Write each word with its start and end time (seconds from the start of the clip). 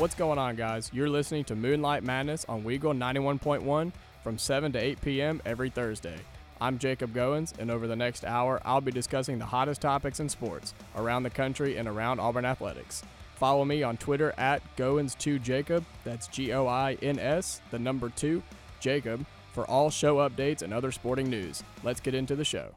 What's 0.00 0.14
going 0.14 0.38
on, 0.38 0.56
guys? 0.56 0.90
You're 0.94 1.10
listening 1.10 1.44
to 1.44 1.54
Moonlight 1.54 2.02
Madness 2.02 2.46
on 2.48 2.64
Weagle 2.64 2.96
91.1 2.96 3.92
from 4.24 4.38
7 4.38 4.72
to 4.72 4.78
8 4.78 5.00
p.m. 5.02 5.42
every 5.44 5.68
Thursday. 5.68 6.16
I'm 6.58 6.78
Jacob 6.78 7.12
Goins, 7.12 7.52
and 7.58 7.70
over 7.70 7.86
the 7.86 7.94
next 7.94 8.24
hour, 8.24 8.62
I'll 8.64 8.80
be 8.80 8.92
discussing 8.92 9.38
the 9.38 9.44
hottest 9.44 9.82
topics 9.82 10.18
in 10.18 10.30
sports 10.30 10.72
around 10.96 11.24
the 11.24 11.28
country 11.28 11.76
and 11.76 11.86
around 11.86 12.18
Auburn 12.18 12.46
athletics. 12.46 13.02
Follow 13.34 13.66
me 13.66 13.82
on 13.82 13.98
Twitter 13.98 14.32
at 14.38 14.62
Goins2Jacob, 14.78 15.84
that's 16.02 16.28
G 16.28 16.54
O 16.54 16.66
I 16.66 16.96
N 17.02 17.18
S, 17.18 17.60
the 17.70 17.78
number 17.78 18.08
2, 18.08 18.42
Jacob, 18.80 19.26
for 19.52 19.66
all 19.66 19.90
show 19.90 20.26
updates 20.26 20.62
and 20.62 20.72
other 20.72 20.92
sporting 20.92 21.28
news. 21.28 21.62
Let's 21.84 22.00
get 22.00 22.14
into 22.14 22.36
the 22.36 22.44
show. 22.46 22.74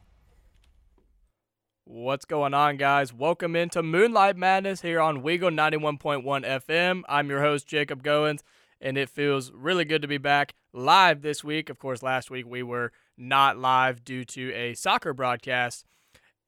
What's 1.86 2.24
going 2.24 2.54
on, 2.54 2.78
guys? 2.78 3.12
Welcome 3.12 3.54
into 3.54 3.82
Moonlight 3.82 4.38
Madness 4.38 4.80
here 4.80 5.02
on 5.02 5.22
Weagle 5.22 5.54
91.1 5.54 6.22
FM. 6.24 7.02
I'm 7.10 7.28
your 7.28 7.42
host, 7.42 7.66
Jacob 7.66 8.02
Goins, 8.02 8.40
and 8.80 8.96
it 8.96 9.10
feels 9.10 9.52
really 9.52 9.84
good 9.84 10.00
to 10.00 10.08
be 10.08 10.16
back 10.16 10.54
live 10.72 11.20
this 11.20 11.44
week. 11.44 11.68
Of 11.68 11.78
course, 11.78 12.02
last 12.02 12.30
week 12.30 12.46
we 12.46 12.62
were 12.62 12.90
not 13.18 13.58
live 13.58 14.02
due 14.02 14.24
to 14.24 14.50
a 14.54 14.72
soccer 14.72 15.12
broadcast, 15.12 15.84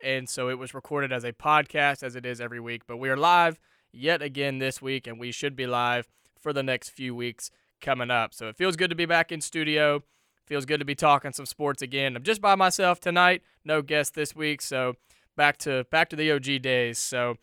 and 0.02 0.26
so 0.26 0.48
it 0.48 0.58
was 0.58 0.72
recorded 0.72 1.12
as 1.12 1.22
a 1.22 1.34
podcast 1.34 2.02
as 2.02 2.16
it 2.16 2.24
is 2.24 2.40
every 2.40 2.58
week. 2.58 2.86
But 2.86 2.96
we 2.96 3.10
are 3.10 3.16
live 3.16 3.60
yet 3.92 4.22
again 4.22 4.56
this 4.58 4.80
week, 4.80 5.06
and 5.06 5.20
we 5.20 5.32
should 5.32 5.54
be 5.54 5.66
live 5.66 6.08
for 6.40 6.54
the 6.54 6.62
next 6.62 6.88
few 6.88 7.14
weeks 7.14 7.50
coming 7.82 8.10
up. 8.10 8.32
So 8.32 8.48
it 8.48 8.56
feels 8.56 8.76
good 8.76 8.88
to 8.88 8.96
be 8.96 9.04
back 9.04 9.30
in 9.30 9.42
studio. 9.42 10.02
Feels 10.46 10.64
good 10.64 10.80
to 10.80 10.86
be 10.86 10.94
talking 10.94 11.34
some 11.34 11.44
sports 11.44 11.82
again. 11.82 12.16
I'm 12.16 12.22
just 12.22 12.40
by 12.40 12.54
myself 12.54 13.00
tonight, 13.00 13.42
no 13.66 13.82
guest 13.82 14.14
this 14.14 14.34
week, 14.34 14.62
so 14.62 14.94
back 15.36 15.58
to 15.58 15.84
back 15.90 16.08
to 16.10 16.16
the 16.16 16.30
OG 16.32 16.62
days. 16.62 16.98
So 16.98 17.36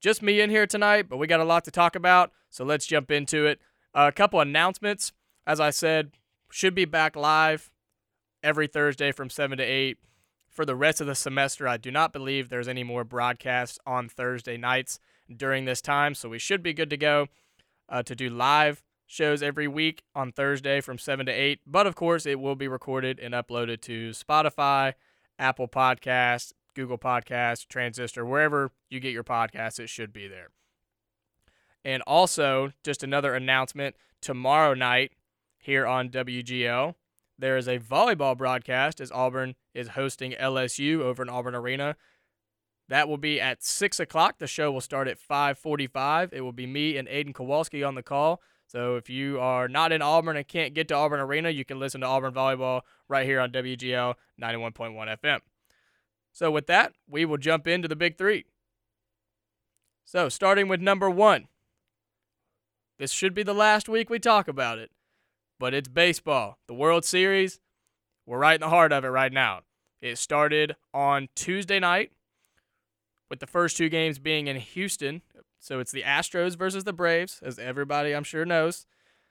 just 0.00 0.22
me 0.22 0.40
in 0.40 0.50
here 0.50 0.66
tonight, 0.66 1.08
but 1.08 1.18
we 1.18 1.26
got 1.26 1.40
a 1.40 1.44
lot 1.44 1.64
to 1.64 1.70
talk 1.70 1.94
about. 1.94 2.32
So 2.48 2.64
let's 2.64 2.86
jump 2.86 3.10
into 3.10 3.46
it. 3.46 3.60
Uh, 3.94 4.06
a 4.08 4.12
couple 4.12 4.40
announcements. 4.40 5.12
As 5.46 5.60
I 5.60 5.70
said, 5.70 6.12
should 6.50 6.74
be 6.74 6.84
back 6.84 7.16
live 7.16 7.70
every 8.42 8.66
Thursday 8.66 9.12
from 9.12 9.30
7 9.30 9.58
to 9.58 9.64
8 9.64 9.98
for 10.48 10.64
the 10.64 10.76
rest 10.76 11.00
of 11.00 11.06
the 11.06 11.14
semester. 11.14 11.66
I 11.66 11.76
do 11.76 11.90
not 11.90 12.12
believe 12.12 12.48
there's 12.48 12.68
any 12.68 12.84
more 12.84 13.04
broadcasts 13.04 13.78
on 13.86 14.08
Thursday 14.08 14.56
nights 14.56 14.98
during 15.34 15.64
this 15.64 15.80
time, 15.80 16.14
so 16.14 16.28
we 16.28 16.38
should 16.38 16.62
be 16.62 16.72
good 16.72 16.90
to 16.90 16.96
go 16.96 17.28
uh, 17.88 18.02
to 18.02 18.14
do 18.14 18.28
live 18.28 18.82
shows 19.06 19.42
every 19.42 19.66
week 19.66 20.04
on 20.14 20.30
Thursday 20.30 20.80
from 20.80 20.96
7 20.96 21.26
to 21.26 21.32
8. 21.32 21.60
But 21.66 21.86
of 21.86 21.96
course, 21.96 22.26
it 22.26 22.38
will 22.38 22.54
be 22.54 22.68
recorded 22.68 23.18
and 23.18 23.34
uploaded 23.34 23.80
to 23.82 24.10
Spotify, 24.10 24.94
Apple 25.36 25.66
Podcasts, 25.66 26.52
Google 26.74 26.98
Podcasts, 26.98 27.66
Transistor, 27.66 28.24
wherever 28.24 28.70
you 28.88 29.00
get 29.00 29.12
your 29.12 29.24
podcasts, 29.24 29.78
it 29.78 29.88
should 29.88 30.12
be 30.12 30.28
there. 30.28 30.48
And 31.84 32.02
also, 32.02 32.72
just 32.84 33.02
another 33.02 33.34
announcement 33.34 33.96
tomorrow 34.20 34.74
night 34.74 35.12
here 35.58 35.86
on 35.86 36.10
WEGL, 36.10 36.94
there 37.38 37.56
is 37.56 37.68
a 37.68 37.78
volleyball 37.78 38.36
broadcast 38.36 39.00
as 39.00 39.10
Auburn 39.10 39.54
is 39.74 39.88
hosting 39.88 40.32
LSU 40.32 41.00
over 41.00 41.22
in 41.22 41.28
Auburn 41.28 41.54
Arena. 41.54 41.96
That 42.88 43.08
will 43.08 43.18
be 43.18 43.40
at 43.40 43.62
six 43.62 43.98
o'clock. 44.00 44.38
The 44.38 44.46
show 44.46 44.70
will 44.70 44.80
start 44.80 45.08
at 45.08 45.18
five 45.18 45.58
forty-five. 45.58 46.32
It 46.32 46.40
will 46.40 46.52
be 46.52 46.66
me 46.66 46.96
and 46.96 47.08
Aiden 47.08 47.32
Kowalski 47.32 47.84
on 47.84 47.94
the 47.94 48.02
call. 48.02 48.42
So 48.66 48.96
if 48.96 49.08
you 49.08 49.40
are 49.40 49.68
not 49.68 49.92
in 49.92 50.02
Auburn 50.02 50.36
and 50.36 50.46
can't 50.46 50.74
get 50.74 50.88
to 50.88 50.94
Auburn 50.94 51.20
Arena, 51.20 51.50
you 51.50 51.64
can 51.64 51.78
listen 51.78 52.02
to 52.02 52.06
Auburn 52.06 52.34
volleyball 52.34 52.82
right 53.08 53.24
here 53.24 53.40
on 53.40 53.52
WEGL 53.52 54.14
ninety-one 54.38 54.72
point 54.72 54.94
one 54.94 55.08
FM. 55.08 55.40
So, 56.32 56.50
with 56.50 56.66
that, 56.66 56.92
we 57.08 57.24
will 57.24 57.36
jump 57.36 57.66
into 57.66 57.88
the 57.88 57.96
big 57.96 58.16
three. 58.16 58.44
So, 60.04 60.28
starting 60.28 60.68
with 60.68 60.80
number 60.80 61.10
one. 61.10 61.48
This 62.98 63.12
should 63.12 63.34
be 63.34 63.42
the 63.42 63.54
last 63.54 63.88
week 63.88 64.10
we 64.10 64.18
talk 64.18 64.46
about 64.46 64.78
it, 64.78 64.90
but 65.58 65.72
it's 65.72 65.88
baseball. 65.88 66.58
The 66.66 66.74
World 66.74 67.04
Series, 67.04 67.58
we're 68.26 68.38
right 68.38 68.56
in 68.56 68.60
the 68.60 68.68
heart 68.68 68.92
of 68.92 69.04
it 69.04 69.08
right 69.08 69.32
now. 69.32 69.60
It 70.02 70.18
started 70.18 70.76
on 70.92 71.28
Tuesday 71.34 71.78
night, 71.78 72.12
with 73.30 73.40
the 73.40 73.46
first 73.46 73.76
two 73.76 73.88
games 73.88 74.18
being 74.18 74.48
in 74.48 74.56
Houston. 74.56 75.22
So, 75.58 75.78
it's 75.78 75.92
the 75.92 76.02
Astros 76.02 76.56
versus 76.56 76.84
the 76.84 76.92
Braves, 76.92 77.40
as 77.42 77.58
everybody 77.58 78.12
I'm 78.12 78.24
sure 78.24 78.44
knows. 78.44 78.86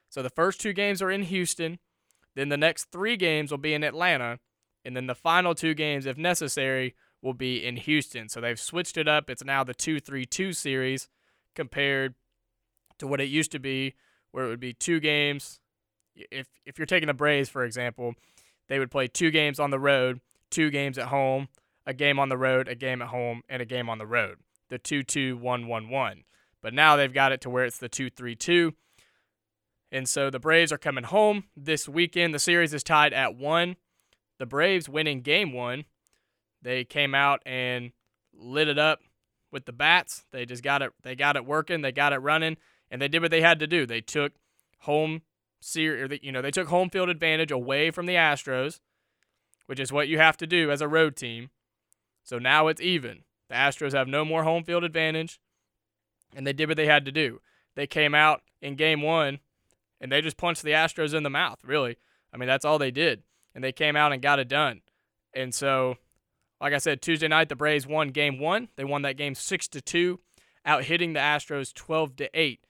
So, 0.09 0.21
the 0.21 0.29
first 0.29 0.61
two 0.61 0.73
games 0.73 1.01
are 1.01 1.11
in 1.11 1.23
Houston. 1.23 1.79
Then 2.35 2.49
the 2.49 2.57
next 2.57 2.85
three 2.91 3.17
games 3.17 3.51
will 3.51 3.57
be 3.57 3.73
in 3.73 3.83
Atlanta 3.83 4.39
and 4.85 4.95
then 4.95 5.07
the 5.07 5.15
final 5.15 5.55
two 5.55 5.73
games, 5.73 6.05
if 6.05 6.17
necessary, 6.17 6.95
will 7.21 7.33
be 7.33 7.65
in 7.65 7.77
Houston. 7.77 8.29
So 8.29 8.39
they've 8.39 8.59
switched 8.59 8.97
it 8.97 9.07
up. 9.07 9.29
It's 9.29 9.43
now 9.43 9.63
the 9.63 9.73
2 9.73 9.99
3 9.99 10.25
2 10.25 10.53
series 10.53 11.07
compared 11.55 12.15
to 12.97 13.07
what 13.07 13.21
it 13.21 13.29
used 13.29 13.51
to 13.51 13.59
be, 13.59 13.95
where 14.31 14.45
it 14.45 14.49
would 14.49 14.59
be 14.59 14.73
two 14.73 14.99
games. 14.99 15.59
If, 16.15 16.47
if 16.65 16.77
you're 16.77 16.85
taking 16.85 17.07
the 17.07 17.13
Braves, 17.13 17.49
for 17.49 17.63
example, 17.63 18.13
they 18.67 18.79
would 18.79 18.91
play 18.91 19.07
two 19.07 19.31
games 19.31 19.59
on 19.59 19.71
the 19.71 19.79
road, 19.79 20.19
two 20.49 20.69
games 20.69 20.97
at 20.97 21.07
home, 21.07 21.47
a 21.85 21.93
game 21.93 22.19
on 22.19 22.29
the 22.29 22.37
road, 22.37 22.67
a 22.67 22.75
game 22.75 23.01
at 23.01 23.09
home, 23.09 23.41
and 23.49 23.61
a 23.61 23.65
game 23.65 23.89
on 23.89 23.97
the 23.97 24.05
road. 24.05 24.37
The 24.69 24.77
2 24.77 25.03
2 25.03 25.37
1 25.37 25.67
1 25.67 25.89
1. 25.89 26.23
But 26.61 26.73
now 26.73 26.95
they've 26.95 27.13
got 27.13 27.31
it 27.31 27.41
to 27.41 27.49
where 27.49 27.65
it's 27.65 27.77
the 27.77 27.89
2 27.89 28.09
3 28.09 28.35
2. 28.35 28.73
And 29.91 30.07
so 30.07 30.29
the 30.29 30.39
Braves 30.39 30.71
are 30.71 30.77
coming 30.77 31.05
home 31.05 31.45
this 31.57 31.89
weekend. 31.89 32.33
The 32.33 32.39
series 32.39 32.73
is 32.73 32.83
tied 32.83 33.11
at 33.11 33.35
one 33.35 33.75
the 34.39 34.45
Braves 34.45 34.89
winning 34.89 35.21
game 35.21 35.53
one, 35.53 35.85
they 36.61 36.83
came 36.83 37.13
out 37.13 37.41
and 37.45 37.91
lit 38.33 38.67
it 38.67 38.79
up 38.79 39.01
with 39.51 39.65
the 39.65 39.73
bats. 39.73 40.25
They 40.31 40.45
just 40.45 40.63
got 40.63 40.81
it 40.81 40.93
they 41.03 41.15
got 41.15 41.35
it 41.35 41.45
working, 41.45 41.81
they 41.81 41.91
got 41.91 42.13
it 42.13 42.17
running, 42.17 42.57
and 42.89 43.01
they 43.01 43.07
did 43.07 43.21
what 43.21 43.31
they 43.31 43.41
had 43.41 43.59
to 43.59 43.67
do. 43.67 43.85
They 43.85 44.01
took 44.01 44.33
home 44.79 45.21
series, 45.59 46.19
you 46.23 46.31
know, 46.31 46.41
they 46.41 46.51
took 46.51 46.69
home 46.69 46.89
field 46.89 47.09
advantage 47.09 47.51
away 47.51 47.91
from 47.91 48.05
the 48.05 48.15
Astros, 48.15 48.79
which 49.67 49.79
is 49.79 49.91
what 49.91 50.07
you 50.07 50.17
have 50.17 50.37
to 50.37 50.47
do 50.47 50.71
as 50.71 50.81
a 50.81 50.87
road 50.87 51.15
team. 51.15 51.49
So 52.23 52.39
now 52.39 52.67
it's 52.67 52.81
even. 52.81 53.23
The 53.49 53.55
Astros 53.55 53.93
have 53.93 54.07
no 54.07 54.23
more 54.23 54.43
home 54.43 54.63
field 54.63 54.83
advantage, 54.83 55.39
and 56.35 56.47
they 56.47 56.53
did 56.53 56.69
what 56.69 56.77
they 56.77 56.85
had 56.85 57.05
to 57.05 57.11
do. 57.11 57.41
They 57.75 57.87
came 57.87 58.15
out 58.15 58.41
in 58.61 58.75
game 58.75 59.01
1 59.01 59.39
and 60.01 60.11
they 60.11 60.21
just 60.21 60.37
punched 60.37 60.63
the 60.63 60.71
Astros 60.71 61.13
in 61.13 61.23
the 61.23 61.29
mouth, 61.29 61.59
really. 61.63 61.97
I 62.33 62.37
mean, 62.37 62.47
that's 62.47 62.63
all 62.63 62.77
they 62.77 62.91
did 62.91 63.23
and 63.59 63.63
they 63.65 63.73
came 63.73 63.97
out 63.97 64.13
and 64.13 64.21
got 64.21 64.39
it 64.39 64.47
done. 64.47 64.79
And 65.33 65.53
so, 65.53 65.97
like 66.61 66.71
I 66.71 66.77
said, 66.77 67.01
Tuesday 67.01 67.27
night 67.27 67.49
the 67.49 67.57
Braves 67.57 67.85
won 67.85 68.07
game 68.07 68.39
one. 68.39 68.69
They 68.77 68.85
won 68.85 69.01
that 69.01 69.17
game 69.17 69.35
six 69.35 69.67
to 69.67 69.81
two, 69.81 70.21
out 70.65 70.85
hitting 70.85 71.11
the 71.11 71.19
Astros 71.19 71.73
twelve 71.73 72.15
to 72.15 72.29
eight. 72.33 72.61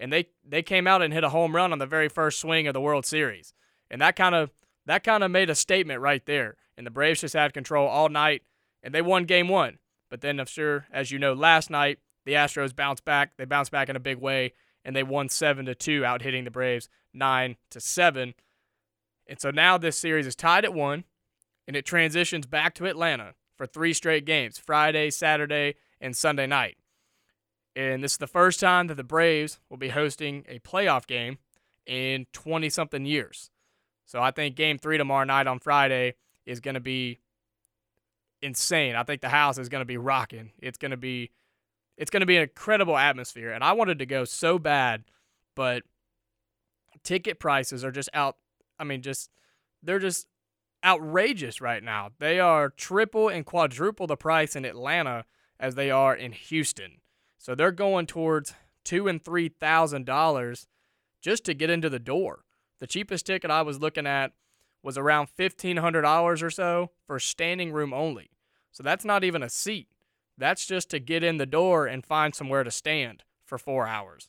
And 0.00 0.12
they 0.12 0.30
they 0.44 0.60
came 0.60 0.88
out 0.88 1.00
and 1.00 1.14
hit 1.14 1.22
a 1.22 1.28
home 1.28 1.54
run 1.54 1.72
on 1.72 1.78
the 1.78 1.86
very 1.86 2.08
first 2.08 2.40
swing 2.40 2.66
of 2.66 2.74
the 2.74 2.80
World 2.80 3.06
Series. 3.06 3.54
And 3.88 4.00
that 4.00 4.16
kind 4.16 4.34
of 4.34 4.50
that 4.84 5.04
kind 5.04 5.22
of 5.22 5.30
made 5.30 5.48
a 5.48 5.54
statement 5.54 6.00
right 6.00 6.26
there. 6.26 6.56
And 6.76 6.84
the 6.84 6.90
Braves 6.90 7.20
just 7.20 7.34
had 7.34 7.54
control 7.54 7.86
all 7.86 8.08
night 8.08 8.42
and 8.82 8.92
they 8.92 9.00
won 9.00 9.26
game 9.26 9.46
one. 9.46 9.78
But 10.10 10.22
then 10.22 10.40
I'm 10.40 10.46
sure, 10.46 10.88
as 10.92 11.12
you 11.12 11.20
know, 11.20 11.34
last 11.34 11.70
night 11.70 12.00
the 12.24 12.32
Astros 12.32 12.74
bounced 12.74 13.04
back. 13.04 13.36
They 13.36 13.44
bounced 13.44 13.70
back 13.70 13.88
in 13.88 13.94
a 13.94 14.00
big 14.00 14.18
way 14.18 14.54
and 14.84 14.96
they 14.96 15.04
won 15.04 15.28
seven 15.28 15.66
to 15.66 15.76
two, 15.76 16.04
out 16.04 16.22
hitting 16.22 16.42
the 16.42 16.50
Braves 16.50 16.88
nine 17.14 17.58
to 17.70 17.78
seven. 17.78 18.34
And 19.32 19.40
so 19.40 19.50
now 19.50 19.78
this 19.78 19.96
series 19.96 20.26
is 20.26 20.36
tied 20.36 20.66
at 20.66 20.74
one, 20.74 21.04
and 21.66 21.74
it 21.74 21.86
transitions 21.86 22.44
back 22.44 22.74
to 22.74 22.84
Atlanta 22.84 23.32
for 23.56 23.64
three 23.64 23.94
straight 23.94 24.26
games 24.26 24.58
Friday, 24.58 25.08
Saturday, 25.08 25.76
and 26.02 26.14
Sunday 26.14 26.46
night. 26.46 26.76
And 27.74 28.04
this 28.04 28.12
is 28.12 28.18
the 28.18 28.26
first 28.26 28.60
time 28.60 28.88
that 28.88 28.96
the 28.96 29.02
Braves 29.02 29.58
will 29.70 29.78
be 29.78 29.88
hosting 29.88 30.44
a 30.50 30.58
playoff 30.58 31.06
game 31.06 31.38
in 31.86 32.26
20 32.34 32.68
something 32.68 33.06
years. 33.06 33.50
So 34.04 34.20
I 34.20 34.32
think 34.32 34.54
game 34.54 34.76
three 34.76 34.98
tomorrow 34.98 35.24
night 35.24 35.46
on 35.46 35.60
Friday 35.60 36.16
is 36.44 36.60
going 36.60 36.74
to 36.74 36.80
be 36.80 37.18
insane. 38.42 38.96
I 38.96 39.02
think 39.02 39.22
the 39.22 39.30
house 39.30 39.56
is 39.56 39.70
going 39.70 39.80
to 39.80 39.86
be 39.86 39.96
rocking. 39.96 40.50
It's 40.58 40.76
going 40.76 40.90
to 40.90 40.98
be 40.98 41.30
it's 41.96 42.10
going 42.10 42.20
to 42.20 42.26
be 42.26 42.36
an 42.36 42.42
incredible 42.42 42.98
atmosphere 42.98 43.52
and 43.52 43.64
I 43.64 43.72
wanted 43.72 43.98
to 44.00 44.06
go 44.06 44.26
so 44.26 44.58
bad, 44.58 45.04
but 45.56 45.84
ticket 47.02 47.40
prices 47.40 47.82
are 47.82 47.90
just 47.90 48.10
out 48.12 48.36
I 48.82 48.84
mean, 48.84 49.00
just 49.00 49.30
they're 49.80 50.00
just 50.00 50.26
outrageous 50.84 51.60
right 51.60 51.82
now. 51.82 52.10
They 52.18 52.40
are 52.40 52.68
triple 52.68 53.28
and 53.28 53.46
quadruple 53.46 54.08
the 54.08 54.16
price 54.16 54.56
in 54.56 54.64
Atlanta 54.64 55.24
as 55.60 55.76
they 55.76 55.92
are 55.92 56.14
in 56.16 56.32
Houston. 56.32 57.00
So 57.38 57.54
they're 57.54 57.70
going 57.70 58.06
towards 58.06 58.54
two 58.84 59.06
and 59.06 59.24
three 59.24 59.48
thousand 59.48 60.04
dollars 60.04 60.66
just 61.20 61.44
to 61.44 61.54
get 61.54 61.70
into 61.70 61.88
the 61.88 62.00
door. 62.00 62.44
The 62.80 62.88
cheapest 62.88 63.26
ticket 63.26 63.52
I 63.52 63.62
was 63.62 63.78
looking 63.78 64.06
at 64.06 64.32
was 64.82 64.98
around 64.98 65.28
fifteen 65.28 65.76
hundred 65.76 66.02
dollars 66.02 66.42
or 66.42 66.50
so 66.50 66.90
for 67.06 67.20
standing 67.20 67.70
room 67.72 67.94
only. 67.94 68.30
So 68.72 68.82
that's 68.82 69.04
not 69.04 69.22
even 69.22 69.44
a 69.44 69.48
seat. 69.48 69.86
That's 70.36 70.66
just 70.66 70.90
to 70.90 70.98
get 70.98 71.22
in 71.22 71.36
the 71.36 71.46
door 71.46 71.86
and 71.86 72.04
find 72.04 72.34
somewhere 72.34 72.64
to 72.64 72.70
stand 72.72 73.22
for 73.44 73.58
four 73.58 73.86
hours. 73.86 74.28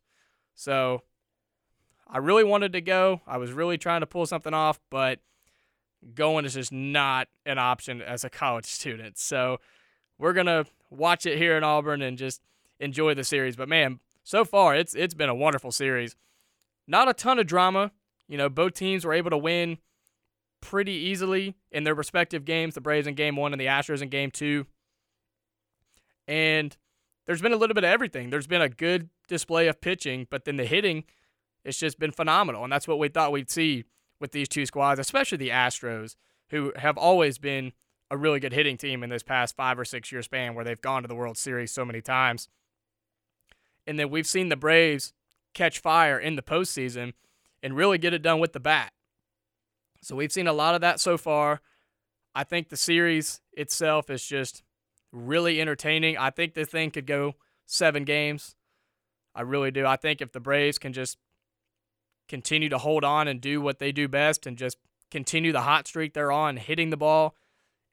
So 0.54 1.02
I 2.08 2.18
really 2.20 2.44
wanted 2.44 2.74
to 2.74 2.82
go. 2.82 3.22
I 3.26 3.38
was 3.38 3.52
really 3.52 3.78
trying 3.78 4.02
to 4.02 4.08
pull 4.08 4.26
something 4.26 4.54
off, 4.54 4.80
but 4.90 5.20
going 6.16 6.46
is 6.46 6.54
just 6.54 6.72
not 6.72 7.28
an 7.46 7.58
option 7.58 8.02
as 8.02 8.24
a 8.24 8.30
college 8.30 8.66
student. 8.68 9.18
So 9.18 9.60
we're 10.18 10.34
to 10.34 10.66
watch 10.90 11.26
it 11.26 11.38
here 11.38 11.58
in 11.58 11.64
Auburn 11.64 12.02
and 12.02 12.18
just 12.18 12.42
enjoy 12.80 13.14
the 13.14 13.24
series. 13.24 13.56
But 13.56 13.70
man, 13.70 14.00
so 14.24 14.46
far 14.46 14.76
it's 14.76 14.96
it's 14.96 15.14
been 15.14 15.30
a 15.30 15.36
wonderful 15.36 15.72
series. 15.72 16.16
Not 16.88 17.10
a 17.10 17.14
ton 17.14 17.40
of 17.40 17.48
drama. 17.48 17.92
You 18.28 18.38
know, 18.38 18.50
both 18.50 18.74
teams 18.74 19.06
were 19.06 19.14
able 19.14 19.30
to 19.32 19.38
win 19.38 19.78
pretty 20.62 20.94
easily 20.94 21.56
in 21.72 21.84
their 21.84 21.96
respective 21.96 22.46
games. 22.46 22.76
The 22.76 22.82
Braves 22.82 23.08
in 23.08 23.16
game 23.16 23.36
one 23.36 23.54
and 23.54 23.60
the 23.60 23.66
Astros 23.66 24.02
in 24.02 24.10
game 24.10 24.32
two. 24.32 24.66
And 26.28 26.76
there's 27.26 27.42
been 27.42 27.52
a 27.54 27.58
little 27.58 27.74
bit 27.74 27.84
of 27.84 27.90
everything. 27.90 28.30
There's 28.30 28.48
been 28.48 28.62
a 28.62 28.70
good 28.70 29.10
display 29.28 29.68
of 29.68 29.82
pitching, 29.82 30.28
but 30.30 30.46
then 30.46 30.56
the 30.56 30.66
hitting, 30.66 31.04
it's 31.64 31.80
just 31.80 32.00
been 32.00 32.12
phenomenal. 32.12 32.64
And 32.64 32.72
that's 32.72 32.88
what 32.88 33.00
we 33.00 33.08
thought 33.08 33.32
we'd 33.32 33.50
see 33.50 33.86
with 34.20 34.32
these 34.32 34.48
two 34.48 34.66
squads, 34.66 35.00
especially 35.00 35.38
the 35.38 35.50
Astros, 35.50 36.16
who 36.50 36.74
have 36.76 36.98
always 36.98 37.38
been 37.38 37.74
a 38.12 38.18
really 38.18 38.40
good 38.40 38.54
hitting 38.54 38.78
team 38.78 39.04
in 39.04 39.10
this 39.10 39.24
past 39.24 39.56
five 39.56 39.80
or 39.80 39.86
six 39.86 40.12
year 40.12 40.22
span 40.22 40.56
where 40.56 40.64
they've 40.64 40.82
gone 40.82 41.02
to 41.02 41.08
the 41.08 41.16
World 41.16 41.38
Series 41.38 41.72
so 41.72 41.84
many 41.84 42.02
times. 42.02 42.48
And 43.88 43.98
then 43.98 44.10
we've 44.10 44.28
seen 44.28 44.50
the 44.50 44.56
Braves 44.56 45.14
catch 45.54 45.80
fire 45.80 46.20
in 46.20 46.36
the 46.36 46.42
postseason 46.42 47.14
and 47.62 47.76
really 47.76 47.98
get 47.98 48.14
it 48.14 48.22
done 48.22 48.40
with 48.40 48.54
the 48.54 48.60
bat. 48.60 48.92
So 50.02 50.16
we've 50.16 50.32
seen 50.32 50.48
a 50.48 50.54
lot 50.54 50.76
of 50.76 50.82
that 50.82 51.00
so 51.00 51.18
far. 51.18 51.62
I 52.36 52.44
think 52.44 52.70
the 52.70 52.78
series 52.78 53.42
itself 53.54 54.10
is 54.10 54.26
just 54.26 54.64
really 55.12 55.62
entertaining. 55.62 56.18
I 56.18 56.30
think 56.30 56.54
this 56.54 56.68
thing 56.68 56.92
could 56.92 57.06
go 57.06 57.36
seven 57.66 58.04
games. 58.04 58.56
I 59.36 59.42
really 59.42 59.72
do. 59.72 59.86
I 59.86 59.96
think 59.96 60.22
if 60.22 60.32
the 60.32 60.40
Braves 60.40 60.78
can 60.78 60.94
just 60.94 61.18
continue 62.28 62.70
to 62.70 62.78
hold 62.78 63.04
on 63.04 63.28
and 63.28 63.42
do 63.42 63.62
what 63.62 63.80
they 63.80 63.92
do 63.92 64.08
best 64.08 64.46
and 64.46 64.58
just 64.58 64.78
continue 65.12 65.52
the 65.52 65.62
hot 65.62 65.88
streak 65.88 66.14
they're 66.14 66.32
on, 66.32 66.58
hitting 66.58 66.90
the 66.90 66.98
ball 66.98 67.36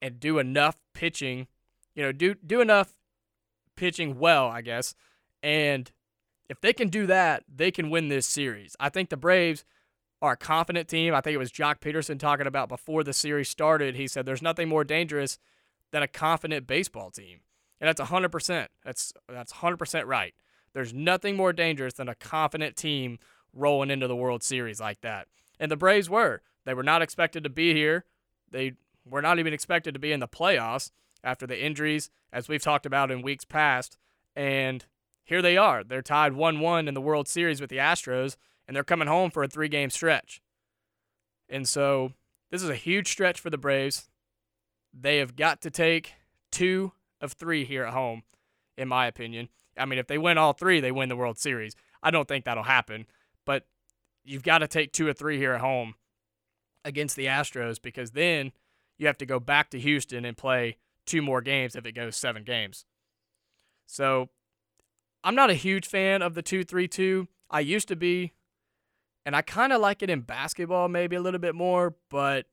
and 0.00 0.18
do 0.18 0.38
enough 0.38 0.80
pitching, 0.94 1.46
you 1.94 2.02
know, 2.02 2.12
do 2.12 2.34
do 2.34 2.60
enough 2.60 2.94
pitching 3.76 4.18
well, 4.18 4.48
I 4.48 4.62
guess. 4.62 4.94
And 5.42 5.90
if 6.48 6.60
they 6.60 6.72
can 6.72 6.88
do 6.88 7.06
that, 7.06 7.44
they 7.54 7.70
can 7.70 7.90
win 7.90 8.08
this 8.08 8.26
series. 8.26 8.76
I 8.80 8.88
think 8.88 9.08
the 9.08 9.16
Braves 9.16 9.64
are 10.22 10.32
a 10.32 10.36
confident 10.36 10.88
team. 10.88 11.14
I 11.14 11.20
think 11.20 11.34
it 11.34 11.38
was 11.38 11.52
Joc 11.52 11.80
Pederson 11.80 12.18
talking 12.18 12.46
about 12.46 12.68
before 12.68 13.04
the 13.04 13.12
series 13.12 13.48
started. 13.48 13.94
He 13.94 14.06
said 14.06 14.26
there's 14.26 14.42
nothing 14.42 14.68
more 14.68 14.84
dangerous 14.84 15.38
than 15.92 16.02
a 16.02 16.08
confident 16.08 16.66
baseball 16.66 17.10
team. 17.10 17.40
And 17.80 17.88
that's 17.88 18.00
100%. 18.00 18.66
That's 18.84 19.12
that's 19.28 19.52
100% 19.54 20.06
right. 20.06 20.34
There's 20.72 20.92
nothing 20.92 21.36
more 21.36 21.52
dangerous 21.52 21.94
than 21.94 22.08
a 22.08 22.14
confident 22.14 22.76
team 22.76 23.18
rolling 23.54 23.90
into 23.90 24.06
the 24.06 24.16
World 24.16 24.42
Series 24.42 24.80
like 24.80 25.00
that. 25.00 25.28
And 25.58 25.70
the 25.70 25.76
Braves 25.76 26.08
were. 26.08 26.42
They 26.64 26.74
were 26.74 26.82
not 26.82 27.02
expected 27.02 27.44
to 27.44 27.50
be 27.50 27.74
here. 27.74 28.04
They 28.50 28.74
were 29.04 29.22
not 29.22 29.38
even 29.38 29.52
expected 29.52 29.94
to 29.94 30.00
be 30.00 30.12
in 30.12 30.20
the 30.20 30.28
playoffs 30.28 30.90
after 31.22 31.46
the 31.46 31.62
injuries, 31.62 32.10
as 32.32 32.48
we've 32.48 32.62
talked 32.62 32.86
about 32.86 33.10
in 33.10 33.22
weeks 33.22 33.44
past. 33.44 33.96
And 34.34 34.84
here 35.24 35.42
they 35.42 35.56
are. 35.56 35.84
They're 35.84 36.02
tied 36.02 36.32
1 36.32 36.60
1 36.60 36.88
in 36.88 36.94
the 36.94 37.00
World 37.00 37.28
Series 37.28 37.60
with 37.60 37.70
the 37.70 37.76
Astros, 37.76 38.36
and 38.66 38.74
they're 38.74 38.84
coming 38.84 39.08
home 39.08 39.30
for 39.30 39.42
a 39.42 39.48
three 39.48 39.68
game 39.68 39.90
stretch. 39.90 40.40
And 41.48 41.68
so 41.68 42.12
this 42.50 42.62
is 42.62 42.68
a 42.68 42.76
huge 42.76 43.08
stretch 43.08 43.40
for 43.40 43.50
the 43.50 43.58
Braves. 43.58 44.08
They 44.92 45.18
have 45.18 45.36
got 45.36 45.60
to 45.62 45.70
take 45.70 46.14
two 46.50 46.92
of 47.20 47.32
three 47.32 47.64
here 47.64 47.84
at 47.84 47.92
home, 47.92 48.22
in 48.76 48.88
my 48.88 49.06
opinion. 49.06 49.48
I 49.78 49.84
mean, 49.84 49.98
if 49.98 50.06
they 50.06 50.18
win 50.18 50.38
all 50.38 50.52
three, 50.52 50.80
they 50.80 50.92
win 50.92 51.08
the 51.08 51.16
World 51.16 51.38
Series. 51.38 51.74
I 52.02 52.10
don't 52.10 52.26
think 52.26 52.44
that'll 52.44 52.64
happen, 52.64 53.06
but 53.44 53.66
you've 54.24 54.42
got 54.42 54.58
to 54.58 54.68
take 54.68 54.92
two 54.92 55.06
or 55.06 55.12
three 55.12 55.38
here 55.38 55.52
at 55.52 55.60
home 55.60 55.94
against 56.84 57.16
the 57.16 57.26
Astros 57.26 57.80
because 57.80 58.12
then 58.12 58.52
you 58.98 59.06
have 59.06 59.18
to 59.18 59.26
go 59.26 59.40
back 59.40 59.70
to 59.70 59.78
Houston 59.78 60.24
and 60.24 60.36
play 60.36 60.76
two 61.06 61.22
more 61.22 61.40
games 61.40 61.74
if 61.74 61.86
it 61.86 61.92
goes 61.92 62.16
seven 62.16 62.44
games. 62.44 62.84
So 63.86 64.28
I'm 65.24 65.34
not 65.34 65.50
a 65.50 65.54
huge 65.54 65.86
fan 65.86 66.22
of 66.22 66.34
the 66.34 66.42
2 66.42 66.64
3 66.64 66.86
2. 66.88 67.28
I 67.50 67.60
used 67.60 67.88
to 67.88 67.96
be, 67.96 68.32
and 69.26 69.34
I 69.34 69.42
kind 69.42 69.72
of 69.72 69.80
like 69.80 70.02
it 70.02 70.10
in 70.10 70.20
basketball 70.20 70.88
maybe 70.88 71.16
a 71.16 71.20
little 71.20 71.40
bit 71.40 71.54
more, 71.54 71.96
but 72.08 72.46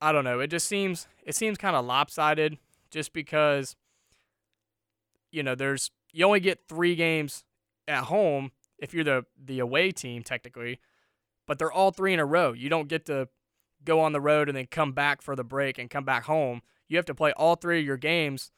I 0.00 0.12
don't 0.12 0.24
know. 0.24 0.40
It 0.40 0.48
just 0.48 0.66
seems 0.66 1.06
it 1.24 1.34
seems 1.34 1.58
kind 1.58 1.76
of 1.76 1.84
lopsided 1.84 2.58
just 2.90 3.12
because 3.12 3.76
you 5.30 5.42
know, 5.42 5.54
there's 5.54 5.90
you 6.12 6.24
only 6.24 6.40
get 6.40 6.66
3 6.68 6.94
games 6.94 7.44
at 7.86 8.04
home 8.04 8.50
if 8.78 8.94
you're 8.94 9.04
the 9.04 9.24
the 9.42 9.58
away 9.58 9.90
team 9.90 10.22
technically, 10.22 10.80
but 11.46 11.58
they're 11.58 11.72
all 11.72 11.90
3 11.90 12.14
in 12.14 12.20
a 12.20 12.26
row. 12.26 12.52
You 12.52 12.68
don't 12.68 12.88
get 12.88 13.06
to 13.06 13.28
go 13.84 14.00
on 14.00 14.12
the 14.12 14.20
road 14.20 14.48
and 14.48 14.56
then 14.56 14.66
come 14.66 14.92
back 14.92 15.22
for 15.22 15.36
the 15.36 15.44
break 15.44 15.78
and 15.78 15.90
come 15.90 16.04
back 16.04 16.24
home. 16.24 16.62
You 16.88 16.96
have 16.96 17.06
to 17.06 17.14
play 17.14 17.32
all 17.32 17.54
three 17.54 17.80
of 17.80 17.86
your 17.86 17.96
games 17.96 18.50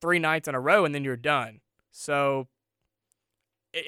three 0.00 0.18
nights 0.18 0.48
in 0.48 0.54
a 0.54 0.60
row 0.60 0.84
and 0.84 0.94
then 0.94 1.04
you're 1.04 1.16
done. 1.16 1.60
So, 1.90 2.48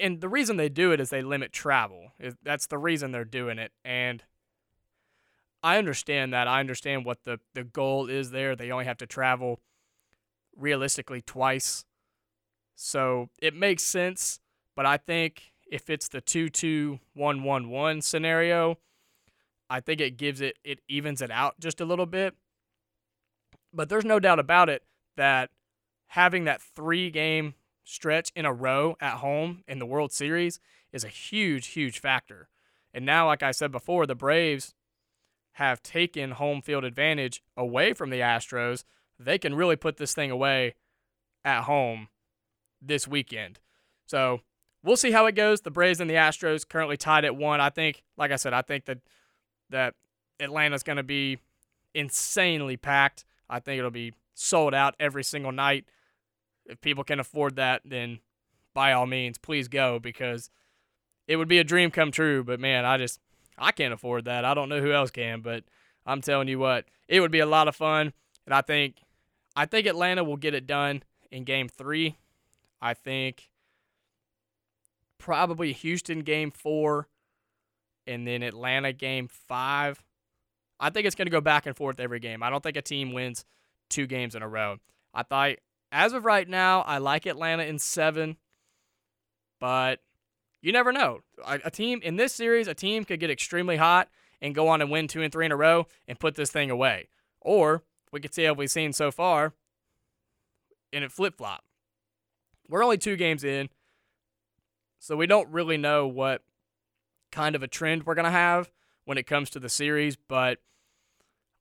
and 0.01 0.21
the 0.21 0.29
reason 0.29 0.57
they 0.57 0.69
do 0.69 0.91
it 0.91 0.99
is 0.99 1.09
they 1.09 1.21
limit 1.21 1.51
travel. 1.51 2.13
That's 2.43 2.67
the 2.67 2.77
reason 2.77 3.11
they're 3.11 3.25
doing 3.25 3.57
it. 3.57 3.71
And 3.83 4.23
I 5.61 5.77
understand 5.77 6.33
that. 6.33 6.47
I 6.47 6.59
understand 6.59 7.05
what 7.05 7.23
the, 7.23 7.39
the 7.53 7.63
goal 7.63 8.07
is 8.09 8.31
there. 8.31 8.55
They 8.55 8.71
only 8.71 8.85
have 8.85 8.97
to 8.97 9.07
travel 9.07 9.59
realistically 10.55 11.21
twice. 11.21 11.85
So 12.75 13.29
it 13.41 13.55
makes 13.55 13.83
sense. 13.83 14.39
But 14.75 14.85
I 14.85 14.97
think 14.97 15.52
if 15.73 15.89
it's 15.89 16.07
the 16.07 16.21
2 16.21 16.49
2 16.49 16.99
1 17.15 17.43
1 17.43 17.69
1 17.69 18.01
scenario, 18.01 18.77
I 19.71 19.79
think 19.79 19.99
it 20.01 20.17
gives 20.17 20.39
it, 20.39 20.55
it 20.63 20.81
evens 20.87 21.19
it 21.19 21.31
out 21.31 21.59
just 21.59 21.81
a 21.81 21.85
little 21.85 22.05
bit. 22.05 22.35
But 23.73 23.89
there's 23.89 24.05
no 24.05 24.19
doubt 24.19 24.37
about 24.37 24.69
it 24.69 24.83
that 25.17 25.49
having 26.09 26.43
that 26.43 26.61
three 26.61 27.09
game 27.09 27.55
stretch 27.83 28.31
in 28.35 28.45
a 28.45 28.53
row 28.53 28.95
at 29.01 29.15
home 29.15 29.63
in 29.67 29.79
the 29.79 29.87
World 29.87 30.11
Series 30.11 30.59
is 30.91 31.03
a 31.03 31.07
huge, 31.07 31.69
huge 31.69 31.97
factor. 31.99 32.49
And 32.93 33.03
now, 33.03 33.25
like 33.25 33.41
I 33.41 33.49
said 33.49 33.71
before, 33.71 34.05
the 34.05 34.13
Braves 34.13 34.75
have 35.53 35.81
taken 35.81 36.31
home 36.31 36.61
field 36.61 36.83
advantage 36.83 37.41
away 37.57 37.93
from 37.93 38.11
the 38.11 38.19
Astros. 38.19 38.83
They 39.17 39.39
can 39.39 39.55
really 39.55 39.75
put 39.75 39.97
this 39.97 40.13
thing 40.13 40.29
away 40.29 40.75
at 41.43 41.63
home 41.63 42.09
this 42.79 43.07
weekend. 43.07 43.59
So 44.05 44.41
we'll 44.83 44.97
see 44.97 45.11
how 45.11 45.25
it 45.25 45.35
goes. 45.35 45.61
The 45.61 45.71
Braves 45.71 45.99
and 45.99 46.09
the 46.09 46.15
Astros 46.15 46.67
currently 46.67 46.97
tied 46.97 47.25
at 47.25 47.35
one. 47.35 47.61
I 47.61 47.69
think, 47.69 48.03
like 48.17 48.31
I 48.31 48.35
said, 48.35 48.53
I 48.53 48.61
think 48.61 48.85
that 48.85 48.99
that 49.69 49.95
Atlanta's 50.39 50.83
going 50.83 50.97
to 50.97 51.03
be 51.03 51.39
insanely 51.93 52.77
packed. 52.77 53.25
I 53.49 53.59
think 53.59 53.79
it'll 53.79 53.91
be 53.91 54.13
sold 54.33 54.73
out 54.73 54.95
every 54.99 55.23
single 55.23 55.51
night. 55.51 55.85
If 56.65 56.81
people 56.81 57.03
can 57.03 57.19
afford 57.19 57.55
that, 57.55 57.81
then 57.85 58.19
by 58.73 58.93
all 58.93 59.05
means, 59.05 59.37
please 59.37 59.67
go 59.67 59.99
because 59.99 60.49
it 61.27 61.37
would 61.37 61.47
be 61.47 61.59
a 61.59 61.63
dream 61.63 61.91
come 61.91 62.11
true. 62.11 62.43
But 62.43 62.59
man, 62.59 62.85
I 62.85 62.97
just 62.97 63.19
I 63.57 63.71
can't 63.71 63.93
afford 63.93 64.25
that. 64.25 64.45
I 64.45 64.53
don't 64.53 64.69
know 64.69 64.81
who 64.81 64.93
else 64.93 65.11
can, 65.11 65.41
but 65.41 65.63
I'm 66.05 66.21
telling 66.21 66.47
you 66.47 66.59
what, 66.59 66.85
it 67.07 67.19
would 67.19 67.31
be 67.31 67.39
a 67.39 67.45
lot 67.45 67.67
of 67.67 67.75
fun. 67.75 68.13
And 68.45 68.53
I 68.53 68.61
think 68.61 68.97
I 69.55 69.65
think 69.65 69.87
Atlanta 69.87 70.23
will 70.23 70.37
get 70.37 70.53
it 70.53 70.67
done 70.67 71.03
in 71.31 71.43
game 71.43 71.67
three. 71.69 72.17
I 72.81 72.93
think 72.93 73.49
probably 75.23 75.71
Houston 75.71 76.19
game 76.19 76.51
four 76.51 77.07
and 78.05 78.27
then 78.27 78.43
Atlanta 78.43 78.91
game 78.91 79.29
five. 79.29 80.03
I 80.81 80.89
think 80.89 81.07
it's 81.07 81.15
going 81.15 81.27
to 81.27 81.31
go 81.31 81.39
back 81.39 81.65
and 81.65 81.77
forth 81.77 82.01
every 82.01 82.19
game. 82.19 82.43
I 82.43 82.49
don't 82.49 82.61
think 82.61 82.75
a 82.75 82.81
team 82.81 83.13
wins 83.13 83.45
two 83.89 84.05
games 84.05 84.35
in 84.35 84.41
a 84.41 84.49
row. 84.49 84.77
I 85.13 85.23
thought, 85.23 85.55
as 85.93 86.11
of 86.11 86.25
right 86.25 86.47
now, 86.47 86.81
I 86.81 86.97
like 86.97 87.25
Atlanta 87.25 87.63
in 87.63 87.79
seven, 87.79 88.35
but 89.61 90.01
you 90.61 90.73
never 90.73 90.91
know. 90.91 91.21
A, 91.47 91.61
a 91.65 91.71
team 91.71 92.01
in 92.03 92.17
this 92.17 92.33
series, 92.33 92.67
a 92.67 92.73
team 92.73 93.05
could 93.05 93.21
get 93.21 93.31
extremely 93.31 93.77
hot 93.77 94.09
and 94.41 94.53
go 94.53 94.67
on 94.67 94.81
and 94.81 94.91
win 94.91 95.07
two 95.07 95.21
and 95.21 95.31
three 95.31 95.45
in 95.45 95.53
a 95.53 95.55
row 95.55 95.87
and 96.05 96.19
put 96.19 96.35
this 96.35 96.51
thing 96.51 96.69
away. 96.69 97.07
Or 97.39 97.83
we 98.11 98.19
could 98.19 98.33
see 98.33 98.43
how 98.43 98.53
we've 98.53 98.69
seen 98.69 98.91
so 98.91 99.09
far, 99.09 99.53
and 100.91 101.05
it 101.05 101.13
flip 101.13 101.37
flop. 101.37 101.63
We're 102.67 102.83
only 102.83 102.97
two 102.97 103.15
games 103.15 103.45
in, 103.45 103.69
so 105.03 105.17
we 105.17 105.27
don't 105.27 105.49
really 105.49 105.75
know 105.75 106.07
what 106.07 106.43
kind 107.29 107.57
of 107.57 107.63
a 107.63 107.67
trend 107.67 108.05
we're 108.05 108.15
going 108.15 108.23
to 108.23 108.31
have 108.31 108.71
when 109.03 109.17
it 109.17 109.27
comes 109.27 109.49
to 109.49 109.59
the 109.59 109.67
series, 109.67 110.15
but 110.15 110.59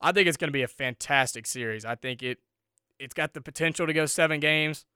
I 0.00 0.12
think 0.12 0.28
it's 0.28 0.36
going 0.36 0.46
to 0.46 0.52
be 0.52 0.62
a 0.62 0.68
fantastic 0.68 1.48
series. 1.48 1.84
I 1.84 1.96
think 1.96 2.22
it 2.22 2.38
it's 3.00 3.14
got 3.14 3.34
the 3.34 3.40
potential 3.40 3.88
to 3.88 3.92
go 3.92 4.06
7 4.06 4.38
games. 4.38 4.86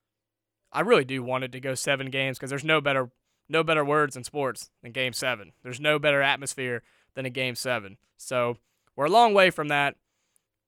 I 0.72 0.82
really 0.82 1.04
do 1.04 1.24
want 1.24 1.42
it 1.42 1.50
to 1.52 1.60
go 1.60 1.74
7 1.74 2.08
games 2.08 2.38
because 2.38 2.50
there's 2.50 2.62
no 2.62 2.80
better 2.80 3.10
no 3.48 3.64
better 3.64 3.84
words 3.84 4.16
in 4.16 4.22
sports 4.22 4.70
than 4.80 4.92
game 4.92 5.12
7. 5.12 5.50
There's 5.64 5.80
no 5.80 5.98
better 5.98 6.22
atmosphere 6.22 6.84
than 7.16 7.26
a 7.26 7.30
game 7.30 7.56
7. 7.56 7.96
So, 8.16 8.58
we're 8.94 9.06
a 9.06 9.10
long 9.10 9.34
way 9.34 9.50
from 9.50 9.66
that, 9.68 9.96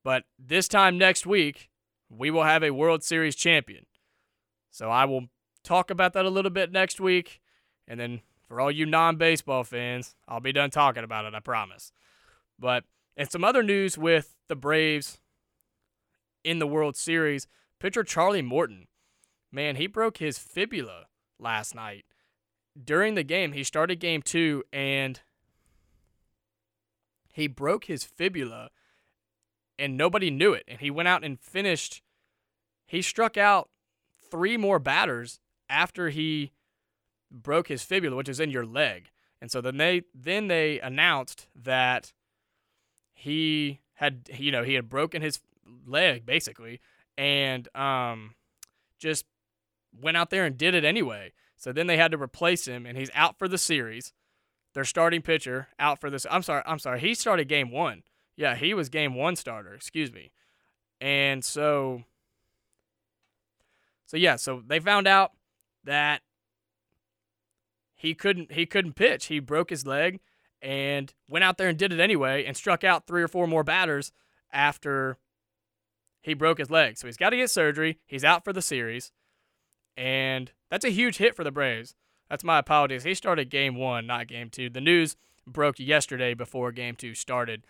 but 0.03 0.25
this 0.37 0.67
time 0.67 0.99
next 0.99 1.27
week, 1.27 1.71
we 2.11 2.29
will 2.33 2.43
have 2.43 2.65
a 2.65 2.73
World 2.73 3.05
Series 3.05 3.37
champion. 3.37 3.87
So, 4.69 4.91
I 4.91 5.05
will 5.05 5.27
talk 5.63 5.91
about 5.91 6.13
that 6.15 6.25
a 6.25 6.31
little 6.31 6.51
bit 6.51 6.73
next 6.73 6.99
week 6.99 7.41
and 7.89 7.99
then 7.99 8.21
for 8.47 8.61
all 8.61 8.71
you 8.71 8.87
non 8.87 9.17
baseball 9.17 9.65
fans, 9.65 10.15
I'll 10.29 10.41
be 10.41 10.53
done 10.53 10.71
talking 10.71 11.03
about 11.03 11.25
it, 11.25 11.35
I 11.35 11.41
promise. 11.41 11.91
But, 12.59 12.85
and 13.17 13.31
some 13.31 13.43
other 13.43 13.63
news 13.63 13.99
with 13.99 14.37
the 14.49 14.57
Braves 14.57 15.19
in 16.45 16.61
the 16.61 16.67
World 16.67 16.97
Series 16.97 17.49
pitcher 17.81 18.05
Charlie 18.05 18.43
Morton. 18.43 18.87
Man, 19.51 19.77
he 19.77 19.87
broke 19.87 20.19
his 20.19 20.39
fibula 20.39 21.07
last 21.39 21.75
night. 21.75 22.05
during 22.85 23.17
the 23.17 23.25
game, 23.25 23.53
he 23.53 23.65
started 23.65 23.97
game 23.99 24.23
two 24.23 24.63
and 24.73 25.21
he 27.33 27.49
broke 27.49 27.87
his 27.87 28.05
fibula 28.05 28.71
and 29.79 29.97
nobody 29.97 30.31
knew 30.31 30.53
it. 30.53 30.65
And 30.69 30.81
he 30.81 30.91
went 30.91 31.09
out 31.09 31.25
and 31.25 31.41
finished, 31.41 32.03
he 32.87 33.03
struck 33.03 33.37
out 33.37 33.69
three 34.31 34.57
more 34.57 34.79
batters 34.79 35.41
after 35.69 36.11
he 36.11 36.53
broke 37.31 37.69
his 37.69 37.83
fibula, 37.83 38.17
which 38.17 38.29
is 38.29 38.41
in 38.41 38.51
your 38.51 38.67
leg. 38.67 39.11
And 39.41 39.51
so 39.51 39.61
then 39.61 39.77
they 39.77 40.03
then 40.15 40.49
they 40.49 40.81
announced 40.81 41.47
that 41.55 42.13
he 43.15 43.81
had 43.95 44.29
you 44.37 44.51
know 44.51 44.63
he 44.63 44.75
had 44.75 44.89
broken 44.89 45.23
his 45.23 45.41
leg 45.87 46.25
basically 46.25 46.81
and 47.17 47.69
um 47.77 48.35
just 48.99 49.27
went 50.01 50.17
out 50.17 50.31
there 50.31 50.45
and 50.45 50.57
did 50.57 50.75
it 50.75 50.85
anyway. 50.85 51.33
So 51.57 51.73
then 51.73 51.87
they 51.87 51.97
had 51.97 52.13
to 52.13 52.19
replace 52.19 52.67
him 52.67 52.87
and 52.87 52.97
he's 52.97 53.11
out 53.15 53.39
for 53.39 53.49
the 53.49 53.59
series. 53.59 54.13
Their 54.75 54.85
starting 54.85 55.23
pitcher 55.23 55.69
out 55.79 56.01
for 56.01 56.11
this 56.11 56.27
I'm 56.31 56.43
sorry, 56.43 56.63
I'm 56.67 56.79
sorry. 56.79 57.01
He 57.01 57.15
started 57.15 57.49
game 57.49 57.71
1. 57.71 58.03
Yeah, 58.37 58.55
he 58.55 58.75
was 58.75 58.89
game 58.89 59.15
1 59.15 59.37
starter, 59.37 59.75
excuse 59.75 60.13
me. 60.13 60.33
And 61.01 61.45
so 61.45 62.05
so 64.07 64.17
yeah, 64.17 64.37
so 64.37 64.63
they 64.67 64.81
found 64.81 65.07
out 65.07 65.33
that 65.85 66.23
he 67.99 68.15
couldn't 68.15 68.53
he 68.53 68.65
couldn't 68.65 68.95
pitch. 68.95 69.27
He 69.27 69.41
broke 69.41 69.71
his 69.71 69.85
leg 69.85 70.21
and 70.63 71.13
went 71.29 71.45
out 71.45 71.59
there 71.59 71.69
and 71.69 71.77
did 71.77 71.93
it 71.93 72.01
anyway 72.01 72.45
and 72.45 72.57
struck 72.57 72.85
out 72.85 73.07
three 73.07 73.23
or 73.23 73.29
four 73.29 73.47
more 73.47 73.65
batters 73.65 74.13
after 74.53 75.19
he 76.23 76.33
broke 76.33 76.59
his 76.59 76.71
leg. 76.71 76.97
So 76.97 77.07
he's 77.07 77.17
got 77.17 77.31
to 77.31 77.37
get 77.37 77.51
surgery. 77.51 77.99
He's 78.07 78.25
out 78.25 78.45
for 78.45 78.53
the 78.53 78.63
series. 78.63 79.13
And 79.97 80.53
that's 80.71 80.85
a 80.85 80.91
huge 80.91 81.19
hit 81.19 81.35
for 81.35 81.43
the 81.43 81.51
Braves. 81.51 81.97
That's 82.31 82.45
my 82.45 82.59
apologies. 82.59 83.03
He 83.03 83.15
started 83.15 83.51
game 83.51 83.75
one, 83.75 84.07
not 84.07 84.29
game 84.29 84.49
two. 84.49 84.71
The 84.71 84.81
news 84.81 85.17
broke 85.47 85.81
yesterday 85.81 86.35
before 86.35 86.71
game 86.71 86.95
two 86.95 87.15
started. 87.15 87.65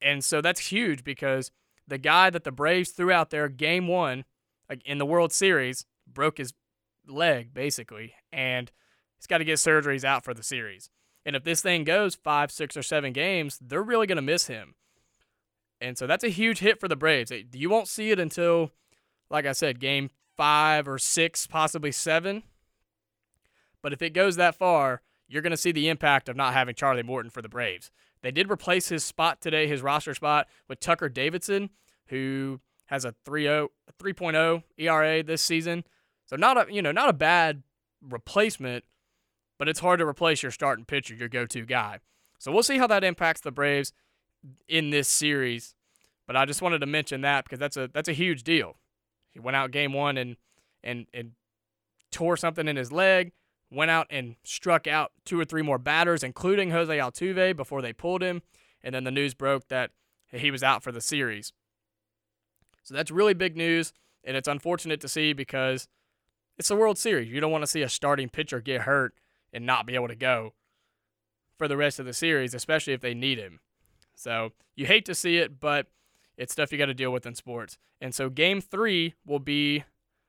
And 0.00 0.22
so 0.22 0.40
that's 0.40 0.68
huge 0.68 1.02
because 1.02 1.50
the 1.86 1.98
guy 1.98 2.30
that 2.30 2.44
the 2.44 2.52
Braves 2.52 2.90
threw 2.90 3.10
out 3.10 3.30
there 3.30 3.48
game 3.48 3.88
one, 3.88 4.24
like 4.68 4.82
in 4.84 4.98
the 4.98 5.06
World 5.06 5.32
Series, 5.32 5.84
broke 6.06 6.38
his 6.38 6.52
leg 7.08 7.52
basically. 7.52 8.14
And 8.32 8.70
he's 9.18 9.26
got 9.26 9.38
to 9.38 9.44
get 9.44 9.56
surgeries 9.56 10.04
out 10.04 10.24
for 10.24 10.34
the 10.34 10.42
series. 10.42 10.90
And 11.26 11.36
if 11.36 11.44
this 11.44 11.60
thing 11.60 11.84
goes 11.84 12.14
five, 12.14 12.50
six, 12.50 12.76
or 12.76 12.82
seven 12.82 13.12
games, 13.12 13.58
they're 13.60 13.82
really 13.82 14.06
going 14.06 14.16
to 14.16 14.22
miss 14.22 14.46
him. 14.46 14.74
And 15.80 15.98
so 15.98 16.06
that's 16.06 16.24
a 16.24 16.28
huge 16.28 16.58
hit 16.60 16.80
for 16.80 16.88
the 16.88 16.96
Braves. 16.96 17.32
You 17.52 17.70
won't 17.70 17.88
see 17.88 18.10
it 18.10 18.18
until, 18.18 18.72
like 19.30 19.46
I 19.46 19.52
said, 19.52 19.78
game 19.80 20.10
five 20.36 20.88
or 20.88 20.98
six, 20.98 21.46
possibly 21.46 21.92
seven. 21.92 22.42
But 23.82 23.92
if 23.92 24.02
it 24.02 24.10
goes 24.10 24.36
that 24.36 24.54
far, 24.54 25.02
you're 25.28 25.42
going 25.42 25.50
to 25.50 25.56
see 25.56 25.72
the 25.72 25.88
impact 25.88 26.28
of 26.28 26.36
not 26.36 26.54
having 26.54 26.74
Charlie 26.74 27.02
Morton 27.02 27.30
for 27.30 27.42
the 27.42 27.48
Braves. 27.48 27.90
They 28.22 28.30
did 28.30 28.50
replace 28.50 28.88
his 28.88 29.04
spot 29.04 29.40
today, 29.40 29.68
his 29.68 29.82
roster 29.82 30.14
spot, 30.14 30.48
with 30.66 30.80
Tucker 30.80 31.08
Davidson, 31.08 31.70
who 32.06 32.60
has 32.86 33.04
a 33.04 33.14
3.0 33.26 34.62
ERA 34.78 35.22
this 35.22 35.42
season. 35.42 35.84
So 36.26 36.36
not 36.36 36.68
a 36.68 36.72
you 36.72 36.82
know 36.82 36.92
not 36.92 37.08
a 37.08 37.14
bad 37.14 37.62
replacement, 38.02 38.84
but 39.58 39.68
it's 39.68 39.80
hard 39.80 39.98
to 39.98 40.06
replace 40.06 40.42
your 40.42 40.52
starting 40.52 40.84
pitcher, 40.84 41.14
your 41.14 41.28
go-to 41.28 41.66
guy. 41.66 41.98
So 42.38 42.52
we'll 42.52 42.62
see 42.62 42.78
how 42.78 42.86
that 42.86 43.04
impacts 43.04 43.40
the 43.40 43.50
Braves 43.50 43.92
in 44.68 44.90
this 44.90 45.08
series. 45.08 45.74
But 46.26 46.36
I 46.36 46.44
just 46.44 46.62
wanted 46.62 46.78
to 46.80 46.86
mention 46.86 47.22
that 47.22 47.44
because 47.44 47.58
that's 47.58 47.76
a 47.76 47.88
that's 47.92 48.08
a 48.08 48.12
huge 48.12 48.44
deal. 48.44 48.76
He 49.32 49.40
went 49.40 49.56
out 49.56 49.70
game 49.70 49.92
one 49.92 50.16
and 50.16 50.36
and 50.84 51.06
and 51.12 51.32
tore 52.12 52.36
something 52.36 52.68
in 52.68 52.76
his 52.76 52.92
leg. 52.92 53.32
Went 53.70 53.90
out 53.90 54.06
and 54.08 54.36
struck 54.44 54.86
out 54.86 55.12
two 55.26 55.38
or 55.38 55.44
three 55.44 55.60
more 55.60 55.78
batters, 55.78 56.22
including 56.22 56.70
Jose 56.70 56.96
Altuve, 56.96 57.54
before 57.54 57.82
they 57.82 57.92
pulled 57.92 58.22
him. 58.22 58.42
And 58.82 58.94
then 58.94 59.04
the 59.04 59.10
news 59.10 59.34
broke 59.34 59.68
that 59.68 59.90
he 60.32 60.50
was 60.50 60.62
out 60.62 60.82
for 60.82 60.92
the 60.92 61.00
series. 61.00 61.52
So 62.82 62.94
that's 62.94 63.10
really 63.10 63.34
big 63.34 63.56
news, 63.56 63.92
and 64.24 64.36
it's 64.36 64.48
unfortunate 64.48 65.00
to 65.02 65.08
see 65.08 65.34
because 65.34 65.88
it's 66.56 66.68
the 66.68 66.76
World 66.76 66.96
Series. 66.96 67.28
You 67.28 67.40
don't 67.40 67.52
want 67.52 67.62
to 67.62 67.66
see 67.66 67.82
a 67.82 67.88
starting 67.88 68.30
pitcher 68.30 68.60
get 68.60 68.82
hurt 68.82 69.14
and 69.52 69.66
not 69.66 69.86
be 69.86 69.94
able 69.94 70.08
to 70.08 70.14
go 70.14 70.54
for 71.56 71.68
the 71.68 71.76
rest 71.76 71.98
of 71.98 72.06
the 72.06 72.12
series, 72.12 72.54
especially 72.54 72.92
if 72.92 73.00
they 73.00 73.14
need 73.14 73.38
him. 73.38 73.60
So 74.14 74.52
you 74.76 74.86
hate 74.86 75.04
to 75.06 75.14
see 75.14 75.38
it, 75.38 75.60
but 75.60 75.86
it's 76.36 76.52
stuff 76.52 76.72
you 76.72 76.78
got 76.78 76.86
to 76.86 76.94
deal 76.94 77.12
with 77.12 77.26
in 77.26 77.34
sports. 77.34 77.78
And 78.00 78.14
so 78.14 78.30
game 78.30 78.60
three 78.60 79.14
will 79.26 79.40
be 79.40 79.84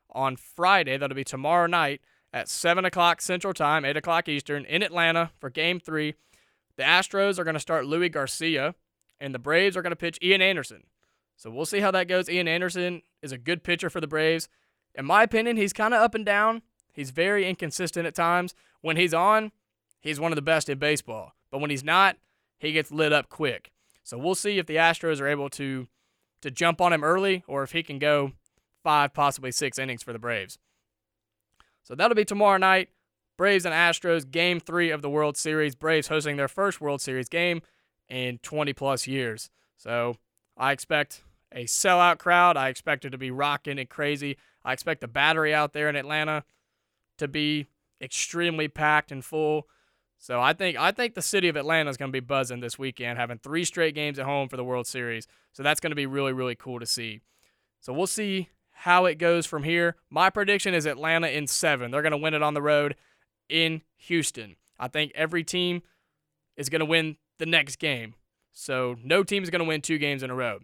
on 0.09 0.35
Friday. 0.35 0.97
That'll 0.97 1.15
be 1.15 1.23
tomorrow 1.23 1.67
night 1.67 2.01
at 2.33 2.49
7 2.49 2.85
o'clock 2.85 3.21
Central 3.21 3.53
Time, 3.53 3.85
8 3.85 3.97
o'clock 3.97 4.27
Eastern 4.27 4.65
in 4.65 4.83
Atlanta 4.83 5.31
for 5.39 5.49
game 5.49 5.79
three. 5.79 6.15
The 6.77 6.83
Astros 6.83 7.37
are 7.37 7.43
going 7.43 7.55
to 7.55 7.59
start 7.59 7.85
Luis 7.85 8.11
Garcia, 8.11 8.75
and 9.19 9.33
the 9.33 9.39
Braves 9.39 9.75
are 9.75 9.81
going 9.81 9.91
to 9.91 9.97
pitch 9.97 10.17
Ian 10.21 10.41
Anderson. 10.41 10.83
So 11.35 11.49
we'll 11.49 11.65
see 11.65 11.79
how 11.79 11.91
that 11.91 12.07
goes. 12.07 12.29
Ian 12.29 12.47
Anderson 12.47 13.01
is 13.21 13.31
a 13.31 13.37
good 13.37 13.63
pitcher 13.63 13.89
for 13.89 14.01
the 14.01 14.07
Braves. 14.07 14.47
In 14.95 15.05
my 15.05 15.23
opinion, 15.23 15.57
he's 15.57 15.73
kind 15.73 15.93
of 15.93 16.01
up 16.01 16.15
and 16.15 16.25
down. 16.25 16.61
He's 16.91 17.11
very 17.11 17.47
inconsistent 17.47 18.05
at 18.05 18.15
times. 18.15 18.53
When 18.81 18.97
he's 18.97 19.13
on, 19.13 19.51
he's 19.99 20.19
one 20.19 20.31
of 20.31 20.35
the 20.35 20.41
best 20.41 20.69
in 20.69 20.77
baseball. 20.77 21.33
But 21.51 21.59
when 21.59 21.69
he's 21.69 21.83
not, 21.83 22.17
he 22.57 22.71
gets 22.71 22.91
lit 22.91 23.13
up 23.13 23.29
quick. 23.29 23.71
So 24.03 24.17
we'll 24.17 24.35
see 24.35 24.57
if 24.57 24.65
the 24.65 24.75
Astros 24.75 25.21
are 25.21 25.27
able 25.27 25.49
to 25.51 25.87
to 26.41 26.49
jump 26.49 26.79
on 26.79 26.93
him 26.93 27.03
early 27.03 27.43
or 27.47 27.63
if 27.63 27.73
he 27.73 27.83
can 27.83 27.99
go 27.99 28.31
five, 28.81 29.13
possibly 29.13 29.51
six 29.51 29.77
innings 29.77 30.01
for 30.03 30.13
the 30.13 30.19
Braves. 30.19 30.57
So 31.83 31.95
that'll 31.95 32.15
be 32.15 32.25
tomorrow 32.25 32.57
night. 32.57 32.89
Braves 33.37 33.65
and 33.65 33.73
Astros, 33.73 34.29
game 34.29 34.59
three 34.59 34.89
of 34.89 35.01
the 35.01 35.09
World 35.09 35.37
Series. 35.37 35.75
Braves 35.75 36.07
hosting 36.07 36.37
their 36.37 36.47
first 36.47 36.81
World 36.81 37.01
Series 37.01 37.29
game 37.29 37.61
in 38.07 38.37
20 38.39 38.73
plus 38.73 39.07
years. 39.07 39.49
So 39.77 40.15
I 40.57 40.71
expect 40.71 41.23
a 41.51 41.65
sellout 41.65 42.19
crowd. 42.19 42.57
I 42.57 42.69
expect 42.69 43.05
it 43.05 43.11
to 43.11 43.17
be 43.17 43.31
rocking 43.31 43.79
and 43.79 43.89
crazy. 43.89 44.37
I 44.63 44.73
expect 44.73 45.01
the 45.01 45.07
battery 45.07 45.53
out 45.53 45.73
there 45.73 45.89
in 45.89 45.95
Atlanta 45.95 46.43
to 47.19 47.27
be 47.27 47.67
extremely 48.01 48.67
packed 48.67 49.11
and 49.11 49.23
full. 49.23 49.67
So 50.17 50.41
I 50.41 50.53
think 50.53 50.77
I 50.77 50.91
think 50.91 51.15
the 51.15 51.21
city 51.21 51.47
of 51.47 51.55
Atlanta 51.55 51.89
is 51.89 51.97
going 51.97 52.11
to 52.11 52.13
be 52.13 52.19
buzzing 52.19 52.59
this 52.59 52.77
weekend, 52.77 53.17
having 53.17 53.37
three 53.37 53.63
straight 53.63 53.95
games 53.95 54.19
at 54.19 54.25
home 54.25 54.49
for 54.49 54.57
the 54.57 54.63
World 54.63 54.87
Series. 54.87 55.27
So 55.53 55.63
that's 55.63 55.79
going 55.79 55.91
to 55.91 55.95
be 55.95 56.05
really 56.05 56.33
really 56.33 56.55
cool 56.55 56.79
to 56.79 56.85
see. 56.85 57.21
So 57.79 57.93
we'll 57.93 58.07
see 58.07 58.49
how 58.71 59.05
it 59.05 59.15
goes 59.15 59.45
from 59.45 59.63
here. 59.63 59.95
My 60.09 60.29
prediction 60.29 60.73
is 60.73 60.85
Atlanta 60.85 61.27
in 61.27 61.47
seven. 61.47 61.91
They're 61.91 62.01
going 62.01 62.11
to 62.11 62.17
win 62.17 62.33
it 62.33 62.41
on 62.41 62.53
the 62.53 62.61
road 62.61 62.95
in 63.47 63.81
Houston. 63.97 64.55
I 64.77 64.87
think 64.87 65.11
every 65.15 65.43
team 65.43 65.81
is 66.55 66.69
going 66.69 66.79
to 66.79 66.85
win 66.85 67.17
the 67.37 67.45
next 67.45 67.77
game. 67.77 68.15
So 68.53 68.95
no 69.03 69.23
team 69.23 69.43
is 69.43 69.49
going 69.49 69.59
to 69.59 69.67
win 69.67 69.81
two 69.81 69.97
games 69.97 70.23
in 70.23 70.29
a 70.29 70.35
row. 70.35 70.59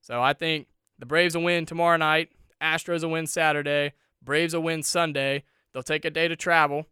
So 0.00 0.22
I 0.22 0.32
think 0.32 0.68
the 0.98 1.06
Braves 1.06 1.36
will 1.36 1.44
win 1.44 1.66
tomorrow 1.66 1.96
night. 1.96 2.30
Astros 2.60 3.02
will 3.02 3.10
win 3.10 3.26
Saturday. 3.26 3.92
Braves 4.22 4.54
will 4.54 4.62
win 4.62 4.82
Sunday. 4.82 5.44
They'll 5.76 5.82
take 5.82 6.06
a 6.06 6.10
day 6.10 6.26
to 6.26 6.36
travel. 6.36 6.86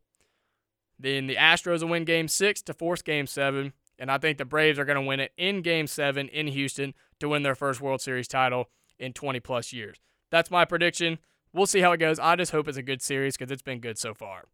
Then 0.99 1.27
the 1.27 1.37
Astros 1.37 1.81
will 1.81 1.89
win 1.89 2.05
game 2.05 2.29
six 2.29 2.61
to 2.61 2.75
force 2.75 3.01
game 3.01 3.27
seven. 3.27 3.73
And 3.99 4.11
I 4.11 4.19
think 4.19 4.37
the 4.37 4.45
Braves 4.45 4.79
are 4.79 4.85
going 4.85 5.01
to 5.01 5.09
win 5.09 5.21
it 5.21 5.33
in 5.39 5.63
game 5.63 5.87
seven 5.87 6.29
in 6.29 6.49
Houston 6.49 6.93
to 7.19 7.31
win 7.31 7.45
their 7.45 7.55
first 7.55 7.81
World 7.81 8.03
Series 8.03 8.29
title 8.29 8.69
in 8.99 9.15
20 9.15 9.41
plus 9.41 9.73
years. 9.73 10.03
That's 10.31 10.51
my 10.51 10.67
prediction. 10.67 11.19
We'll 11.51 11.65
see 11.65 11.81
how 11.81 11.93
it 11.93 11.97
goes. 11.97 12.19
I 12.19 12.37
just 12.37 12.53
hope 12.53 12.69
it's 12.69 12.77
a 12.77 12.83
good 12.83 13.01
series 13.01 13.39
because 13.39 13.51
it's 13.51 13.63
been 13.63 13.81
good 13.81 13.97
so 13.97 14.13
far. 14.13 14.49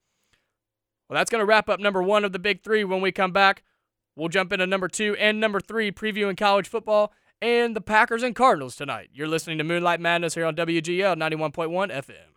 Well, 1.08 1.16
that's 1.16 1.28
going 1.28 1.42
to 1.42 1.44
wrap 1.46 1.68
up 1.68 1.80
number 1.80 2.00
one 2.00 2.24
of 2.24 2.30
the 2.30 2.38
big 2.38 2.62
three. 2.62 2.84
When 2.84 3.00
we 3.00 3.10
come 3.10 3.32
back, 3.32 3.64
we'll 4.14 4.28
jump 4.28 4.52
into 4.52 4.64
number 4.64 4.86
two 4.86 5.16
and 5.16 5.40
number 5.40 5.58
three, 5.58 5.90
previewing 5.90 6.36
college 6.36 6.68
football 6.68 7.12
and 7.42 7.74
the 7.74 7.80
Packers 7.80 8.22
and 8.22 8.36
Cardinals 8.36 8.76
tonight. 8.76 9.10
You're 9.12 9.26
listening 9.26 9.58
to 9.58 9.64
Moonlight 9.64 9.98
Madness 9.98 10.34
here 10.34 10.46
on 10.46 10.54
WEGL 10.54 11.16
91.1 11.16 11.90
FM. 11.90 12.29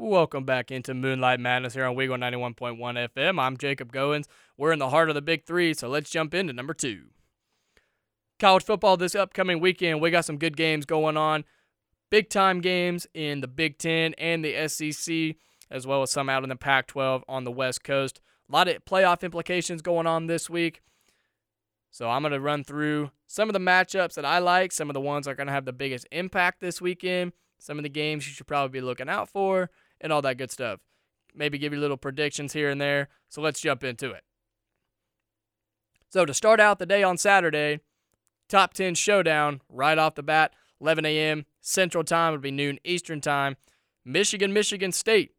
Welcome 0.00 0.44
back 0.44 0.70
into 0.70 0.94
Moonlight 0.94 1.40
Madness 1.40 1.74
here 1.74 1.84
on 1.84 1.96
Weagle 1.96 2.20
91.1 2.20 2.78
FM. 2.78 3.40
I'm 3.40 3.56
Jacob 3.56 3.92
Goins. 3.92 4.26
We're 4.56 4.70
in 4.70 4.78
the 4.78 4.90
heart 4.90 5.08
of 5.08 5.16
the 5.16 5.20
big 5.20 5.44
three, 5.44 5.74
so 5.74 5.88
let's 5.88 6.08
jump 6.08 6.34
into 6.34 6.52
number 6.52 6.72
two. 6.72 7.06
College 8.38 8.62
football 8.62 8.96
this 8.96 9.16
upcoming 9.16 9.58
weekend, 9.58 10.00
we 10.00 10.12
got 10.12 10.24
some 10.24 10.38
good 10.38 10.56
games 10.56 10.86
going 10.86 11.16
on. 11.16 11.44
Big 12.10 12.30
time 12.30 12.60
games 12.60 13.08
in 13.12 13.40
the 13.40 13.48
Big 13.48 13.76
Ten 13.76 14.14
and 14.18 14.44
the 14.44 14.68
SEC, 14.68 15.34
as 15.68 15.84
well 15.84 16.02
as 16.02 16.12
some 16.12 16.28
out 16.28 16.44
in 16.44 16.48
the 16.48 16.54
Pac 16.54 16.86
12 16.86 17.24
on 17.28 17.42
the 17.42 17.50
West 17.50 17.82
Coast. 17.82 18.20
A 18.48 18.52
lot 18.52 18.68
of 18.68 18.84
playoff 18.84 19.24
implications 19.24 19.82
going 19.82 20.06
on 20.06 20.28
this 20.28 20.48
week. 20.48 20.80
So 21.90 22.08
I'm 22.08 22.22
going 22.22 22.30
to 22.30 22.40
run 22.40 22.62
through 22.62 23.10
some 23.26 23.48
of 23.48 23.52
the 23.52 23.58
matchups 23.58 24.14
that 24.14 24.24
I 24.24 24.38
like, 24.38 24.70
some 24.70 24.90
of 24.90 24.94
the 24.94 25.00
ones 25.00 25.26
that 25.26 25.32
are 25.32 25.34
going 25.34 25.48
to 25.48 25.52
have 25.52 25.64
the 25.64 25.72
biggest 25.72 26.06
impact 26.12 26.60
this 26.60 26.80
weekend, 26.80 27.32
some 27.58 27.80
of 27.80 27.82
the 27.82 27.88
games 27.88 28.28
you 28.28 28.32
should 28.32 28.46
probably 28.46 28.78
be 28.78 28.86
looking 28.86 29.08
out 29.08 29.28
for, 29.28 29.70
and 30.00 30.12
all 30.12 30.22
that 30.22 30.38
good 30.38 30.50
stuff. 30.50 30.80
Maybe 31.34 31.58
give 31.58 31.72
you 31.72 31.80
little 31.80 31.96
predictions 31.96 32.52
here 32.52 32.70
and 32.70 32.80
there. 32.80 33.08
So 33.28 33.40
let's 33.40 33.60
jump 33.60 33.84
into 33.84 34.10
it. 34.10 34.24
So 36.10 36.24
to 36.24 36.32
start 36.32 36.58
out 36.58 36.78
the 36.78 36.86
day 36.86 37.02
on 37.02 37.18
Saturday, 37.18 37.80
top 38.48 38.72
10 38.72 38.94
showdown 38.94 39.60
right 39.68 39.98
off 39.98 40.14
the 40.14 40.22
bat, 40.22 40.54
11 40.80 41.04
a.m. 41.04 41.44
Central 41.60 42.04
Time. 42.04 42.32
It'll 42.32 42.42
be 42.42 42.50
noon 42.50 42.78
Eastern 42.84 43.20
Time. 43.20 43.56
Michigan, 44.04 44.52
Michigan 44.52 44.92
State. 44.92 45.32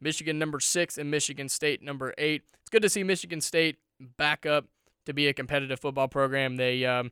Michigan 0.00 0.38
number 0.38 0.60
six, 0.60 0.98
and 0.98 1.10
Michigan 1.10 1.48
State 1.48 1.82
number 1.82 2.14
eight. 2.18 2.42
It's 2.60 2.70
good 2.70 2.82
to 2.82 2.90
see 2.90 3.02
Michigan 3.02 3.40
State 3.40 3.78
back 4.18 4.44
up 4.44 4.66
to 5.06 5.14
be 5.14 5.26
a 5.28 5.32
competitive 5.32 5.80
football 5.80 6.08
program. 6.08 6.56
They 6.56 6.84
um, 6.84 7.10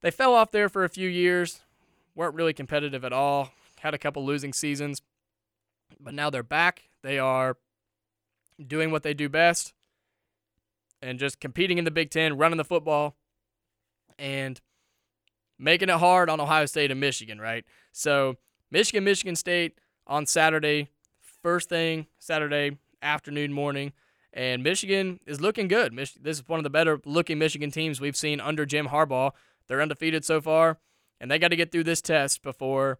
they 0.00 0.12
fell 0.12 0.34
off 0.34 0.52
there 0.52 0.68
for 0.68 0.84
a 0.84 0.88
few 0.88 1.08
years, 1.08 1.60
weren't 2.14 2.34
really 2.34 2.52
competitive 2.52 3.04
at 3.04 3.12
all. 3.12 3.50
Had 3.80 3.94
a 3.94 3.98
couple 3.98 4.24
losing 4.24 4.52
seasons, 4.52 5.02
but 6.00 6.14
now 6.14 6.30
they're 6.30 6.42
back. 6.42 6.84
They 7.02 7.18
are 7.18 7.56
doing 8.64 8.90
what 8.90 9.02
they 9.02 9.14
do 9.14 9.28
best 9.28 9.72
and 11.00 11.18
just 11.18 11.40
competing 11.40 11.78
in 11.78 11.84
the 11.84 11.90
Big 11.90 12.10
Ten, 12.10 12.36
running 12.36 12.56
the 12.56 12.64
football, 12.64 13.16
and 14.18 14.60
making 15.58 15.88
it 15.88 15.96
hard 15.96 16.28
on 16.28 16.40
Ohio 16.40 16.66
State 16.66 16.90
and 16.90 17.00
Michigan, 17.00 17.40
right? 17.40 17.64
So, 17.92 18.36
Michigan, 18.70 19.04
Michigan 19.04 19.36
State 19.36 19.78
on 20.06 20.26
Saturday, 20.26 20.88
first 21.42 21.68
thing, 21.68 22.06
Saturday 22.18 22.78
afternoon, 23.02 23.52
morning. 23.52 23.92
And 24.32 24.62
Michigan 24.62 25.20
is 25.26 25.40
looking 25.40 25.68
good. 25.68 25.92
Mich- 25.92 26.14
this 26.14 26.38
is 26.38 26.48
one 26.48 26.58
of 26.58 26.64
the 26.64 26.70
better 26.70 27.00
looking 27.04 27.38
Michigan 27.38 27.70
teams 27.70 28.00
we've 28.00 28.16
seen 28.16 28.40
under 28.40 28.66
Jim 28.66 28.88
Harbaugh. 28.88 29.32
They're 29.66 29.82
undefeated 29.82 30.24
so 30.24 30.40
far, 30.40 30.78
and 31.20 31.30
they 31.30 31.38
got 31.38 31.48
to 31.48 31.56
get 31.56 31.72
through 31.72 31.84
this 31.84 32.02
test 32.02 32.42
before 32.42 32.98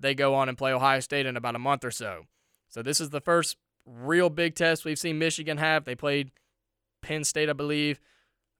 they 0.00 0.14
go 0.14 0.34
on 0.34 0.48
and 0.48 0.58
play 0.58 0.72
Ohio 0.72 1.00
State 1.00 1.26
in 1.26 1.36
about 1.36 1.56
a 1.56 1.58
month 1.58 1.84
or 1.84 1.90
so. 1.90 2.24
So, 2.68 2.82
this 2.82 3.00
is 3.00 3.10
the 3.10 3.20
first 3.20 3.56
real 3.86 4.30
big 4.30 4.54
test 4.54 4.84
we've 4.84 4.98
seen 4.98 5.18
Michigan 5.18 5.58
have. 5.58 5.84
They 5.84 5.94
played 5.94 6.30
Penn 7.02 7.24
State, 7.24 7.50
I 7.50 7.52
believe, 7.52 8.00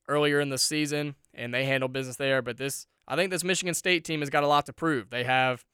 earlier 0.08 0.40
in 0.40 0.50
the 0.50 0.58
season, 0.58 1.14
and 1.32 1.52
they 1.52 1.64
handled 1.64 1.92
business 1.92 2.16
there. 2.16 2.42
But 2.42 2.58
this, 2.58 2.86
I 3.08 3.16
think, 3.16 3.30
this 3.30 3.44
Michigan 3.44 3.74
State 3.74 4.04
team 4.04 4.20
has 4.20 4.30
got 4.30 4.44
a 4.44 4.48
lot 4.48 4.66
to 4.66 4.72
prove. 4.72 5.10
They 5.10 5.24
have, 5.24 5.64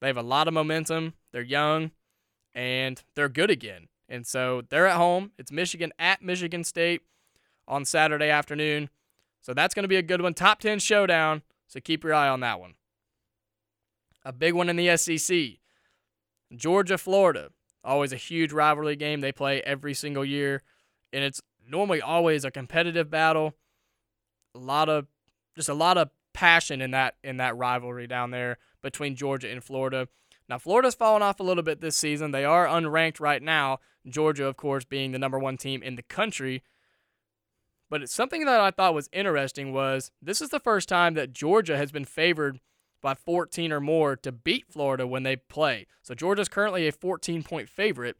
they 0.00 0.06
have 0.06 0.16
a 0.16 0.22
lot 0.22 0.48
of 0.48 0.54
momentum. 0.54 1.14
They're 1.32 1.42
young, 1.42 1.90
and 2.54 3.02
they're 3.14 3.28
good 3.28 3.50
again. 3.50 3.88
And 4.08 4.26
so 4.26 4.62
they're 4.68 4.86
at 4.86 4.96
home. 4.96 5.32
It's 5.38 5.52
Michigan 5.52 5.92
at 5.98 6.22
Michigan 6.22 6.64
State 6.64 7.02
on 7.66 7.84
Saturday 7.84 8.30
afternoon. 8.30 8.88
So 9.40 9.54
that's 9.54 9.74
going 9.74 9.84
to 9.84 9.88
be 9.88 9.96
a 9.96 10.02
good 10.02 10.22
one. 10.22 10.34
Top 10.34 10.60
10 10.60 10.78
showdown. 10.78 11.42
So 11.66 11.80
keep 11.80 12.04
your 12.04 12.14
eye 12.14 12.28
on 12.28 12.40
that 12.40 12.60
one. 12.60 12.74
A 14.24 14.32
big 14.32 14.54
one 14.54 14.68
in 14.68 14.76
the 14.76 14.96
SEC. 14.96 15.36
Georgia, 16.54 16.98
Florida. 16.98 17.50
Always 17.84 18.12
a 18.12 18.16
huge 18.16 18.52
rivalry 18.52 18.96
game. 18.96 19.20
They 19.20 19.32
play 19.32 19.62
every 19.62 19.94
single 19.94 20.24
year. 20.24 20.62
And 21.12 21.24
it's 21.24 21.40
normally 21.66 22.02
always 22.02 22.44
a 22.44 22.50
competitive 22.50 23.10
battle. 23.10 23.54
A 24.54 24.58
lot 24.58 24.88
of 24.88 25.06
just 25.54 25.68
a 25.68 25.74
lot 25.74 25.98
of 25.98 26.10
passion 26.32 26.80
in 26.80 26.90
that 26.92 27.16
in 27.22 27.36
that 27.38 27.56
rivalry 27.56 28.06
down 28.06 28.30
there 28.30 28.58
between 28.82 29.16
Georgia 29.16 29.50
and 29.50 29.62
Florida. 29.62 30.08
Now 30.48 30.58
Florida's 30.58 30.94
fallen 30.94 31.22
off 31.22 31.40
a 31.40 31.44
little 31.44 31.62
bit 31.62 31.80
this 31.80 31.96
season. 31.96 32.30
They 32.30 32.44
are 32.44 32.66
unranked 32.66 33.20
right 33.20 33.42
now. 33.42 33.78
Georgia, 34.08 34.46
of 34.46 34.56
course, 34.56 34.84
being 34.84 35.12
the 35.12 35.18
number 35.18 35.38
one 35.38 35.56
team 35.56 35.82
in 35.82 35.96
the 35.96 36.02
country. 36.02 36.62
But 37.90 38.02
it's 38.02 38.14
something 38.14 38.44
that 38.44 38.60
I 38.60 38.70
thought 38.70 38.94
was 38.94 39.08
interesting 39.12 39.72
was 39.72 40.10
this 40.22 40.40
is 40.40 40.50
the 40.50 40.60
first 40.60 40.88
time 40.88 41.14
that 41.14 41.32
Georgia 41.32 41.76
has 41.76 41.90
been 41.90 42.04
favored 42.04 42.60
by 43.00 43.14
14 43.14 43.72
or 43.72 43.80
more 43.80 44.16
to 44.16 44.32
beat 44.32 44.66
Florida 44.68 45.06
when 45.06 45.22
they 45.22 45.36
play. 45.36 45.86
So 46.02 46.14
Georgia's 46.14 46.48
currently 46.48 46.88
a 46.88 46.92
14 46.92 47.42
point 47.42 47.68
favorite. 47.68 48.16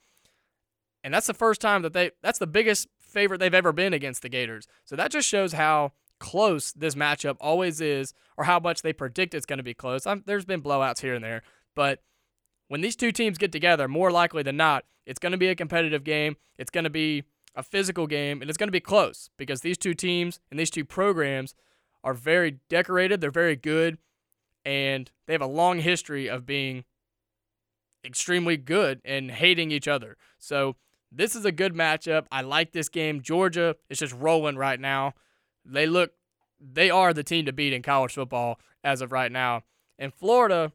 And 1.04 1.14
that's 1.14 1.26
the 1.26 1.34
first 1.34 1.60
time 1.60 1.82
that 1.82 1.92
they 1.92 2.10
that's 2.22 2.38
the 2.38 2.46
biggest 2.46 2.88
favorite 2.98 3.38
they've 3.38 3.54
ever 3.54 3.72
been 3.72 3.92
against 3.92 4.22
the 4.22 4.28
Gators. 4.28 4.66
So 4.84 4.96
that 4.96 5.10
just 5.10 5.28
shows 5.28 5.52
how 5.52 5.92
close 6.18 6.72
this 6.72 6.94
matchup 6.94 7.36
always 7.40 7.80
is 7.80 8.12
or 8.36 8.44
how 8.44 8.58
much 8.58 8.82
they 8.82 8.92
predict 8.92 9.34
it's 9.34 9.46
going 9.46 9.58
to 9.58 9.62
be 9.62 9.74
close. 9.74 10.06
I'm, 10.06 10.22
there's 10.26 10.44
been 10.44 10.62
blowouts 10.62 11.00
here 11.00 11.14
and 11.14 11.24
there, 11.24 11.42
but 11.74 12.02
when 12.66 12.80
these 12.80 12.96
two 12.96 13.12
teams 13.12 13.38
get 13.38 13.52
together, 13.52 13.88
more 13.88 14.10
likely 14.10 14.42
than 14.42 14.56
not, 14.56 14.84
it's 15.06 15.18
going 15.18 15.32
to 15.32 15.38
be 15.38 15.48
a 15.48 15.54
competitive 15.54 16.04
game. 16.04 16.36
It's 16.58 16.70
going 16.70 16.84
to 16.84 16.90
be 16.90 17.24
a 17.54 17.62
physical 17.62 18.06
game, 18.06 18.40
and 18.40 18.50
it's 18.50 18.58
going 18.58 18.68
to 18.68 18.72
be 18.72 18.80
close 18.80 19.30
because 19.36 19.62
these 19.62 19.78
two 19.78 19.94
teams 19.94 20.38
and 20.50 20.60
these 20.60 20.70
two 20.70 20.84
programs 20.84 21.54
are 22.04 22.14
very 22.14 22.58
decorated. 22.68 23.20
They're 23.20 23.30
very 23.30 23.56
good, 23.56 23.98
and 24.64 25.10
they 25.26 25.32
have 25.34 25.42
a 25.42 25.46
long 25.46 25.78
history 25.80 26.28
of 26.28 26.46
being 26.46 26.84
extremely 28.04 28.56
good 28.56 29.00
and 29.04 29.30
hating 29.30 29.70
each 29.70 29.88
other. 29.88 30.16
So 30.38 30.76
this 31.10 31.34
is 31.34 31.44
a 31.44 31.52
good 31.52 31.74
matchup. 31.74 32.26
I 32.30 32.42
like 32.42 32.72
this 32.72 32.88
game. 32.88 33.22
Georgia 33.22 33.76
is 33.88 33.98
just 33.98 34.14
rolling 34.14 34.56
right 34.56 34.78
now. 34.78 35.14
They 35.64 35.86
look, 35.86 36.12
they 36.60 36.90
are 36.90 37.12
the 37.12 37.24
team 37.24 37.46
to 37.46 37.52
beat 37.52 37.72
in 37.72 37.82
college 37.82 38.14
football 38.14 38.58
as 38.84 39.00
of 39.00 39.12
right 39.12 39.32
now. 39.32 39.62
And 39.98 40.12
Florida, 40.14 40.72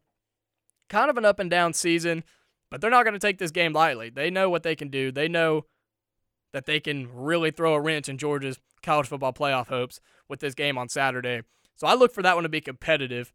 kind 0.90 1.10
of 1.10 1.18
an 1.18 1.26
up 1.26 1.40
and 1.40 1.50
down 1.50 1.74
season, 1.74 2.24
but 2.70 2.82
they're 2.82 2.92
not 2.92 3.04
going 3.04 3.14
to 3.14 3.20
take 3.20 3.38
this 3.38 3.52
game 3.52 3.74
lightly. 3.74 4.10
They 4.10 4.30
know 4.30 4.50
what 4.50 4.64
they 4.64 4.76
can 4.76 4.90
do. 4.90 5.12
They 5.12 5.28
know 5.28 5.66
that 6.52 6.66
they 6.66 6.80
can 6.80 7.10
really 7.14 7.52
throw 7.52 7.74
a 7.74 7.82
wrench 7.82 8.10
in 8.10 8.18
Georgia's 8.18 8.60
college 8.82 9.08
football 9.08 9.34
playoff 9.34 9.68
hopes 9.68 10.00
with 10.28 10.40
this 10.40 10.54
game 10.54 10.78
on 10.78 10.90
Saturday. 10.90 11.42
So 11.76 11.88
I 11.88 11.96
look 11.96 12.14
for 12.14 12.22
that 12.22 12.36
one 12.36 12.44
to 12.44 12.50
be 12.50 12.62
competitive. 12.62 13.34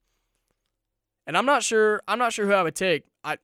And 1.29 1.37
I'm 1.37 1.45
not 1.45 1.63
sure. 1.63 2.03
I'm 2.09 2.19
not 2.19 2.33
sure 2.33 2.47
who 2.47 2.55
I 2.55 2.63
would 2.63 2.75
take. 2.75 3.05
I 3.23 3.37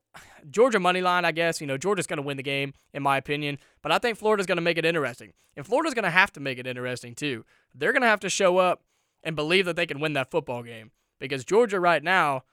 Georgia 0.51 0.81
money 0.81 1.03
line. 1.03 1.27
I 1.27 1.33
guess 1.33 1.61
you 1.61 1.67
know 1.67 1.77
Georgia's 1.77 2.07
going 2.07 2.17
to 2.17 2.23
win 2.23 2.39
the 2.39 2.43
game 2.43 2.73
in 2.95 3.03
my 3.03 3.19
opinion. 3.19 3.59
But 3.83 3.93
I 3.93 3.99
think 3.99 4.17
Florida's 4.17 4.47
going 4.47 4.57
to 4.57 4.63
make 4.63 4.79
it 4.79 4.87
interesting, 4.87 5.35
and 5.55 5.67
Florida's 5.67 5.93
going 5.93 6.05
to 6.05 6.11
have 6.11 6.33
to 6.33 6.41
make 6.41 6.59
it 6.59 6.67
interesting 6.67 7.15
too. 7.15 7.45
They're 7.75 7.93
going 7.93 8.03
to 8.03 8.09
have 8.09 8.21
to 8.21 8.31
show 8.31 8.57
up 8.57 8.83
and 9.23 9.37
believe 9.37 9.67
that 9.67 9.77
they 9.77 9.85
can 9.87 10.01
win 10.01 10.15
that 10.15 10.31
football 10.31 10.63
game 10.63 10.93
because 11.21 11.45
Georgia 11.45 11.79
right 11.79 12.03
now 12.03 12.45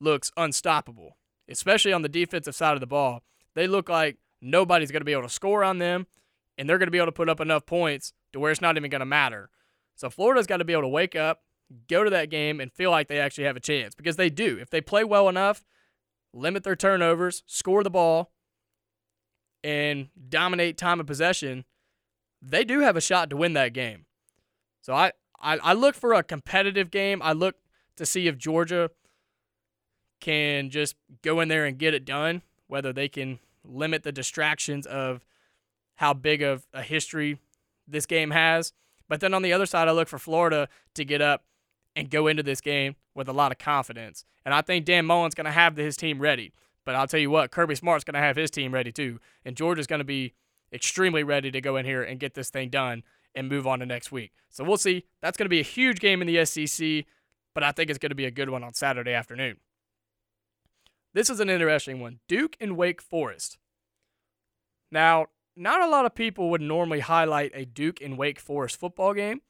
looks 0.00 0.32
unstoppable, 0.36 1.18
especially 1.48 1.92
on 1.92 2.02
the 2.02 2.08
defensive 2.08 2.56
side 2.56 2.74
of 2.74 2.80
the 2.80 2.86
ball. 2.86 3.22
They 3.54 3.68
look 3.68 3.88
like 3.88 4.18
nobody's 4.42 4.90
going 4.90 5.02
to 5.02 5.06
be 5.06 5.12
able 5.12 5.22
to 5.22 5.28
score 5.28 5.62
on 5.62 5.78
them, 5.78 6.08
and 6.58 6.68
they're 6.68 6.78
going 6.78 6.88
to 6.88 6.92
be 6.92 6.98
able 6.98 7.06
to 7.06 7.12
put 7.12 7.28
up 7.28 7.40
enough 7.40 7.64
points 7.64 8.12
to 8.32 8.40
where 8.40 8.50
it's 8.50 8.60
not 8.60 8.76
even 8.76 8.90
going 8.90 8.98
to 8.98 9.06
matter. 9.06 9.50
So 9.94 10.10
Florida's 10.10 10.48
got 10.48 10.56
to 10.56 10.64
be 10.64 10.72
able 10.72 10.82
to 10.82 10.88
wake 10.88 11.14
up 11.14 11.43
go 11.88 12.04
to 12.04 12.10
that 12.10 12.30
game 12.30 12.60
and 12.60 12.72
feel 12.72 12.90
like 12.90 13.08
they 13.08 13.18
actually 13.18 13.44
have 13.44 13.56
a 13.56 13.60
chance 13.60 13.94
because 13.94 14.16
they 14.16 14.30
do. 14.30 14.58
If 14.60 14.70
they 14.70 14.80
play 14.80 15.04
well 15.04 15.28
enough, 15.28 15.64
limit 16.32 16.64
their 16.64 16.76
turnovers, 16.76 17.42
score 17.46 17.82
the 17.82 17.90
ball, 17.90 18.30
and 19.62 20.08
dominate 20.28 20.76
time 20.76 21.00
of 21.00 21.06
possession, 21.06 21.64
they 22.42 22.64
do 22.64 22.80
have 22.80 22.96
a 22.96 23.00
shot 23.00 23.30
to 23.30 23.36
win 23.36 23.54
that 23.54 23.72
game. 23.72 24.04
So 24.82 24.92
I, 24.92 25.12
I, 25.40 25.56
I 25.58 25.72
look 25.72 25.94
for 25.94 26.12
a 26.12 26.22
competitive 26.22 26.90
game. 26.90 27.22
I 27.22 27.32
look 27.32 27.56
to 27.96 28.04
see 28.04 28.26
if 28.26 28.36
Georgia 28.36 28.90
can 30.20 30.70
just 30.70 30.96
go 31.22 31.40
in 31.40 31.48
there 31.48 31.64
and 31.64 31.78
get 31.78 31.94
it 31.94 32.04
done, 32.04 32.42
whether 32.66 32.92
they 32.92 33.08
can 33.08 33.38
limit 33.64 34.02
the 34.02 34.12
distractions 34.12 34.86
of 34.86 35.24
how 35.96 36.12
big 36.12 36.42
of 36.42 36.66
a 36.74 36.82
history 36.82 37.38
this 37.86 38.06
game 38.06 38.30
has. 38.30 38.72
But 39.08 39.20
then 39.20 39.34
on 39.34 39.42
the 39.42 39.52
other 39.52 39.66
side, 39.66 39.88
I 39.88 39.92
look 39.92 40.08
for 40.08 40.18
Florida 40.18 40.68
to 40.94 41.04
get 41.04 41.20
up 41.20 41.44
and 41.96 42.10
go 42.10 42.26
into 42.26 42.42
this 42.42 42.60
game 42.60 42.96
with 43.14 43.28
a 43.28 43.32
lot 43.32 43.52
of 43.52 43.58
confidence. 43.58 44.24
And 44.44 44.54
I 44.54 44.60
think 44.60 44.84
Dan 44.84 45.06
Mullen's 45.06 45.34
going 45.34 45.44
to 45.46 45.50
have 45.50 45.76
his 45.76 45.96
team 45.96 46.20
ready. 46.20 46.52
But 46.84 46.94
I'll 46.94 47.06
tell 47.06 47.20
you 47.20 47.30
what, 47.30 47.50
Kirby 47.50 47.76
Smart's 47.76 48.04
going 48.04 48.14
to 48.14 48.20
have 48.20 48.36
his 48.36 48.50
team 48.50 48.74
ready 48.74 48.92
too. 48.92 49.20
And 49.44 49.56
Georgia's 49.56 49.86
going 49.86 50.00
to 50.00 50.04
be 50.04 50.34
extremely 50.72 51.22
ready 51.22 51.50
to 51.50 51.60
go 51.60 51.76
in 51.76 51.86
here 51.86 52.02
and 52.02 52.20
get 52.20 52.34
this 52.34 52.50
thing 52.50 52.68
done 52.68 53.02
and 53.34 53.48
move 53.48 53.66
on 53.66 53.78
to 53.80 53.86
next 53.86 54.12
week. 54.12 54.32
So 54.50 54.64
we'll 54.64 54.76
see. 54.76 55.04
That's 55.22 55.36
going 55.36 55.46
to 55.46 55.50
be 55.50 55.60
a 55.60 55.64
huge 55.64 55.98
game 55.98 56.20
in 56.20 56.26
the 56.26 56.44
SEC, 56.44 57.04
but 57.54 57.62
I 57.64 57.72
think 57.72 57.90
it's 57.90 57.98
going 57.98 58.10
to 58.10 58.16
be 58.16 58.26
a 58.26 58.30
good 58.30 58.50
one 58.50 58.62
on 58.62 58.74
Saturday 58.74 59.12
afternoon. 59.12 59.58
This 61.14 61.30
is 61.30 61.40
an 61.40 61.48
interesting 61.48 62.00
one 62.00 62.18
Duke 62.28 62.56
and 62.60 62.76
Wake 62.76 63.00
Forest. 63.00 63.58
Now, 64.90 65.26
not 65.56 65.80
a 65.80 65.88
lot 65.88 66.06
of 66.06 66.14
people 66.14 66.50
would 66.50 66.60
normally 66.60 67.00
highlight 67.00 67.52
a 67.54 67.64
Duke 67.64 68.00
and 68.00 68.18
Wake 68.18 68.40
Forest 68.40 68.78
football 68.78 69.14
game 69.14 69.40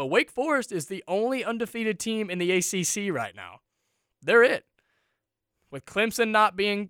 but 0.00 0.06
Wake 0.06 0.30
Forest 0.30 0.72
is 0.72 0.86
the 0.86 1.04
only 1.06 1.44
undefeated 1.44 1.98
team 1.98 2.30
in 2.30 2.38
the 2.38 2.52
ACC 2.52 3.14
right 3.14 3.36
now. 3.36 3.60
They're 4.22 4.42
it. 4.42 4.64
With 5.70 5.84
Clemson 5.84 6.30
not 6.30 6.56
being 6.56 6.88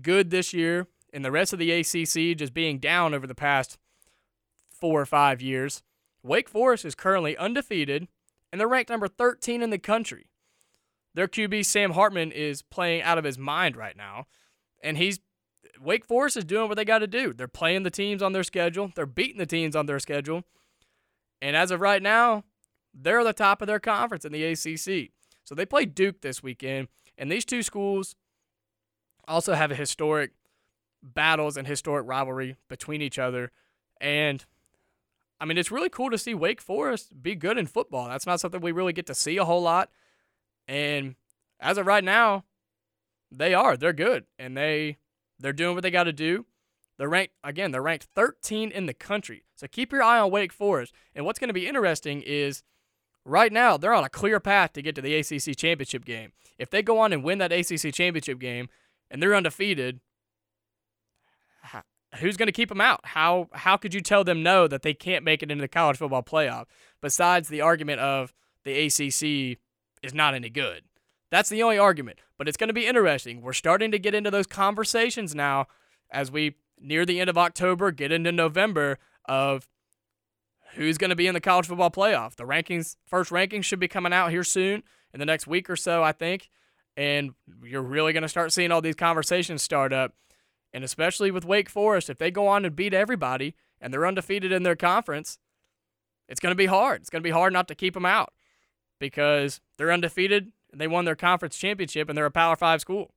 good 0.00 0.30
this 0.30 0.54
year 0.54 0.86
and 1.12 1.22
the 1.22 1.30
rest 1.30 1.52
of 1.52 1.58
the 1.58 1.70
ACC 1.70 2.34
just 2.34 2.54
being 2.54 2.78
down 2.78 3.12
over 3.12 3.26
the 3.26 3.34
past 3.34 3.76
four 4.70 4.98
or 4.98 5.04
five 5.04 5.42
years, 5.42 5.82
Wake 6.22 6.48
Forest 6.48 6.86
is 6.86 6.94
currently 6.94 7.36
undefeated 7.36 8.08
and 8.50 8.58
they're 8.58 8.66
ranked 8.66 8.88
number 8.88 9.06
13 9.06 9.60
in 9.60 9.68
the 9.68 9.76
country. 9.76 10.30
Their 11.12 11.28
QB, 11.28 11.66
Sam 11.66 11.90
Hartman, 11.90 12.32
is 12.32 12.62
playing 12.62 13.02
out 13.02 13.18
of 13.18 13.24
his 13.24 13.36
mind 13.36 13.76
right 13.76 13.98
now. 13.98 14.28
And 14.82 14.96
he's 14.96 15.20
Wake 15.78 16.06
Forest 16.06 16.38
is 16.38 16.44
doing 16.46 16.68
what 16.68 16.76
they 16.76 16.86
got 16.86 17.00
to 17.00 17.06
do. 17.06 17.34
They're 17.34 17.48
playing 17.48 17.82
the 17.82 17.90
teams 17.90 18.22
on 18.22 18.32
their 18.32 18.44
schedule, 18.44 18.92
they're 18.96 19.04
beating 19.04 19.36
the 19.36 19.44
teams 19.44 19.76
on 19.76 19.84
their 19.84 20.00
schedule. 20.00 20.44
And 21.40 21.56
as 21.56 21.70
of 21.70 21.80
right 21.80 22.02
now, 22.02 22.44
they're 22.94 23.24
the 23.24 23.32
top 23.32 23.60
of 23.60 23.66
their 23.66 23.80
conference 23.80 24.24
in 24.24 24.32
the 24.32 24.44
ACC. 24.44 25.10
So 25.44 25.54
they 25.54 25.66
play 25.66 25.84
Duke 25.84 26.22
this 26.22 26.42
weekend. 26.42 26.88
And 27.18 27.30
these 27.30 27.44
two 27.44 27.62
schools 27.62 28.16
also 29.28 29.54
have 29.54 29.70
a 29.70 29.76
historic 29.76 30.32
battles 31.02 31.56
and 31.56 31.66
historic 31.66 32.06
rivalry 32.06 32.56
between 32.68 33.02
each 33.02 33.18
other. 33.18 33.52
And 34.00 34.44
I 35.40 35.44
mean, 35.44 35.58
it's 35.58 35.70
really 35.70 35.88
cool 35.88 36.10
to 36.10 36.18
see 36.18 36.34
Wake 36.34 36.60
Forest 36.60 37.22
be 37.22 37.34
good 37.34 37.58
in 37.58 37.66
football. 37.66 38.08
That's 38.08 38.26
not 38.26 38.40
something 38.40 38.60
we 38.60 38.72
really 38.72 38.92
get 38.92 39.06
to 39.06 39.14
see 39.14 39.36
a 39.36 39.44
whole 39.44 39.62
lot. 39.62 39.90
And 40.66 41.14
as 41.60 41.78
of 41.78 41.86
right 41.86 42.04
now, 42.04 42.44
they 43.30 43.54
are. 43.54 43.76
They're 43.76 43.92
good. 43.92 44.24
And 44.38 44.56
they 44.56 44.98
They're 45.38 45.52
doing 45.52 45.74
what 45.74 45.82
they 45.82 45.90
got 45.90 46.04
to 46.04 46.12
do. 46.12 46.46
They're 46.98 47.08
ranked 47.08 47.34
again. 47.44 47.70
They're 47.70 47.82
ranked 47.82 48.08
13 48.14 48.70
in 48.70 48.86
the 48.86 48.94
country. 48.94 49.44
So 49.54 49.66
keep 49.66 49.92
your 49.92 50.02
eye 50.02 50.18
on 50.18 50.30
Wake 50.30 50.52
Forest. 50.52 50.92
And 51.14 51.24
what's 51.24 51.38
going 51.38 51.48
to 51.48 51.54
be 51.54 51.66
interesting 51.66 52.22
is 52.22 52.62
right 53.24 53.52
now 53.52 53.76
they're 53.76 53.94
on 53.94 54.04
a 54.04 54.08
clear 54.08 54.40
path 54.40 54.72
to 54.74 54.82
get 54.82 54.94
to 54.94 55.02
the 55.02 55.14
ACC 55.14 55.56
championship 55.56 56.04
game. 56.04 56.32
If 56.58 56.70
they 56.70 56.82
go 56.82 56.98
on 56.98 57.12
and 57.12 57.22
win 57.22 57.38
that 57.38 57.52
ACC 57.52 57.92
championship 57.92 58.38
game 58.38 58.68
and 59.10 59.22
they're 59.22 59.34
undefeated, 59.34 60.00
who's 62.16 62.36
going 62.36 62.46
to 62.46 62.52
keep 62.52 62.68
them 62.68 62.80
out? 62.80 63.00
How 63.04 63.48
how 63.52 63.76
could 63.76 63.94
you 63.94 64.00
tell 64.00 64.24
them 64.24 64.42
no 64.42 64.66
that 64.66 64.82
they 64.82 64.94
can't 64.94 65.24
make 65.24 65.42
it 65.42 65.50
into 65.50 65.62
the 65.62 65.68
college 65.68 65.98
football 65.98 66.22
playoff? 66.22 66.66
Besides 67.00 67.48
the 67.48 67.60
argument 67.60 68.00
of 68.00 68.32
the 68.64 68.86
ACC 68.86 69.58
is 70.02 70.14
not 70.14 70.34
any 70.34 70.50
good. 70.50 70.84
That's 71.30 71.48
the 71.48 71.62
only 71.62 71.78
argument. 71.78 72.20
But 72.38 72.48
it's 72.48 72.56
going 72.56 72.68
to 72.68 72.74
be 72.74 72.86
interesting. 72.86 73.42
We're 73.42 73.52
starting 73.52 73.90
to 73.90 73.98
get 73.98 74.14
into 74.14 74.30
those 74.30 74.46
conversations 74.46 75.34
now 75.34 75.66
as 76.10 76.30
we 76.30 76.56
near 76.80 77.06
the 77.06 77.20
end 77.20 77.30
of 77.30 77.38
October, 77.38 77.90
get 77.90 78.12
into 78.12 78.32
November 78.32 78.98
of 79.26 79.68
who's 80.74 80.98
going 80.98 81.10
to 81.10 81.16
be 81.16 81.26
in 81.26 81.34
the 81.34 81.40
college 81.40 81.66
football 81.66 81.90
playoff. 81.90 82.36
The 82.36 82.44
rankings, 82.44 82.96
first 83.06 83.30
rankings 83.30 83.64
should 83.64 83.80
be 83.80 83.88
coming 83.88 84.12
out 84.12 84.30
here 84.30 84.44
soon 84.44 84.82
in 85.12 85.20
the 85.20 85.26
next 85.26 85.46
week 85.46 85.70
or 85.70 85.76
so, 85.76 86.02
I 86.02 86.12
think. 86.12 86.50
And 86.96 87.32
you're 87.62 87.82
really 87.82 88.12
going 88.12 88.22
to 88.22 88.28
start 88.28 88.52
seeing 88.52 88.70
all 88.70 88.82
these 88.82 88.94
conversations 88.94 89.62
start 89.62 89.92
up. 89.92 90.14
And 90.72 90.84
especially 90.84 91.30
with 91.30 91.44
Wake 91.44 91.70
Forest, 91.70 92.10
if 92.10 92.18
they 92.18 92.30
go 92.30 92.46
on 92.46 92.64
and 92.64 92.76
beat 92.76 92.92
everybody 92.94 93.54
and 93.80 93.92
they're 93.92 94.06
undefeated 94.06 94.52
in 94.52 94.62
their 94.62 94.76
conference, 94.76 95.38
it's 96.28 96.40
going 96.40 96.52
to 96.52 96.56
be 96.56 96.66
hard. 96.66 97.00
It's 97.00 97.10
going 97.10 97.22
to 97.22 97.26
be 97.26 97.30
hard 97.30 97.52
not 97.52 97.68
to 97.68 97.74
keep 97.74 97.94
them 97.94 98.06
out 98.06 98.32
because 98.98 99.60
they're 99.76 99.92
undefeated 99.92 100.52
and 100.72 100.80
they 100.80 100.88
won 100.88 101.04
their 101.04 101.16
conference 101.16 101.56
championship 101.56 102.08
and 102.08 102.16
they're 102.16 102.26
a 102.26 102.30
Power 102.30 102.56
Five 102.56 102.80
school. 102.80 103.14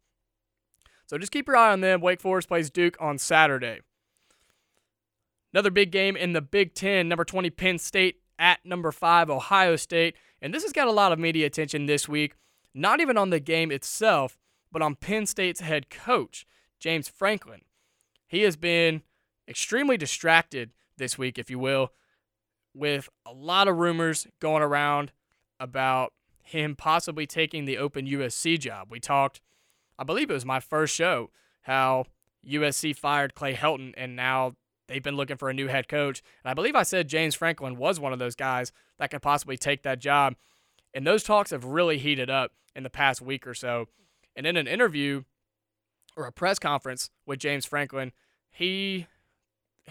So 1.09 1.17
just 1.17 1.31
keep 1.31 1.47
your 1.47 1.57
eye 1.57 1.71
on 1.71 1.81
them. 1.81 2.01
Wake 2.01 2.21
Forest 2.21 2.47
plays 2.47 2.69
Duke 2.69 2.95
on 2.99 3.17
Saturday. 3.17 3.79
Another 5.51 5.71
big 5.71 5.91
game 5.91 6.15
in 6.15 6.33
the 6.33 6.41
Big 6.41 6.75
Ten, 6.75 7.09
number 7.09 7.25
20 7.25 7.49
Penn 7.49 7.79
State 7.79 8.17
at 8.37 8.63
number 8.63 8.91
5 8.91 9.31
Ohio 9.31 9.75
State. 9.75 10.15
And 10.39 10.53
this 10.53 10.61
has 10.61 10.71
got 10.71 10.87
a 10.87 10.91
lot 10.91 11.11
of 11.11 11.17
media 11.17 11.47
attention 11.47 11.87
this 11.87 12.07
week, 12.07 12.35
not 12.75 13.01
even 13.01 13.17
on 13.17 13.31
the 13.31 13.39
game 13.39 13.71
itself, 13.71 14.37
but 14.71 14.83
on 14.83 14.93
Penn 14.93 15.25
State's 15.25 15.61
head 15.61 15.89
coach, 15.89 16.45
James 16.79 17.09
Franklin. 17.09 17.61
He 18.27 18.43
has 18.43 18.55
been 18.55 19.01
extremely 19.47 19.97
distracted 19.97 20.69
this 20.97 21.17
week, 21.17 21.39
if 21.39 21.49
you 21.49 21.57
will, 21.57 21.91
with 22.75 23.09
a 23.25 23.33
lot 23.33 23.67
of 23.67 23.77
rumors 23.77 24.27
going 24.39 24.61
around 24.61 25.11
about 25.59 26.13
him 26.43 26.75
possibly 26.75 27.25
taking 27.25 27.65
the 27.65 27.79
open 27.79 28.05
USC 28.05 28.59
job. 28.59 28.89
We 28.91 28.99
talked 28.99 29.41
I 29.99 30.05
believe 30.05 30.31
it 30.31 30.33
was 30.33 30.45
my 30.45 30.61
first 30.61 30.95
show, 30.95 31.29
how 31.63 32.05
USC 32.47 32.95
fired 32.95 33.35
Clay 33.35 33.53
Helton 33.53 33.93
and 33.97 34.15
now 34.15 34.55
they've 34.87 35.03
been 35.03 35.17
looking 35.17 35.35
for 35.35 35.49
a 35.49 35.53
new 35.53 35.67
head 35.67 35.89
coach. 35.89 36.23
And 36.43 36.49
I 36.49 36.53
believe 36.53 36.73
I 36.73 36.83
said 36.83 37.09
James 37.09 37.35
Franklin 37.35 37.75
was 37.75 37.99
one 37.99 38.13
of 38.13 38.17
those 38.17 38.35
guys 38.35 38.71
that 38.97 39.11
could 39.11 39.21
possibly 39.21 39.57
take 39.57 39.83
that 39.83 39.99
job. 39.99 40.35
And 40.93 41.05
those 41.05 41.21
talks 41.21 41.51
have 41.51 41.65
really 41.65 41.97
heated 41.97 42.29
up 42.29 42.53
in 42.75 42.83
the 42.83 42.89
past 42.89 43.21
week 43.21 43.45
or 43.45 43.53
so. 43.53 43.89
And 44.37 44.47
in 44.47 44.55
an 44.55 44.67
interview 44.67 45.23
or 46.15 46.25
a 46.25 46.31
press 46.31 46.59
conference 46.59 47.09
with 47.25 47.39
James 47.39 47.65
Franklin, 47.65 48.13
he 48.49 49.05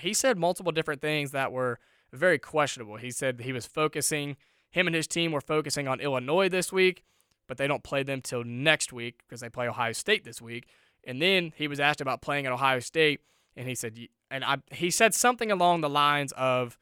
he 0.01 0.15
said 0.15 0.39
multiple 0.39 0.73
different 0.73 1.03
things 1.03 1.33
that 1.33 1.53
were 1.53 1.79
very 2.13 2.39
questionable. 2.39 2.97
He 2.97 3.11
said 3.11 3.43
he 3.43 3.53
was 3.53 3.67
focusing 3.67 4.37
him 4.71 4.87
and 4.87 4.97
his 4.97 5.07
team 5.07 5.33
were 5.33 5.41
focusing 5.43 5.87
on 5.87 6.01
Illinois 6.01 6.49
this 6.49 6.73
week 6.73 7.05
but 7.49 7.57
they 7.57 7.67
don't 7.67 7.83
play 7.83 8.05
them 8.05 8.21
till 8.21 8.45
next 8.45 8.93
week 8.93 9.23
because 9.27 9.41
they 9.41 9.49
play 9.49 9.67
Ohio 9.67 9.93
State 9.93 10.23
this 10.23 10.41
week. 10.41 10.69
And 11.05 11.21
then 11.21 11.53
he 11.57 11.67
was 11.67 11.81
asked 11.81 12.01
about 12.01 12.23
playing 12.23 12.47
at 12.47 12.53
Ohio 12.53 12.79
State, 12.79 13.23
and 13.57 13.67
he 13.67 13.75
said, 13.75 13.99
and 14.31 14.45
I, 14.45 14.59
he 14.71 14.91
said 14.91 15.15
something 15.15 15.51
along 15.51 15.81
the 15.81 15.89
lines 15.89 16.33
of, 16.33 16.79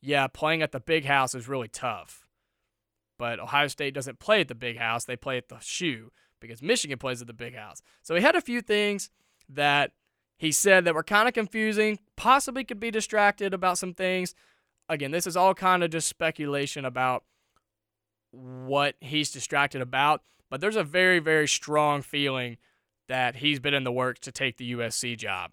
"Yeah, 0.00 0.26
playing 0.26 0.62
at 0.62 0.72
the 0.72 0.80
big 0.80 1.04
house 1.04 1.34
is 1.34 1.46
really 1.46 1.68
tough, 1.68 2.26
but 3.18 3.38
Ohio 3.38 3.68
State 3.68 3.94
doesn't 3.94 4.18
play 4.18 4.40
at 4.40 4.48
the 4.48 4.54
big 4.54 4.78
house; 4.78 5.04
they 5.04 5.16
play 5.16 5.36
at 5.36 5.48
the 5.48 5.58
shoe 5.60 6.10
because 6.40 6.62
Michigan 6.62 6.98
plays 6.98 7.20
at 7.20 7.26
the 7.26 7.34
big 7.34 7.54
house." 7.54 7.82
So 8.02 8.14
he 8.14 8.22
had 8.22 8.34
a 8.34 8.40
few 8.40 8.62
things 8.62 9.10
that 9.48 9.92
he 10.38 10.52
said 10.52 10.84
that 10.84 10.94
were 10.94 11.02
kind 11.02 11.28
of 11.28 11.34
confusing, 11.34 11.98
possibly 12.16 12.64
could 12.64 12.80
be 12.80 12.90
distracted 12.90 13.52
about 13.52 13.78
some 13.78 13.94
things. 13.94 14.34
Again, 14.88 15.10
this 15.10 15.26
is 15.26 15.36
all 15.36 15.54
kind 15.54 15.82
of 15.82 15.90
just 15.90 16.08
speculation 16.08 16.84
about 16.84 17.24
what 18.36 18.96
he's 19.00 19.30
distracted 19.30 19.80
about, 19.80 20.22
but 20.50 20.60
there's 20.60 20.76
a 20.76 20.84
very, 20.84 21.18
very 21.18 21.48
strong 21.48 22.02
feeling 22.02 22.58
that 23.08 23.36
he's 23.36 23.60
been 23.60 23.74
in 23.74 23.84
the 23.84 23.92
works 23.92 24.20
to 24.20 24.32
take 24.32 24.56
the 24.56 24.72
USC 24.72 25.16
job. 25.16 25.52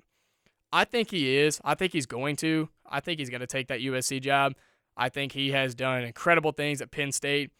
I 0.71 0.85
think 0.85 1.11
he 1.11 1.37
is. 1.37 1.61
I 1.63 1.75
think 1.75 1.93
he's 1.93 2.07
going 2.07 2.35
to. 2.37 2.69
I 2.89 2.99
think 2.99 3.19
he's 3.19 3.29
going 3.29 3.41
to 3.41 3.47
take 3.47 3.67
that 3.67 3.79
USC 3.79 4.21
job. 4.21 4.53
I 4.97 5.09
think 5.09 5.31
he 5.31 5.51
has 5.51 5.75
done 5.75 6.03
incredible 6.03 6.51
things 6.51 6.81
at 6.81 6.91
Penn 6.91 7.11
State, 7.11 7.51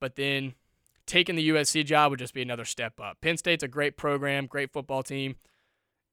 but 0.00 0.16
then 0.16 0.54
taking 1.06 1.36
the 1.36 1.48
USC 1.50 1.84
job 1.84 2.10
would 2.10 2.18
just 2.18 2.34
be 2.34 2.42
another 2.42 2.64
step 2.64 3.00
up. 3.00 3.18
Penn 3.20 3.36
State's 3.36 3.62
a 3.62 3.68
great 3.68 3.96
program, 3.96 4.46
great 4.46 4.72
football 4.72 5.02
team, 5.02 5.36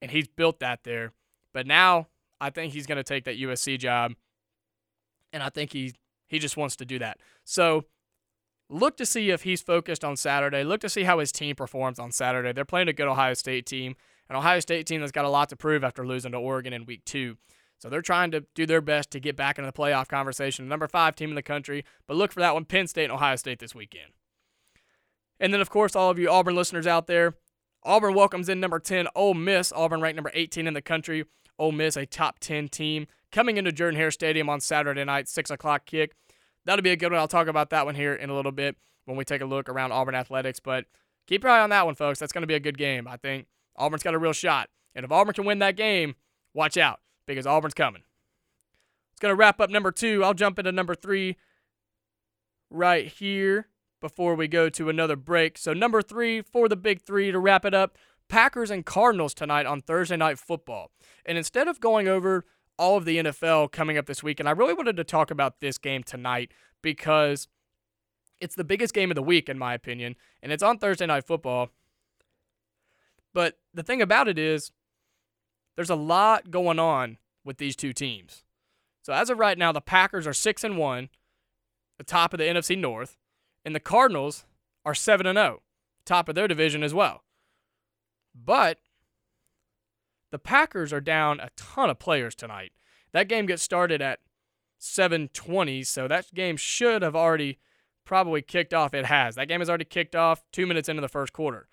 and 0.01 0.11
he's 0.11 0.27
built 0.27 0.59
that 0.59 0.83
there. 0.83 1.13
But 1.53 1.67
now 1.67 2.07
I 2.39 2.49
think 2.49 2.73
he's 2.73 2.85
going 2.85 2.97
to 2.97 3.03
take 3.03 3.25
that 3.25 3.37
USC 3.37 3.79
job, 3.79 4.13
and 5.31 5.41
I 5.41 5.49
think 5.49 5.73
he 5.73 5.93
he 6.27 6.39
just 6.39 6.57
wants 6.57 6.75
to 6.77 6.85
do 6.85 6.97
that. 6.99 7.19
So 7.43 7.85
look 8.73 8.97
to 8.97 9.05
see 9.05 9.29
if 9.29 9.43
he's 9.43 9.61
focused 9.61 10.03
on 10.03 10.17
Saturday. 10.17 10.63
Look 10.63 10.81
to 10.81 10.89
see 10.89 11.03
how 11.03 11.19
his 11.19 11.31
team 11.31 11.55
performs 11.55 11.99
on 11.99 12.11
Saturday. 12.11 12.51
They're 12.51 12.65
playing 12.65 12.87
a 12.87 12.93
good 12.93 13.07
Ohio 13.07 13.35
State 13.35 13.65
team, 13.65 13.95
an 14.29 14.35
Ohio 14.35 14.59
State 14.59 14.87
team 14.87 15.01
that's 15.01 15.11
got 15.11 15.25
a 15.25 15.29
lot 15.29 15.49
to 15.49 15.55
prove 15.55 15.83
after 15.83 16.05
losing 16.05 16.31
to 16.31 16.37
Oregon 16.37 16.73
in 16.73 16.85
week 16.85 17.05
two. 17.05 17.37
So 17.77 17.89
they're 17.89 18.01
trying 18.01 18.31
to 18.31 18.45
do 18.55 18.65
their 18.65 18.81
best 18.81 19.11
to 19.11 19.19
get 19.19 19.35
back 19.35 19.57
into 19.57 19.69
the 19.69 19.77
playoff 19.77 20.07
conversation. 20.07 20.67
Number 20.67 20.87
five 20.87 21.15
team 21.15 21.29
in 21.29 21.35
the 21.35 21.43
country, 21.43 21.85
but 22.07 22.17
look 22.17 22.31
for 22.31 22.39
that 22.39 22.53
one, 22.53 22.65
Penn 22.65 22.87
State 22.87 23.05
and 23.05 23.13
Ohio 23.13 23.35
State 23.35 23.59
this 23.59 23.75
weekend. 23.75 24.11
And 25.39 25.53
then, 25.53 25.61
of 25.61 25.69
course, 25.69 25.95
all 25.95 26.09
of 26.09 26.17
you 26.17 26.29
Auburn 26.29 26.55
listeners 26.55 26.87
out 26.87 27.07
there, 27.07 27.35
Auburn 27.83 28.13
welcomes 28.13 28.47
in 28.47 28.59
number 28.59 28.79
10, 28.79 29.07
Ole 29.15 29.33
Miss. 29.33 29.73
Auburn 29.73 30.01
ranked 30.01 30.15
number 30.15 30.31
18 30.33 30.67
in 30.67 30.73
the 30.73 30.81
country. 30.81 31.25
Ole 31.59 31.73
Miss, 31.73 31.97
a 31.97 32.05
top 32.05 32.39
10 32.39 32.69
team, 32.69 33.07
coming 33.31 33.57
into 33.57 33.71
Jordan 33.71 33.99
Hare 33.99 34.09
Stadium 34.09 34.49
on 34.49 34.61
Saturday 34.61 35.03
night, 35.03 35.27
6 35.27 35.51
o'clock 35.51 35.85
kick 35.85 36.15
that'll 36.65 36.83
be 36.83 36.91
a 36.91 36.95
good 36.95 37.11
one. 37.11 37.19
I'll 37.19 37.27
talk 37.27 37.47
about 37.47 37.69
that 37.71 37.85
one 37.85 37.95
here 37.95 38.13
in 38.13 38.29
a 38.29 38.35
little 38.35 38.51
bit 38.51 38.75
when 39.05 39.17
we 39.17 39.25
take 39.25 39.41
a 39.41 39.45
look 39.45 39.69
around 39.69 39.91
Auburn 39.91 40.15
athletics. 40.15 40.59
But 40.59 40.85
keep 41.27 41.43
your 41.43 41.51
eye 41.51 41.61
on 41.61 41.69
that 41.69 41.85
one, 41.85 41.95
folks. 41.95 42.19
That's 42.19 42.31
going 42.31 42.43
to 42.43 42.47
be 42.47 42.53
a 42.53 42.59
good 42.59 42.77
game. 42.77 43.07
I 43.07 43.17
think 43.17 43.47
Auburn's 43.75 44.03
got 44.03 44.13
a 44.13 44.19
real 44.19 44.33
shot. 44.33 44.69
And 44.95 45.03
if 45.05 45.11
Auburn 45.11 45.33
can 45.33 45.45
win 45.45 45.59
that 45.59 45.75
game, 45.75 46.15
watch 46.53 46.77
out 46.77 46.99
because 47.27 47.47
Auburn's 47.47 47.73
coming. 47.73 48.03
It's 49.11 49.19
going 49.19 49.31
to 49.31 49.35
wrap 49.35 49.59
up 49.59 49.69
number 49.69 49.91
two. 49.91 50.23
I'll 50.23 50.33
jump 50.33 50.59
into 50.59 50.71
number 50.71 50.95
three 50.95 51.37
right 52.69 53.07
here 53.07 53.67
before 54.01 54.35
we 54.35 54.47
go 54.47 54.69
to 54.69 54.89
another 54.89 55.15
break. 55.15 55.57
So, 55.57 55.73
number 55.73 56.01
three 56.01 56.41
for 56.41 56.67
the 56.67 56.75
big 56.75 57.01
three 57.01 57.31
to 57.31 57.39
wrap 57.39 57.63
it 57.63 57.73
up 57.73 57.97
Packers 58.27 58.71
and 58.71 58.85
Cardinals 58.85 59.33
tonight 59.33 59.65
on 59.65 59.81
Thursday 59.81 60.17
Night 60.17 60.39
Football. 60.39 60.91
And 61.25 61.37
instead 61.37 61.67
of 61.67 61.79
going 61.79 62.07
over 62.07 62.45
all 62.77 62.97
of 62.97 63.05
the 63.05 63.17
NFL 63.17 63.71
coming 63.71 63.97
up 63.97 64.05
this 64.05 64.23
week. 64.23 64.39
And 64.39 64.49
I 64.49 64.53
really 64.53 64.73
wanted 64.73 64.97
to 64.97 65.03
talk 65.03 65.31
about 65.31 65.59
this 65.59 65.77
game 65.77 66.03
tonight 66.03 66.51
because 66.81 67.47
it's 68.39 68.55
the 68.55 68.63
biggest 68.63 68.93
game 68.93 69.11
of 69.11 69.15
the 69.15 69.23
week, 69.23 69.47
in 69.49 69.57
my 69.57 69.73
opinion, 69.73 70.15
and 70.41 70.51
it's 70.51 70.63
on 70.63 70.77
Thursday 70.77 71.05
Night 71.05 71.25
Football. 71.25 71.69
But 73.33 73.59
the 73.73 73.83
thing 73.83 74.01
about 74.01 74.27
it 74.27 74.37
is, 74.37 74.71
there's 75.75 75.89
a 75.89 75.95
lot 75.95 76.51
going 76.51 76.77
on 76.77 77.17
with 77.43 77.57
these 77.57 77.75
two 77.75 77.93
teams. 77.93 78.43
So 79.01 79.13
as 79.13 79.29
of 79.29 79.39
right 79.39 79.57
now, 79.57 79.71
the 79.71 79.81
Packers 79.81 80.27
are 80.27 80.33
six 80.33 80.63
and 80.63 80.77
one, 80.77 81.09
the 81.97 82.03
top 82.03 82.33
of 82.33 82.37
the 82.37 82.45
NFC 82.45 82.77
North, 82.77 83.17
and 83.65 83.75
the 83.75 83.79
Cardinals 83.79 84.45
are 84.85 84.93
seven 84.93 85.25
and 85.25 85.37
zero, 85.37 85.59
oh, 85.59 85.63
top 86.05 86.29
of 86.29 86.35
their 86.35 86.47
division 86.47 86.83
as 86.83 86.93
well. 86.93 87.23
But 88.35 88.79
the 90.33 90.39
Packers 90.39 90.91
are 90.91 90.99
down 90.99 91.39
a 91.39 91.51
ton 91.55 91.91
of 91.91 91.99
players 91.99 92.33
tonight. 92.33 92.71
That 93.11 93.27
game 93.27 93.45
gets 93.45 93.61
started 93.61 94.01
at 94.01 94.19
7:20, 94.79 95.83
so 95.83 96.07
that 96.07 96.33
game 96.33 96.57
should 96.57 97.03
have 97.03 97.15
already 97.15 97.59
probably 98.03 98.41
kicked 98.41 98.73
off. 98.73 98.95
It 98.95 99.05
has. 99.05 99.35
That 99.35 99.47
game 99.47 99.61
has 99.61 99.69
already 99.69 99.85
kicked 99.85 100.15
off 100.15 100.43
2 100.51 100.65
minutes 100.65 100.89
into 100.89 101.01
the 101.01 101.07
first 101.07 101.33
quarter. 101.33 101.67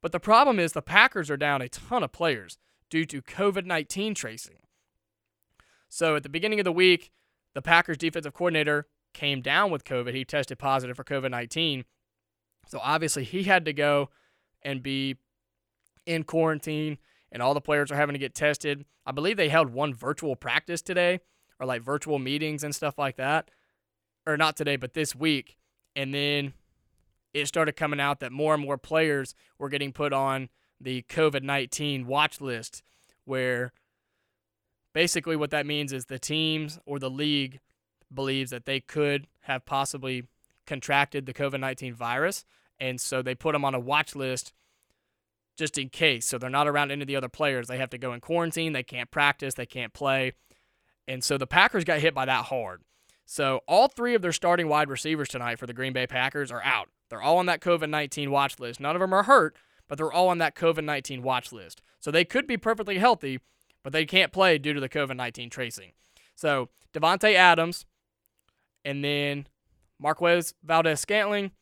But 0.00 0.12
the 0.12 0.20
problem 0.20 0.60
is 0.60 0.74
the 0.74 0.80
Packers 0.80 1.28
are 1.28 1.36
down 1.36 1.60
a 1.60 1.68
ton 1.68 2.04
of 2.04 2.12
players 2.12 2.56
due 2.88 3.04
to 3.06 3.20
COVID-19 3.20 4.14
tracing. 4.14 4.60
So 5.88 6.14
at 6.14 6.22
the 6.22 6.28
beginning 6.28 6.60
of 6.60 6.64
the 6.64 6.70
week, 6.70 7.10
the 7.54 7.62
Packers 7.62 7.98
defensive 7.98 8.32
coordinator 8.32 8.86
came 9.12 9.40
down 9.40 9.72
with 9.72 9.82
COVID. 9.82 10.14
He 10.14 10.24
tested 10.24 10.60
positive 10.60 10.96
for 10.96 11.02
COVID 11.02 11.32
19. 11.32 11.84
So 12.68 12.78
obviously 12.80 13.24
he 13.24 13.42
had 13.42 13.64
to 13.64 13.72
go 13.72 14.10
and 14.62 14.84
be 14.84 15.16
in 16.06 16.22
quarantine 16.22 16.98
and 17.32 17.42
all 17.42 17.54
the 17.54 17.60
players 17.60 17.90
are 17.90 17.96
having 17.96 18.14
to 18.14 18.18
get 18.18 18.34
tested. 18.34 18.84
I 19.06 19.12
believe 19.12 19.36
they 19.36 19.48
held 19.48 19.70
one 19.70 19.94
virtual 19.94 20.36
practice 20.36 20.82
today 20.82 21.20
or 21.58 21.66
like 21.66 21.82
virtual 21.82 22.18
meetings 22.18 22.64
and 22.64 22.74
stuff 22.74 22.98
like 22.98 23.16
that. 23.16 23.50
Or 24.26 24.36
not 24.36 24.56
today, 24.56 24.76
but 24.76 24.94
this 24.94 25.14
week. 25.14 25.56
And 25.96 26.14
then 26.14 26.52
it 27.32 27.46
started 27.46 27.76
coming 27.76 28.00
out 28.00 28.20
that 28.20 28.32
more 28.32 28.54
and 28.54 28.62
more 28.62 28.78
players 28.78 29.34
were 29.58 29.68
getting 29.68 29.92
put 29.92 30.12
on 30.12 30.48
the 30.80 31.02
COVID 31.08 31.42
19 31.42 32.06
watch 32.06 32.40
list, 32.40 32.82
where 33.24 33.72
basically 34.92 35.36
what 35.36 35.50
that 35.50 35.66
means 35.66 35.92
is 35.92 36.06
the 36.06 36.18
teams 36.18 36.78
or 36.86 36.98
the 36.98 37.10
league 37.10 37.60
believes 38.12 38.50
that 38.50 38.66
they 38.66 38.80
could 38.80 39.26
have 39.42 39.64
possibly 39.64 40.24
contracted 40.66 41.26
the 41.26 41.34
COVID 41.34 41.60
19 41.60 41.94
virus. 41.94 42.44
And 42.78 43.00
so 43.00 43.22
they 43.22 43.34
put 43.34 43.52
them 43.52 43.64
on 43.64 43.74
a 43.74 43.80
watch 43.80 44.14
list 44.16 44.52
just 45.56 45.78
in 45.78 45.88
case. 45.88 46.26
So 46.26 46.38
they're 46.38 46.50
not 46.50 46.68
around 46.68 46.90
any 46.90 47.02
of 47.02 47.08
the 47.08 47.16
other 47.16 47.28
players. 47.28 47.66
They 47.66 47.78
have 47.78 47.90
to 47.90 47.98
go 47.98 48.12
in 48.12 48.20
quarantine. 48.20 48.72
They 48.72 48.82
can't 48.82 49.10
practice. 49.10 49.54
They 49.54 49.66
can't 49.66 49.92
play. 49.92 50.32
And 51.06 51.24
so 51.24 51.38
the 51.38 51.46
Packers 51.46 51.84
got 51.84 52.00
hit 52.00 52.14
by 52.14 52.24
that 52.24 52.46
hard. 52.46 52.82
So 53.26 53.60
all 53.68 53.88
three 53.88 54.14
of 54.14 54.22
their 54.22 54.32
starting 54.32 54.68
wide 54.68 54.88
receivers 54.88 55.28
tonight 55.28 55.58
for 55.58 55.66
the 55.66 55.72
Green 55.72 55.92
Bay 55.92 56.06
Packers 56.06 56.50
are 56.50 56.62
out. 56.62 56.88
They're 57.08 57.22
all 57.22 57.38
on 57.38 57.46
that 57.46 57.60
COVID 57.60 57.88
19 57.88 58.30
watch 58.30 58.58
list. 58.58 58.80
None 58.80 58.96
of 58.96 59.00
them 59.00 59.12
are 59.12 59.24
hurt, 59.24 59.56
but 59.88 59.98
they're 59.98 60.12
all 60.12 60.28
on 60.28 60.38
that 60.38 60.54
COVID 60.54 60.84
19 60.84 61.22
watch 61.22 61.52
list. 61.52 61.82
So 62.00 62.10
they 62.10 62.24
could 62.24 62.46
be 62.46 62.56
perfectly 62.56 62.98
healthy, 62.98 63.40
but 63.82 63.92
they 63.92 64.06
can't 64.06 64.32
play 64.32 64.58
due 64.58 64.72
to 64.72 64.80
the 64.80 64.88
COVID 64.88 65.16
19 65.16 65.50
tracing. 65.50 65.92
So 66.34 66.70
Davante 66.92 67.34
Adams, 67.34 67.86
and 68.84 69.04
then 69.04 69.46
Marquez 69.98 70.54
Valdes-Scantling 70.64 71.52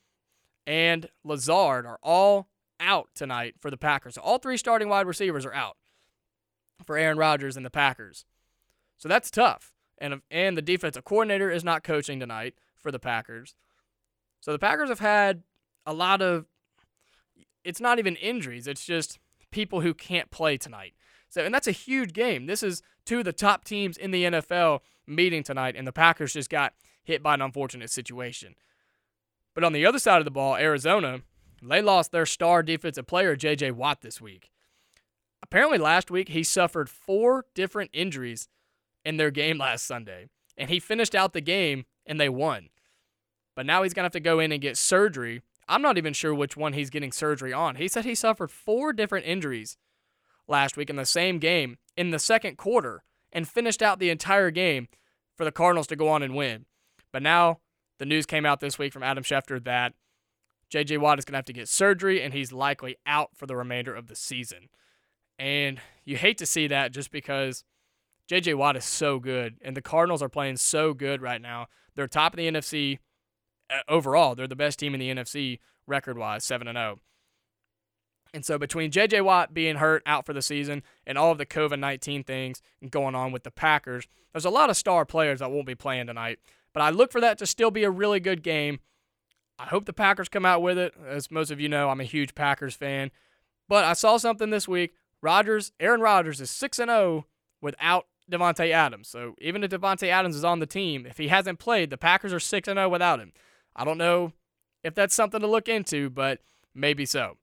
and 0.66 1.08
Lazard 1.24 1.86
are 1.86 1.98
all 2.02 2.48
out 2.80 3.08
tonight 3.14 3.54
for 3.60 3.70
the 3.70 3.76
Packers. 3.76 4.14
So 4.14 4.22
all 4.22 4.38
three 4.38 4.56
starting 4.56 4.88
wide 4.88 5.06
receivers 5.06 5.44
are 5.44 5.54
out 5.54 5.76
for 6.84 6.96
Aaron 6.96 7.18
Rodgers 7.18 7.56
and 7.56 7.64
the 7.64 7.70
Packers. 7.70 8.24
So 8.96 9.08
that's 9.08 9.30
tough. 9.30 9.72
And 9.98 10.22
and 10.30 10.56
the 10.56 10.62
defensive 10.62 11.04
coordinator 11.04 11.50
is 11.50 11.64
not 11.64 11.82
coaching 11.82 12.20
tonight 12.20 12.54
for 12.76 12.92
the 12.92 12.98
Packers. 12.98 13.54
So 14.40 14.52
the 14.52 14.58
Packers 14.58 14.88
have 14.88 15.00
had 15.00 15.42
a 15.86 15.92
lot 15.92 16.22
of 16.22 16.46
it's 17.64 17.80
not 17.80 17.98
even 17.98 18.16
injuries, 18.16 18.66
it's 18.66 18.84
just 18.84 19.18
people 19.50 19.80
who 19.80 19.94
can't 19.94 20.30
play 20.30 20.56
tonight. 20.56 20.94
So 21.28 21.44
and 21.44 21.52
that's 21.52 21.66
a 21.66 21.72
huge 21.72 22.12
game. 22.12 22.46
This 22.46 22.62
is 22.62 22.82
two 23.04 23.20
of 23.20 23.24
the 23.24 23.32
top 23.32 23.64
teams 23.64 23.96
in 23.96 24.10
the 24.10 24.24
NFL 24.24 24.80
meeting 25.06 25.42
tonight 25.42 25.74
and 25.76 25.86
the 25.86 25.92
Packers 25.92 26.34
just 26.34 26.50
got 26.50 26.74
hit 27.02 27.22
by 27.22 27.34
an 27.34 27.42
unfortunate 27.42 27.90
situation. 27.90 28.54
But 29.54 29.64
on 29.64 29.72
the 29.72 29.86
other 29.86 29.98
side 29.98 30.18
of 30.18 30.24
the 30.24 30.30
ball, 30.30 30.56
Arizona, 30.56 31.22
they 31.62 31.82
lost 31.82 32.12
their 32.12 32.26
star 32.26 32.62
defensive 32.62 33.06
player, 33.06 33.36
J.J. 33.36 33.72
Watt, 33.72 34.00
this 34.00 34.20
week. 34.20 34.50
Apparently, 35.42 35.78
last 35.78 36.10
week, 36.10 36.28
he 36.28 36.42
suffered 36.42 36.90
four 36.90 37.46
different 37.54 37.90
injuries 37.92 38.48
in 39.04 39.16
their 39.16 39.30
game 39.30 39.58
last 39.58 39.86
Sunday, 39.86 40.28
and 40.56 40.70
he 40.70 40.80
finished 40.80 41.14
out 41.14 41.32
the 41.32 41.40
game 41.40 41.84
and 42.04 42.20
they 42.20 42.28
won. 42.28 42.68
But 43.54 43.66
now 43.66 43.82
he's 43.82 43.94
going 43.94 44.02
to 44.02 44.06
have 44.06 44.12
to 44.12 44.20
go 44.20 44.40
in 44.40 44.52
and 44.52 44.60
get 44.60 44.76
surgery. 44.76 45.42
I'm 45.68 45.82
not 45.82 45.98
even 45.98 46.12
sure 46.12 46.34
which 46.34 46.56
one 46.56 46.72
he's 46.72 46.90
getting 46.90 47.12
surgery 47.12 47.52
on. 47.52 47.76
He 47.76 47.88
said 47.88 48.04
he 48.04 48.14
suffered 48.14 48.50
four 48.50 48.92
different 48.92 49.26
injuries 49.26 49.76
last 50.46 50.76
week 50.76 50.90
in 50.90 50.96
the 50.96 51.04
same 51.04 51.38
game 51.38 51.78
in 51.96 52.10
the 52.10 52.18
second 52.18 52.56
quarter 52.56 53.02
and 53.32 53.48
finished 53.48 53.82
out 53.82 53.98
the 53.98 54.10
entire 54.10 54.50
game 54.50 54.88
for 55.36 55.44
the 55.44 55.52
Cardinals 55.52 55.86
to 55.88 55.96
go 55.96 56.08
on 56.08 56.22
and 56.22 56.34
win. 56.34 56.66
But 57.12 57.22
now 57.22 57.60
the 57.98 58.06
news 58.06 58.26
came 58.26 58.46
out 58.46 58.60
this 58.60 58.78
week 58.78 58.92
from 58.92 59.02
Adam 59.02 59.24
Schefter 59.24 59.62
that 59.64 59.94
JJ 60.72 60.98
Watt 60.98 61.18
is 61.18 61.24
going 61.24 61.32
to 61.32 61.38
have 61.38 61.44
to 61.46 61.52
get 61.52 61.68
surgery 61.68 62.22
and 62.22 62.34
he's 62.34 62.52
likely 62.52 62.96
out 63.06 63.30
for 63.34 63.46
the 63.46 63.56
remainder 63.56 63.94
of 63.94 64.06
the 64.06 64.16
season. 64.16 64.68
And 65.38 65.80
you 66.04 66.16
hate 66.16 66.38
to 66.38 66.46
see 66.46 66.66
that 66.66 66.92
just 66.92 67.10
because 67.10 67.64
JJ 68.28 68.56
Watt 68.56 68.76
is 68.76 68.84
so 68.84 69.18
good 69.18 69.56
and 69.62 69.76
the 69.76 69.82
Cardinals 69.82 70.22
are 70.22 70.28
playing 70.28 70.56
so 70.56 70.92
good 70.92 71.22
right 71.22 71.40
now. 71.40 71.66
They're 71.94 72.06
top 72.06 72.34
of 72.34 72.36
the 72.36 72.50
NFC 72.50 72.98
uh, 73.70 73.80
overall. 73.88 74.34
They're 74.34 74.46
the 74.46 74.56
best 74.56 74.78
team 74.78 74.94
in 74.94 75.00
the 75.00 75.10
NFC 75.10 75.58
record 75.86 76.18
wise, 76.18 76.44
7 76.44 76.68
and 76.68 76.76
0. 76.76 76.98
And 78.34 78.44
so 78.44 78.58
between 78.58 78.90
JJ 78.90 79.24
Watt 79.24 79.54
being 79.54 79.76
hurt 79.76 80.02
out 80.04 80.26
for 80.26 80.32
the 80.32 80.42
season 80.42 80.82
and 81.06 81.16
all 81.16 81.32
of 81.32 81.38
the 81.38 81.46
COVID 81.46 81.78
19 81.78 82.24
things 82.24 82.60
going 82.90 83.14
on 83.14 83.32
with 83.32 83.44
the 83.44 83.50
Packers, 83.50 84.06
there's 84.32 84.44
a 84.44 84.50
lot 84.50 84.70
of 84.70 84.76
star 84.76 85.06
players 85.06 85.40
that 85.40 85.50
won't 85.50 85.66
be 85.66 85.74
playing 85.74 86.06
tonight. 86.06 86.38
But 86.74 86.82
I 86.82 86.90
look 86.90 87.10
for 87.10 87.20
that 87.20 87.38
to 87.38 87.46
still 87.46 87.70
be 87.70 87.84
a 87.84 87.90
really 87.90 88.20
good 88.20 88.42
game. 88.42 88.80
I 89.58 89.64
hope 89.64 89.86
the 89.86 89.92
Packers 89.92 90.28
come 90.28 90.46
out 90.46 90.62
with 90.62 90.78
it. 90.78 90.94
As 91.06 91.30
most 91.30 91.50
of 91.50 91.60
you 91.60 91.68
know, 91.68 91.90
I'm 91.90 92.00
a 92.00 92.04
huge 92.04 92.34
Packers 92.34 92.74
fan. 92.74 93.10
But 93.68 93.84
I 93.84 93.92
saw 93.92 94.16
something 94.16 94.50
this 94.50 94.68
week. 94.68 94.94
Rodgers, 95.20 95.72
Aaron 95.80 96.00
Rodgers 96.00 96.40
is 96.40 96.50
6 96.50 96.76
0 96.76 97.26
without 97.60 98.06
Davante 98.30 98.70
Adams. 98.70 99.08
So 99.08 99.34
even 99.40 99.64
if 99.64 99.70
Davante 99.70 100.08
Adams 100.08 100.36
is 100.36 100.44
on 100.44 100.60
the 100.60 100.66
team, 100.66 101.06
if 101.06 101.18
he 101.18 101.28
hasn't 101.28 101.58
played, 101.58 101.90
the 101.90 101.98
Packers 101.98 102.32
are 102.32 102.40
6 102.40 102.66
0 102.66 102.88
without 102.88 103.20
him. 103.20 103.32
I 103.74 103.84
don't 103.84 103.98
know 103.98 104.32
if 104.84 104.94
that's 104.94 105.14
something 105.14 105.40
to 105.40 105.46
look 105.46 105.68
into, 105.68 106.08
but 106.08 106.40
maybe 106.74 107.04
so. 107.04 107.36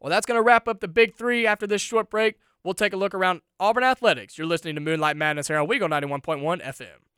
Well, 0.00 0.10
that's 0.10 0.26
going 0.26 0.38
to 0.38 0.42
wrap 0.42 0.66
up 0.66 0.80
the 0.80 0.88
big 0.88 1.14
three 1.14 1.46
after 1.46 1.66
this 1.66 1.82
short 1.82 2.10
break. 2.10 2.36
We'll 2.64 2.74
take 2.74 2.92
a 2.92 2.96
look 2.96 3.14
around 3.14 3.42
Auburn 3.58 3.84
Athletics. 3.84 4.36
You're 4.36 4.46
listening 4.46 4.74
to 4.74 4.80
Moonlight 4.80 5.16
Madness 5.16 5.48
here 5.48 5.58
on 5.58 5.68
Weagle 5.68 5.88
91.1 5.88 6.62
FM. 6.62 7.09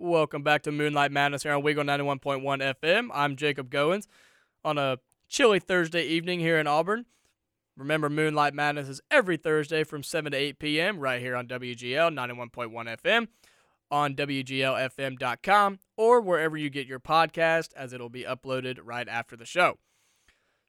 Welcome 0.00 0.44
back 0.44 0.62
to 0.62 0.70
Moonlight 0.70 1.10
Madness 1.10 1.42
here 1.42 1.52
on 1.52 1.64
Weagle 1.64 1.82
91.1 1.84 2.40
FM. 2.80 3.08
I'm 3.12 3.34
Jacob 3.34 3.68
Goins 3.68 4.06
on 4.64 4.78
a 4.78 4.98
chilly 5.28 5.58
Thursday 5.58 6.04
evening 6.04 6.38
here 6.38 6.56
in 6.56 6.68
Auburn. 6.68 7.06
Remember, 7.76 8.08
Moonlight 8.08 8.54
Madness 8.54 8.88
is 8.88 9.00
every 9.10 9.36
Thursday 9.36 9.82
from 9.82 10.04
7 10.04 10.30
to 10.30 10.38
8 10.38 10.60
p.m. 10.60 11.00
right 11.00 11.20
here 11.20 11.34
on 11.34 11.48
WEGL 11.48 12.14
91.1 12.14 12.96
FM, 12.96 13.26
on 13.90 14.14
WGLFM.com, 14.14 15.80
or 15.96 16.20
wherever 16.20 16.56
you 16.56 16.70
get 16.70 16.86
your 16.86 17.00
podcast, 17.00 17.70
as 17.74 17.92
it'll 17.92 18.08
be 18.08 18.22
uploaded 18.22 18.78
right 18.80 19.08
after 19.08 19.36
the 19.36 19.44
show. 19.44 19.78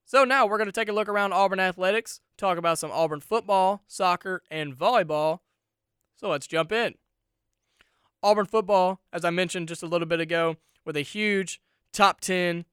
So 0.06 0.24
now 0.24 0.48
we're 0.48 0.58
going 0.58 0.66
to 0.66 0.72
take 0.72 0.90
a 0.90 0.94
look 0.94 1.08
around 1.08 1.34
Auburn 1.34 1.60
athletics, 1.60 2.20
talk 2.36 2.58
about 2.58 2.80
some 2.80 2.90
Auburn 2.90 3.22
football, 3.22 3.84
soccer, 3.86 4.42
and 4.50 4.76
volleyball. 4.76 5.42
So 6.16 6.30
let's 6.30 6.48
jump 6.48 6.72
in. 6.72 6.96
Auburn 8.22 8.46
football, 8.46 9.00
as 9.14 9.24
I 9.24 9.30
mentioned 9.30 9.68
just 9.68 9.84
a 9.84 9.88
little 9.88 10.08
bit 10.08 10.20
ago, 10.20 10.58
with 10.86 10.98
a 10.98 11.02
huge 11.02 11.62
top 11.94 12.22
10 12.22 12.66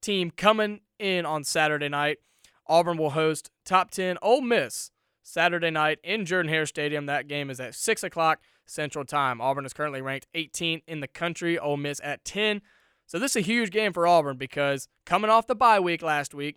team 0.00 0.30
coming 0.30 0.80
in 0.98 1.26
on 1.26 1.44
Saturday 1.44 1.88
night. 1.88 2.18
Auburn 2.66 2.96
will 2.96 3.10
host 3.10 3.50
top 3.64 3.90
10 3.90 4.18
Ole 4.22 4.40
Miss 4.40 4.90
Saturday 5.22 5.70
night 5.70 5.98
in 6.02 6.24
Jordan 6.24 6.50
Hare 6.50 6.66
Stadium. 6.66 7.06
That 7.06 7.28
game 7.28 7.50
is 7.50 7.60
at 7.60 7.74
6 7.74 8.02
o'clock 8.02 8.40
Central 8.66 9.04
Time. 9.04 9.40
Auburn 9.40 9.66
is 9.66 9.72
currently 9.72 10.00
ranked 10.00 10.26
18th 10.34 10.82
in 10.86 11.00
the 11.00 11.08
country, 11.08 11.58
Ole 11.58 11.76
Miss 11.76 12.00
at 12.02 12.24
10. 12.24 12.62
So 13.06 13.18
this 13.18 13.32
is 13.32 13.36
a 13.36 13.46
huge 13.46 13.70
game 13.70 13.92
for 13.92 14.06
Auburn 14.06 14.36
because 14.36 14.88
coming 15.04 15.30
off 15.30 15.46
the 15.46 15.54
bye 15.54 15.80
week 15.80 16.02
last 16.02 16.34
week, 16.34 16.56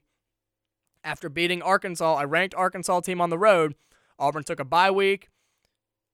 after 1.03 1.29
beating 1.29 1.61
Arkansas, 1.61 2.19
a 2.19 2.25
ranked 2.25 2.55
Arkansas 2.55 3.01
team 3.01 3.21
on 3.21 3.29
the 3.29 3.37
road, 3.37 3.75
Auburn 4.17 4.43
took 4.43 4.59
a 4.59 4.65
bye 4.65 4.91
week, 4.91 5.29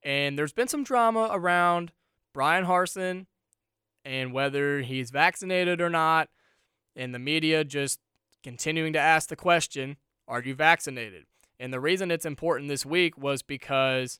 and 0.02 0.38
there's 0.38 0.52
been 0.52 0.68
some 0.68 0.84
drama 0.84 1.28
around 1.30 1.92
Brian 2.32 2.64
Harsin 2.64 3.26
and 4.04 4.32
whether 4.32 4.80
he's 4.80 5.10
vaccinated 5.10 5.80
or 5.80 5.90
not, 5.90 6.28
and 6.96 7.14
the 7.14 7.18
media 7.18 7.64
just 7.64 8.00
continuing 8.42 8.92
to 8.92 8.98
ask 8.98 9.28
the 9.28 9.36
question, 9.36 9.96
Are 10.26 10.42
you 10.42 10.54
vaccinated? 10.54 11.24
And 11.60 11.72
the 11.72 11.80
reason 11.80 12.10
it's 12.10 12.26
important 12.26 12.68
this 12.68 12.84
week 12.84 13.16
was 13.16 13.42
because 13.42 14.18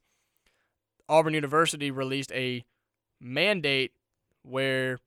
Auburn 1.09 1.35
University 1.35 1.90
released 1.90 2.31
a 2.33 2.64
mandate 3.21 3.92
where 4.42 5.01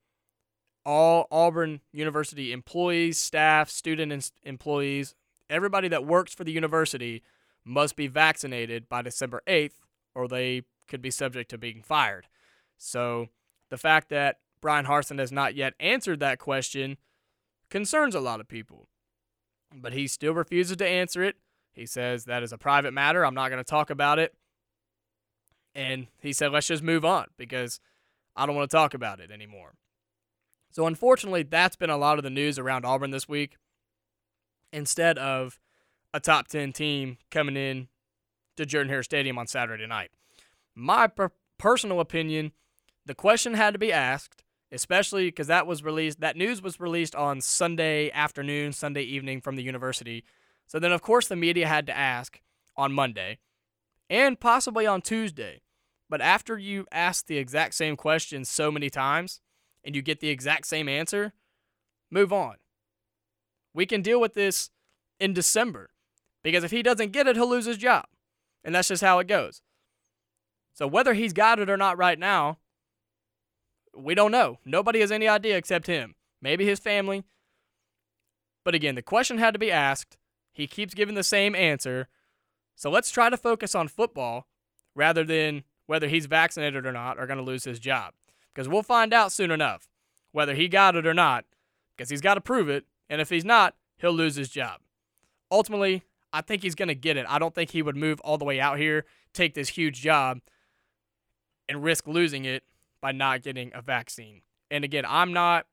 all 0.85 1.27
Auburn 1.31 1.79
University 1.91 2.51
employees, 2.51 3.17
staff, 3.17 3.69
student 3.69 4.31
employees, 4.43 5.15
everybody 5.49 5.87
that 5.87 6.05
works 6.05 6.33
for 6.33 6.43
the 6.43 6.51
university 6.51 7.23
must 7.63 7.95
be 7.95 8.07
vaccinated 8.07 8.87
by 8.89 9.01
December 9.01 9.41
8th 9.47 9.84
or 10.15 10.27
they 10.27 10.63
could 10.87 11.01
be 11.01 11.11
subject 11.11 11.49
to 11.51 11.57
being 11.57 11.83
fired. 11.83 12.27
So 12.77 13.27
the 13.69 13.77
fact 13.77 14.09
that 14.09 14.37
Brian 14.61 14.85
Harsin 14.85 15.19
has 15.19 15.31
not 15.31 15.55
yet 15.55 15.73
answered 15.79 16.19
that 16.21 16.39
question 16.39 16.97
concerns 17.69 18.15
a 18.15 18.19
lot 18.19 18.39
of 18.39 18.47
people. 18.47 18.87
But 19.73 19.93
he 19.93 20.07
still 20.07 20.33
refuses 20.33 20.77
to 20.77 20.87
answer 20.87 21.23
it. 21.23 21.35
He 21.73 21.85
says 21.85 22.25
that 22.25 22.43
is 22.43 22.53
a 22.53 22.57
private 22.57 22.93
matter. 22.93 23.25
I'm 23.25 23.35
not 23.35 23.49
going 23.49 23.63
to 23.63 23.69
talk 23.69 23.89
about 23.89 24.17
it. 24.17 24.33
And 25.73 26.07
he 26.21 26.31
said, 26.31 26.51
let's 26.51 26.67
just 26.67 26.81
move 26.81 27.03
on 27.03 27.27
because 27.37 27.81
I 28.35 28.45
don't 28.45 28.55
want 28.55 28.69
to 28.69 28.75
talk 28.75 28.93
about 28.93 29.19
it 29.19 29.29
anymore. 29.29 29.73
So, 30.71 30.87
unfortunately, 30.87 31.43
that's 31.43 31.75
been 31.75 31.89
a 31.89 31.97
lot 31.97 32.17
of 32.17 32.23
the 32.23 32.29
news 32.29 32.57
around 32.57 32.85
Auburn 32.85 33.11
this 33.11 33.27
week 33.27 33.57
instead 34.71 35.17
of 35.17 35.59
a 36.13 36.19
top 36.19 36.47
10 36.47 36.73
team 36.73 37.17
coming 37.29 37.57
in 37.57 37.87
to 38.57 38.65
Jordan 38.65 38.89
Hare 38.89 39.03
Stadium 39.03 39.37
on 39.37 39.47
Saturday 39.47 39.87
night. 39.87 40.11
My 40.73 41.07
per- 41.07 41.31
personal 41.57 41.99
opinion, 41.99 42.51
the 43.05 43.15
question 43.15 43.53
had 43.53 43.73
to 43.73 43.79
be 43.79 43.91
asked, 43.91 44.43
especially 44.71 45.27
because 45.27 45.47
that 45.47 45.67
was 45.67 45.83
released, 45.83 46.19
that 46.21 46.37
news 46.37 46.61
was 46.61 46.79
released 46.79 47.15
on 47.15 47.41
Sunday 47.41 48.11
afternoon, 48.11 48.73
Sunday 48.73 49.03
evening 49.03 49.41
from 49.41 49.55
the 49.55 49.63
university. 49.63 50.23
So 50.67 50.79
then, 50.79 50.91
of 50.91 51.01
course, 51.01 51.27
the 51.27 51.35
media 51.35 51.67
had 51.67 51.85
to 51.87 51.95
ask 51.95 52.41
on 52.75 52.91
Monday 52.91 53.39
and 54.09 54.39
possibly 54.39 54.85
on 54.85 55.01
Tuesday. 55.01 55.61
But 56.09 56.21
after 56.21 56.57
you 56.57 56.85
ask 56.91 57.25
the 57.25 57.37
exact 57.37 57.73
same 57.73 57.95
question 57.95 58.45
so 58.45 58.71
many 58.71 58.89
times 58.89 59.41
and 59.83 59.95
you 59.95 60.01
get 60.01 60.19
the 60.19 60.29
exact 60.29 60.67
same 60.67 60.87
answer, 60.89 61.33
move 62.11 62.31
on. 62.31 62.55
We 63.73 63.85
can 63.85 64.01
deal 64.01 64.21
with 64.21 64.33
this 64.33 64.69
in 65.19 65.33
December. 65.33 65.89
Because 66.43 66.63
if 66.63 66.71
he 66.71 66.83
doesn't 66.83 67.11
get 67.11 67.27
it, 67.27 67.35
he'll 67.35 67.49
lose 67.49 67.65
his 67.65 67.77
job. 67.77 68.05
And 68.65 68.75
that's 68.75 68.89
just 68.89 69.03
how 69.03 69.19
it 69.19 69.27
goes. 69.27 69.61
So 70.73 70.87
whether 70.87 71.13
he's 71.13 71.31
got 71.31 71.59
it 71.59 71.69
or 71.69 71.77
not 71.77 71.97
right 71.97 72.19
now, 72.19 72.57
we 73.95 74.13
don't 74.15 74.31
know. 74.31 74.59
Nobody 74.65 74.99
has 74.99 75.11
any 75.11 75.27
idea 75.27 75.55
except 75.55 75.87
him. 75.87 76.15
Maybe 76.41 76.65
his 76.65 76.79
family. 76.79 77.23
But 78.65 78.75
again, 78.75 78.95
the 78.95 79.01
question 79.01 79.37
had 79.37 79.53
to 79.53 79.59
be 79.59 79.71
asked. 79.71 80.17
He 80.51 80.67
keeps 80.67 80.93
giving 80.93 81.15
the 81.15 81.23
same 81.23 81.55
answer. 81.55 82.09
So 82.75 82.89
let's 82.89 83.11
try 83.11 83.29
to 83.29 83.37
focus 83.37 83.75
on 83.75 83.87
football 83.87 84.47
rather 84.95 85.23
than 85.23 85.63
whether 85.85 86.07
he's 86.07 86.25
vaccinated 86.25 86.85
or 86.85 86.91
not 86.91 87.19
or 87.19 87.27
going 87.27 87.37
to 87.37 87.43
lose 87.43 87.63
his 87.63 87.79
job. 87.79 88.13
Because 88.53 88.67
we'll 88.67 88.83
find 88.83 89.13
out 89.13 89.31
soon 89.31 89.51
enough 89.51 89.87
whether 90.31 90.55
he 90.55 90.67
got 90.67 90.95
it 90.95 91.05
or 91.05 91.13
not, 91.13 91.45
because 91.95 92.09
he's 92.09 92.21
got 92.21 92.33
to 92.33 92.41
prove 92.41 92.67
it. 92.67 92.85
And 93.09 93.21
if 93.21 93.29
he's 93.29 93.45
not, 93.45 93.75
he'll 93.97 94.11
lose 94.11 94.35
his 94.35 94.49
job. 94.49 94.81
Ultimately, 95.51 96.03
I 96.35 96.41
think 96.41 96.63
he's 96.63 96.75
going 96.75 96.89
to 96.89 96.95
get 96.95 97.15
it. 97.15 97.25
I 97.29 97.39
don't 97.39 97.55
think 97.55 97.71
he 97.71 97.81
would 97.81 97.95
move 97.95 98.19
all 98.19 98.37
the 98.37 98.43
way 98.43 98.59
out 98.59 98.77
here, 98.77 99.05
take 99.33 99.53
this 99.53 99.69
huge 99.69 100.01
job, 100.01 100.41
and 101.69 101.81
risk 101.81 102.07
losing 102.07 102.43
it 102.43 102.63
by 102.99 103.13
not 103.13 103.41
getting 103.41 103.71
a 103.73 103.81
vaccine. 103.81 104.41
And 104.69 104.83
again, 104.83 105.05
I'm 105.07 105.31
not 105.31 105.65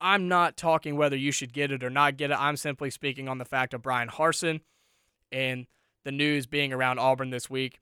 I'm 0.00 0.26
not 0.26 0.56
talking 0.56 0.96
whether 0.96 1.16
you 1.16 1.30
should 1.30 1.52
get 1.52 1.70
it 1.70 1.84
or 1.84 1.90
not 1.90 2.16
get 2.16 2.32
it. 2.32 2.40
I'm 2.40 2.56
simply 2.56 2.90
speaking 2.90 3.28
on 3.28 3.38
the 3.38 3.44
fact 3.44 3.72
of 3.72 3.82
Brian 3.82 4.08
Harsin 4.08 4.60
and 5.30 5.66
the 6.04 6.10
news 6.10 6.46
being 6.46 6.72
around 6.72 6.98
Auburn 6.98 7.30
this 7.30 7.48
week 7.48 7.78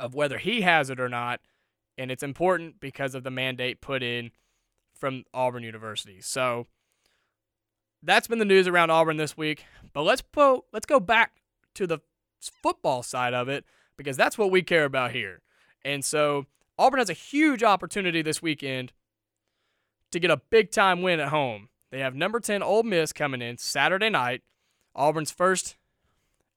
of 0.00 0.14
whether 0.14 0.38
he 0.38 0.62
has 0.62 0.90
it 0.90 0.98
or 0.98 1.08
not. 1.08 1.40
And 1.96 2.10
it's 2.10 2.24
important 2.24 2.80
because 2.80 3.14
of 3.14 3.22
the 3.22 3.30
mandate 3.30 3.80
put 3.80 4.02
in 4.02 4.32
from 4.94 5.24
Auburn 5.32 5.62
University. 5.62 6.20
So 6.20 6.66
that's 8.02 8.28
been 8.28 8.38
the 8.38 8.44
news 8.44 8.66
around 8.66 8.90
Auburn 8.90 9.16
this 9.16 9.36
week. 9.36 9.64
But 9.92 10.02
let's 10.02 10.22
po- 10.22 10.64
let's 10.72 10.86
go 10.86 11.00
back 11.00 11.32
to 11.74 11.86
the 11.86 11.98
football 12.40 13.02
side 13.02 13.34
of 13.34 13.48
it 13.48 13.64
because 13.96 14.16
that's 14.16 14.38
what 14.38 14.50
we 14.50 14.62
care 14.62 14.84
about 14.84 15.12
here. 15.12 15.42
And 15.84 16.04
so 16.04 16.46
Auburn 16.78 16.98
has 16.98 17.10
a 17.10 17.14
huge 17.14 17.62
opportunity 17.62 18.22
this 18.22 18.42
weekend 18.42 18.92
to 20.12 20.20
get 20.20 20.30
a 20.30 20.40
big 20.50 20.70
time 20.70 21.02
win 21.02 21.20
at 21.20 21.28
home. 21.28 21.68
They 21.90 22.00
have 22.00 22.14
number 22.14 22.40
10 22.40 22.62
Ole 22.62 22.82
Miss 22.82 23.12
coming 23.12 23.42
in 23.42 23.58
Saturday 23.58 24.10
night, 24.10 24.42
Auburn's 24.94 25.30
first 25.30 25.76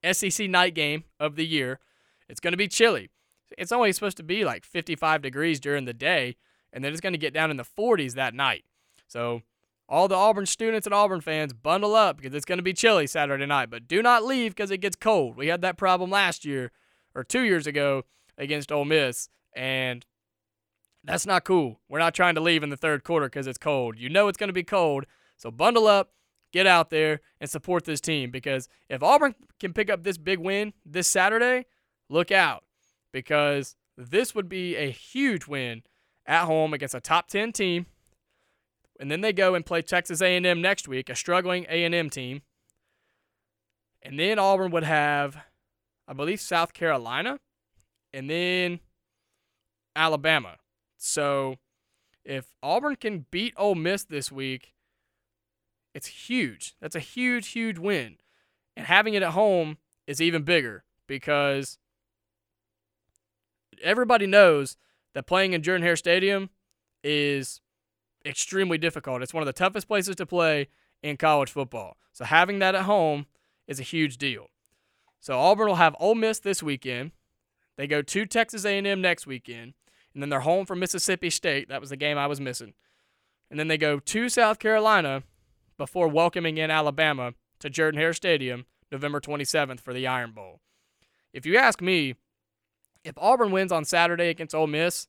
SEC 0.09 0.49
night 0.49 0.75
game 0.75 1.05
of 1.19 1.35
the 1.35 1.45
year. 1.45 1.79
It's 2.27 2.39
going 2.39 2.53
to 2.53 2.57
be 2.57 2.67
chilly. 2.67 3.09
It's 3.57 3.71
only 3.71 3.91
supposed 3.91 4.17
to 4.17 4.23
be 4.23 4.45
like 4.45 4.65
55 4.65 5.21
degrees 5.21 5.59
during 5.59 5.85
the 5.85 5.93
day, 5.93 6.37
and 6.71 6.83
then 6.83 6.91
it's 6.91 7.01
going 7.01 7.13
to 7.13 7.19
get 7.19 7.33
down 7.33 7.51
in 7.51 7.57
the 7.57 7.63
40s 7.63 8.13
that 8.13 8.33
night. 8.33 8.63
So, 9.07 9.41
all 9.91 10.07
the 10.07 10.15
Auburn 10.15 10.45
students 10.45 10.87
and 10.87 10.93
Auburn 10.93 11.19
fans, 11.19 11.51
bundle 11.51 11.95
up 11.95 12.15
because 12.15 12.33
it's 12.33 12.45
going 12.45 12.59
to 12.59 12.63
be 12.63 12.71
chilly 12.71 13.05
Saturday 13.05 13.45
night. 13.45 13.69
But 13.69 13.89
do 13.89 14.01
not 14.01 14.23
leave 14.23 14.55
because 14.55 14.71
it 14.71 14.77
gets 14.77 14.95
cold. 14.95 15.35
We 15.35 15.47
had 15.47 15.61
that 15.61 15.77
problem 15.77 16.09
last 16.09 16.45
year 16.45 16.71
or 17.13 17.25
two 17.25 17.41
years 17.41 17.67
ago 17.67 18.03
against 18.37 18.71
Ole 18.71 18.85
Miss, 18.85 19.27
and 19.53 20.05
that's 21.03 21.25
not 21.25 21.43
cool. 21.43 21.81
We're 21.89 21.99
not 21.99 22.15
trying 22.15 22.35
to 22.35 22.41
leave 22.41 22.63
in 22.63 22.69
the 22.69 22.77
third 22.77 23.03
quarter 23.03 23.25
because 23.25 23.47
it's 23.47 23.57
cold. 23.57 23.99
You 23.99 24.07
know 24.07 24.29
it's 24.29 24.37
going 24.37 24.47
to 24.47 24.53
be 24.53 24.63
cold. 24.63 25.05
So 25.35 25.51
bundle 25.51 25.87
up, 25.87 26.13
get 26.53 26.65
out 26.65 26.89
there, 26.89 27.19
and 27.41 27.49
support 27.49 27.83
this 27.83 27.99
team 27.99 28.31
because 28.31 28.69
if 28.87 29.03
Auburn 29.03 29.35
can 29.59 29.73
pick 29.73 29.89
up 29.89 30.03
this 30.03 30.17
big 30.17 30.39
win 30.39 30.71
this 30.85 31.09
Saturday, 31.09 31.65
look 32.07 32.31
out 32.31 32.63
because 33.11 33.75
this 33.97 34.33
would 34.33 34.47
be 34.47 34.77
a 34.77 34.89
huge 34.89 35.47
win 35.47 35.83
at 36.25 36.45
home 36.45 36.73
against 36.73 36.95
a 36.95 37.01
top 37.01 37.27
10 37.27 37.51
team. 37.51 37.87
And 39.01 39.09
then 39.09 39.21
they 39.21 39.33
go 39.33 39.55
and 39.55 39.65
play 39.65 39.81
Texas 39.81 40.21
A&M 40.21 40.61
next 40.61 40.87
week, 40.87 41.09
a 41.09 41.15
struggling 41.15 41.65
A&M 41.67 42.09
team. 42.11 42.43
And 44.03 44.19
then 44.19 44.37
Auburn 44.37 44.71
would 44.71 44.83
have 44.83 45.37
I 46.07 46.13
believe 46.13 46.41
South 46.41 46.73
Carolina 46.73 47.39
and 48.13 48.29
then 48.29 48.81
Alabama. 49.95 50.57
So 50.97 51.55
if 52.25 52.47
Auburn 52.61 52.97
can 52.97 53.27
beat 53.31 53.53
Ole 53.55 53.75
Miss 53.75 54.03
this 54.03 54.29
week, 54.29 54.73
it's 55.95 56.07
huge. 56.07 56.75
That's 56.81 56.95
a 56.95 56.99
huge, 56.99 57.47
huge 57.49 57.79
win. 57.79 58.17
And 58.75 58.87
having 58.87 59.13
it 59.13 59.23
at 59.23 59.31
home 59.31 59.77
is 60.05 60.21
even 60.21 60.43
bigger 60.43 60.83
because 61.07 61.77
everybody 63.81 64.27
knows 64.27 64.75
that 65.13 65.27
playing 65.27 65.53
in 65.53 65.63
Jordan 65.63 65.83
Hare 65.83 65.95
Stadium 65.95 66.49
is 67.05 67.60
extremely 68.25 68.77
difficult. 68.77 69.21
It's 69.21 69.33
one 69.33 69.41
of 69.41 69.47
the 69.47 69.53
toughest 69.53 69.87
places 69.87 70.15
to 70.17 70.25
play 70.25 70.67
in 71.01 71.17
college 71.17 71.51
football. 71.51 71.97
So 72.13 72.25
having 72.25 72.59
that 72.59 72.75
at 72.75 72.83
home 72.83 73.25
is 73.67 73.79
a 73.79 73.83
huge 73.83 74.17
deal. 74.17 74.47
So 75.19 75.37
Auburn 75.37 75.67
will 75.67 75.75
have 75.75 75.95
Ole 75.99 76.15
Miss 76.15 76.39
this 76.39 76.63
weekend. 76.63 77.11
They 77.77 77.87
go 77.87 78.01
to 78.01 78.25
Texas 78.25 78.65
A&M 78.65 79.01
next 79.01 79.25
weekend 79.25 79.73
and 80.13 80.21
then 80.21 80.29
they're 80.29 80.41
home 80.41 80.65
for 80.65 80.75
Mississippi 80.75 81.29
State. 81.29 81.69
That 81.69 81.81
was 81.81 81.89
the 81.89 81.97
game 81.97 82.17
I 82.17 82.27
was 82.27 82.41
missing. 82.41 82.73
And 83.49 83.59
then 83.59 83.67
they 83.67 83.77
go 83.77 83.99
to 83.99 84.29
South 84.29 84.59
Carolina 84.59 85.23
before 85.77 86.07
welcoming 86.07 86.57
in 86.57 86.71
Alabama 86.71 87.33
to 87.59 87.69
Jordan 87.69 87.99
Hare 87.99 88.13
Stadium 88.13 88.65
November 88.91 89.19
27th 89.19 89.79
for 89.79 89.93
the 89.93 90.07
Iron 90.07 90.31
Bowl. 90.31 90.59
If 91.33 91.45
you 91.45 91.57
ask 91.57 91.81
me, 91.81 92.15
if 93.03 93.17
Auburn 93.17 93.51
wins 93.51 93.71
on 93.71 93.85
Saturday 93.85 94.29
against 94.29 94.53
Ole 94.53 94.67
Miss, 94.67 95.07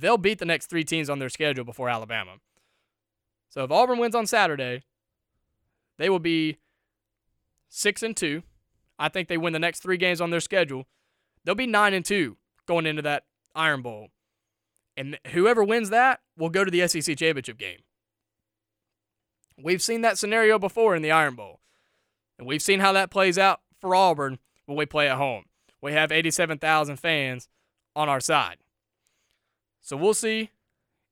they'll 0.00 0.18
beat 0.18 0.38
the 0.38 0.44
next 0.44 0.66
three 0.66 0.84
teams 0.84 1.10
on 1.10 1.18
their 1.18 1.28
schedule 1.28 1.64
before 1.64 1.88
Alabama. 1.88 2.36
So 3.50 3.64
if 3.64 3.70
Auburn 3.70 3.98
wins 3.98 4.14
on 4.14 4.26
Saturday, 4.26 4.82
they 5.98 6.08
will 6.08 6.18
be 6.18 6.58
six 7.68 8.02
and 8.02 8.16
two. 8.16 8.42
I 8.98 9.08
think 9.08 9.28
they 9.28 9.36
win 9.36 9.52
the 9.52 9.58
next 9.58 9.80
three 9.80 9.96
games 9.96 10.20
on 10.20 10.30
their 10.30 10.40
schedule. 10.40 10.86
They'll 11.44 11.54
be 11.54 11.66
nine 11.66 11.92
and 11.92 12.04
two 12.04 12.36
going 12.66 12.86
into 12.86 13.02
that 13.02 13.24
Iron 13.54 13.82
Bowl. 13.82 14.08
And 14.96 15.18
whoever 15.28 15.64
wins 15.64 15.90
that 15.90 16.20
will 16.36 16.50
go 16.50 16.64
to 16.64 16.70
the 16.70 16.86
SEC 16.86 17.16
championship 17.16 17.58
game. 17.58 17.80
We've 19.62 19.82
seen 19.82 20.00
that 20.02 20.18
scenario 20.18 20.58
before 20.58 20.94
in 20.94 21.02
the 21.02 21.10
Iron 21.10 21.34
Bowl. 21.34 21.60
And 22.38 22.46
we've 22.46 22.62
seen 22.62 22.80
how 22.80 22.92
that 22.92 23.10
plays 23.10 23.38
out 23.38 23.60
for 23.80 23.94
Auburn 23.94 24.38
when 24.66 24.78
we 24.78 24.86
play 24.86 25.08
at 25.08 25.18
home. 25.18 25.44
We 25.80 25.92
have 25.92 26.12
87,000 26.12 26.96
fans 26.96 27.48
on 27.94 28.08
our 28.08 28.20
side. 28.20 28.58
So 29.82 29.96
we'll 29.96 30.14
see. 30.14 30.50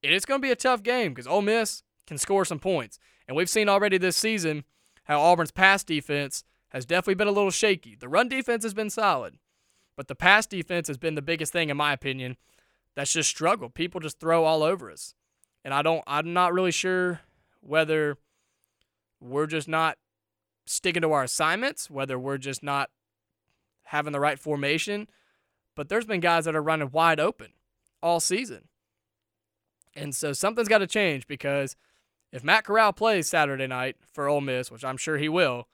It 0.02 0.12
is 0.12 0.24
going 0.24 0.40
to 0.40 0.46
be 0.46 0.52
a 0.52 0.56
tough 0.56 0.82
game 0.82 1.12
because 1.12 1.26
Ole 1.26 1.42
Miss 1.42 1.82
can 2.06 2.16
score 2.16 2.44
some 2.44 2.58
points. 2.58 2.98
And 3.28 3.36
we've 3.36 3.50
seen 3.50 3.68
already 3.68 3.98
this 3.98 4.16
season 4.16 4.64
how 5.04 5.20
Auburn's 5.20 5.50
pass 5.50 5.84
defense 5.84 6.44
has 6.70 6.86
definitely 6.86 7.16
been 7.16 7.28
a 7.28 7.32
little 7.32 7.50
shaky. 7.50 7.96
The 7.96 8.08
run 8.08 8.28
defense 8.28 8.62
has 8.62 8.74
been 8.74 8.90
solid. 8.90 9.36
But 9.96 10.08
the 10.08 10.14
pass 10.14 10.46
defense 10.46 10.88
has 10.88 10.96
been 10.96 11.16
the 11.16 11.22
biggest 11.22 11.52
thing, 11.52 11.68
in 11.68 11.76
my 11.76 11.92
opinion, 11.92 12.36
that's 12.94 13.12
just 13.12 13.28
struggled. 13.28 13.74
People 13.74 14.00
just 14.00 14.18
throw 14.18 14.44
all 14.44 14.62
over 14.62 14.90
us. 14.90 15.14
And 15.64 15.74
I 15.74 15.82
don't, 15.82 16.02
I'm 16.06 16.32
not 16.32 16.52
really 16.54 16.70
sure 16.70 17.20
whether 17.60 18.16
we're 19.20 19.46
just 19.46 19.68
not 19.68 19.98
sticking 20.64 21.02
to 21.02 21.12
our 21.12 21.24
assignments, 21.24 21.90
whether 21.90 22.18
we're 22.18 22.38
just 22.38 22.62
not 22.62 22.90
having 23.84 24.12
the 24.12 24.20
right 24.20 24.38
formation. 24.38 25.08
But 25.76 25.88
there's 25.88 26.06
been 26.06 26.20
guys 26.20 26.46
that 26.46 26.56
are 26.56 26.62
running 26.62 26.90
wide 26.92 27.20
open 27.20 27.48
all 28.02 28.20
season. 28.20 28.68
And 29.94 30.14
so 30.14 30.32
something's 30.32 30.68
got 30.68 30.78
to 30.78 30.86
change 30.86 31.26
because 31.26 31.76
if 32.32 32.44
Matt 32.44 32.64
Corral 32.64 32.92
plays 32.92 33.28
Saturday 33.28 33.66
night 33.66 33.96
for 34.12 34.28
Ole 34.28 34.40
Miss, 34.40 34.70
which 34.70 34.84
I'm 34.84 34.96
sure 34.96 35.18
he 35.18 35.28
will, 35.28 35.68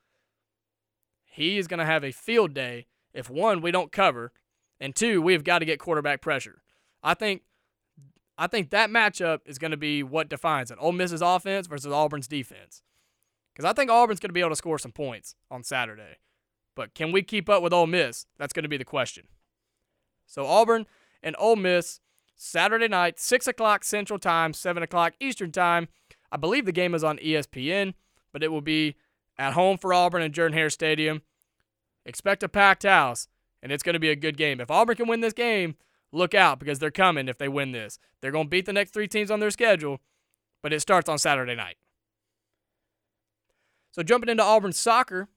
he 1.24 1.58
is 1.58 1.66
going 1.68 1.78
to 1.78 1.84
have 1.84 2.04
a 2.04 2.12
field 2.12 2.54
day 2.54 2.86
if 3.12 3.30
one, 3.30 3.60
we 3.60 3.70
don't 3.70 3.92
cover, 3.92 4.32
and 4.78 4.94
two, 4.94 5.22
we've 5.22 5.44
got 5.44 5.60
to 5.60 5.64
get 5.64 5.78
quarterback 5.78 6.20
pressure. 6.20 6.62
I 7.02 7.14
think 7.14 7.42
I 8.38 8.46
think 8.46 8.70
that 8.70 8.90
matchup 8.90 9.40
is 9.46 9.58
going 9.58 9.70
to 9.70 9.76
be 9.78 10.02
what 10.02 10.28
defines 10.28 10.70
it. 10.70 10.76
Ole 10.78 10.92
Miss's 10.92 11.22
offense 11.22 11.66
versus 11.66 11.90
Auburn's 11.90 12.28
defense. 12.28 12.82
Because 13.52 13.64
I 13.64 13.72
think 13.72 13.90
Auburn's 13.90 14.20
going 14.20 14.28
to 14.28 14.34
be 14.34 14.40
able 14.40 14.50
to 14.50 14.56
score 14.56 14.78
some 14.78 14.92
points 14.92 15.34
on 15.50 15.64
Saturday. 15.64 16.18
But 16.74 16.94
can 16.94 17.12
we 17.12 17.22
keep 17.22 17.48
up 17.48 17.62
with 17.62 17.72
Ole 17.72 17.86
Miss? 17.86 18.26
That's 18.36 18.52
going 18.52 18.64
to 18.64 18.68
be 18.68 18.76
the 18.76 18.84
question. 18.84 19.28
So 20.26 20.44
Auburn 20.44 20.84
and 21.22 21.34
Ole 21.38 21.56
Miss, 21.56 22.00
Saturday 22.36 22.86
night, 22.86 23.18
6 23.18 23.46
o'clock 23.46 23.82
Central 23.82 24.18
Time, 24.18 24.52
7 24.52 24.82
o'clock 24.82 25.14
Eastern 25.18 25.50
Time. 25.50 25.88
I 26.30 26.36
believe 26.36 26.66
the 26.66 26.72
game 26.72 26.94
is 26.94 27.02
on 27.02 27.18
ESPN, 27.18 27.94
but 28.32 28.42
it 28.42 28.52
will 28.52 28.60
be 28.60 28.96
at 29.38 29.54
home 29.54 29.78
for 29.78 29.94
Auburn 29.94 30.22
and 30.22 30.34
Jordan 30.34 30.56
Hare 30.56 30.70
Stadium. 30.70 31.22
Expect 32.04 32.42
a 32.42 32.48
packed 32.48 32.82
house, 32.82 33.26
and 33.62 33.72
it's 33.72 33.82
going 33.82 33.94
to 33.94 34.00
be 34.00 34.10
a 34.10 34.16
good 34.16 34.36
game. 34.36 34.60
If 34.60 34.70
Auburn 34.70 34.96
can 34.96 35.08
win 35.08 35.22
this 35.22 35.32
game, 35.32 35.76
look 36.12 36.34
out 36.34 36.58
because 36.58 36.78
they're 36.78 36.90
coming 36.90 37.28
if 37.28 37.38
they 37.38 37.48
win 37.48 37.72
this. 37.72 37.98
They're 38.20 38.30
going 38.30 38.46
to 38.46 38.50
beat 38.50 38.66
the 38.66 38.72
next 38.72 38.92
three 38.92 39.08
teams 39.08 39.30
on 39.30 39.40
their 39.40 39.50
schedule, 39.50 40.00
but 40.62 40.72
it 40.72 40.80
starts 40.80 41.08
on 41.08 41.18
Saturday 41.18 41.54
night. 41.54 41.76
So 43.92 44.02
jumping 44.02 44.28
into 44.28 44.42
Auburn 44.42 44.72
soccer, 44.72 45.28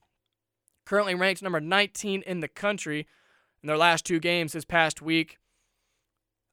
currently 0.84 1.14
ranked 1.14 1.42
number 1.42 1.60
19 1.60 2.22
in 2.26 2.40
the 2.40 2.48
country 2.48 3.06
in 3.62 3.66
their 3.68 3.78
last 3.78 4.04
two 4.04 4.20
games 4.20 4.52
this 4.52 4.66
past 4.66 5.00
week. 5.00 5.38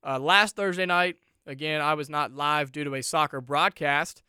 Uh, 0.06 0.20
last 0.20 0.56
Thursday 0.56 0.86
night, 0.86 1.18
again, 1.46 1.82
I 1.82 1.94
was 1.94 2.10
not 2.10 2.32
live 2.32 2.72
due 2.72 2.84
to 2.84 2.96
a 2.96 3.04
soccer 3.04 3.42
broadcast. 3.42 4.24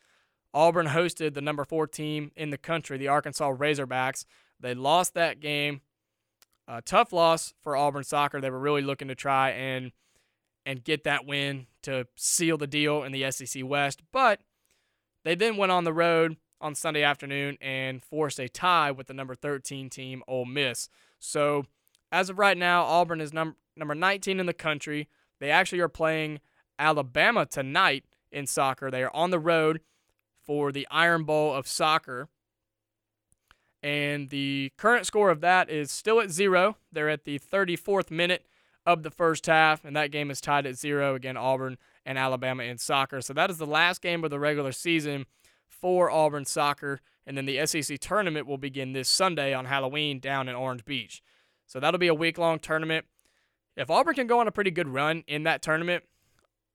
Auburn 0.54 0.86
hosted 0.86 1.34
the 1.34 1.40
number 1.40 1.64
four 1.64 1.86
team 1.86 2.32
in 2.36 2.50
the 2.50 2.58
country, 2.58 2.96
the 2.98 3.08
Arkansas 3.08 3.52
Razorbacks. 3.52 4.24
They 4.60 4.74
lost 4.74 5.14
that 5.14 5.40
game. 5.40 5.82
A 6.66 6.82
tough 6.82 7.12
loss 7.12 7.54
for 7.62 7.76
Auburn 7.76 8.04
soccer. 8.04 8.40
They 8.40 8.50
were 8.50 8.58
really 8.58 8.82
looking 8.82 9.08
to 9.08 9.14
try 9.14 9.50
and 9.50 9.92
and 10.66 10.84
get 10.84 11.04
that 11.04 11.24
win 11.24 11.66
to 11.82 12.06
seal 12.14 12.58
the 12.58 12.66
deal 12.66 13.02
in 13.02 13.10
the 13.10 13.30
SEC 13.30 13.64
West, 13.64 14.02
but 14.12 14.40
they 15.24 15.34
then 15.34 15.56
went 15.56 15.72
on 15.72 15.84
the 15.84 15.94
road 15.94 16.36
on 16.60 16.74
Sunday 16.74 17.02
afternoon 17.02 17.56
and 17.60 18.02
forced 18.02 18.38
a 18.38 18.48
tie 18.48 18.90
with 18.90 19.06
the 19.06 19.14
number 19.14 19.34
13 19.34 19.88
team 19.88 20.22
Ole 20.28 20.44
Miss. 20.44 20.90
So, 21.18 21.64
as 22.12 22.28
of 22.28 22.38
right 22.38 22.56
now, 22.56 22.84
Auburn 22.84 23.20
is 23.20 23.32
number 23.32 23.56
number 23.76 23.94
19 23.94 24.40
in 24.40 24.46
the 24.46 24.52
country. 24.52 25.08
They 25.41 25.51
actually 25.51 25.80
are 25.80 25.89
playing 25.89 26.41
Alabama 26.78 27.47
tonight 27.47 28.05
in 28.30 28.47
soccer. 28.47 28.91
They 28.91 29.03
are 29.03 29.14
on 29.14 29.30
the 29.30 29.39
road 29.39 29.80
for 30.45 30.72
the 30.72 30.86
Iron 30.91 31.24
Bowl 31.24 31.55
of 31.55 31.66
soccer. 31.66 32.28
And 33.82 34.30
the 34.30 34.72
current 34.76 35.07
score 35.07 35.30
of 35.30 35.41
that 35.41 35.70
is 35.70 35.91
still 35.91 36.20
at 36.20 36.30
zero. 36.30 36.76
They're 36.91 37.09
at 37.09 37.24
the 37.24 37.39
34th 37.39 38.11
minute 38.11 38.47
of 38.84 39.03
the 39.03 39.11
first 39.11 39.47
half, 39.47 39.84
and 39.84 39.95
that 39.95 40.11
game 40.11 40.30
is 40.30 40.41
tied 40.41 40.66
at 40.66 40.76
zero. 40.76 41.14
Again, 41.14 41.36
Auburn 41.36 41.76
and 42.07 42.18
Alabama 42.18 42.62
in 42.62 42.78
soccer. 42.78 43.20
So 43.20 43.34
that 43.34 43.51
is 43.51 43.59
the 43.59 43.66
last 43.66 44.01
game 44.01 44.24
of 44.24 44.30
the 44.30 44.41
regular 44.41 44.72
season 44.72 45.26
for 45.68 46.11
Auburn 46.11 46.47
soccer. 46.47 47.01
And 47.26 47.36
then 47.36 47.45
the 47.45 47.64
SEC 47.66 47.99
tournament 48.01 48.47
will 48.47 48.57
begin 48.57 48.95
this 48.95 49.09
Sunday 49.09 49.53
on 49.53 49.66
Halloween 49.66 50.18
down 50.18 50.49
in 50.49 50.55
Orange 50.55 50.86
Beach. 50.86 51.22
So 51.66 51.78
that'll 51.78 51.99
be 51.99 52.09
a 52.09 52.14
week 52.14 52.39
long 52.39 52.59
tournament. 52.59 53.05
If 53.78 53.90
Auburn 53.90 54.16
can 54.16 54.26
go 54.26 54.40
on 54.40 54.48
a 54.48 54.50
pretty 54.50 54.72
good 54.72 54.88
run 54.88 55.22
in 55.28 55.44
that 55.44 55.62
tournament 55.62 56.02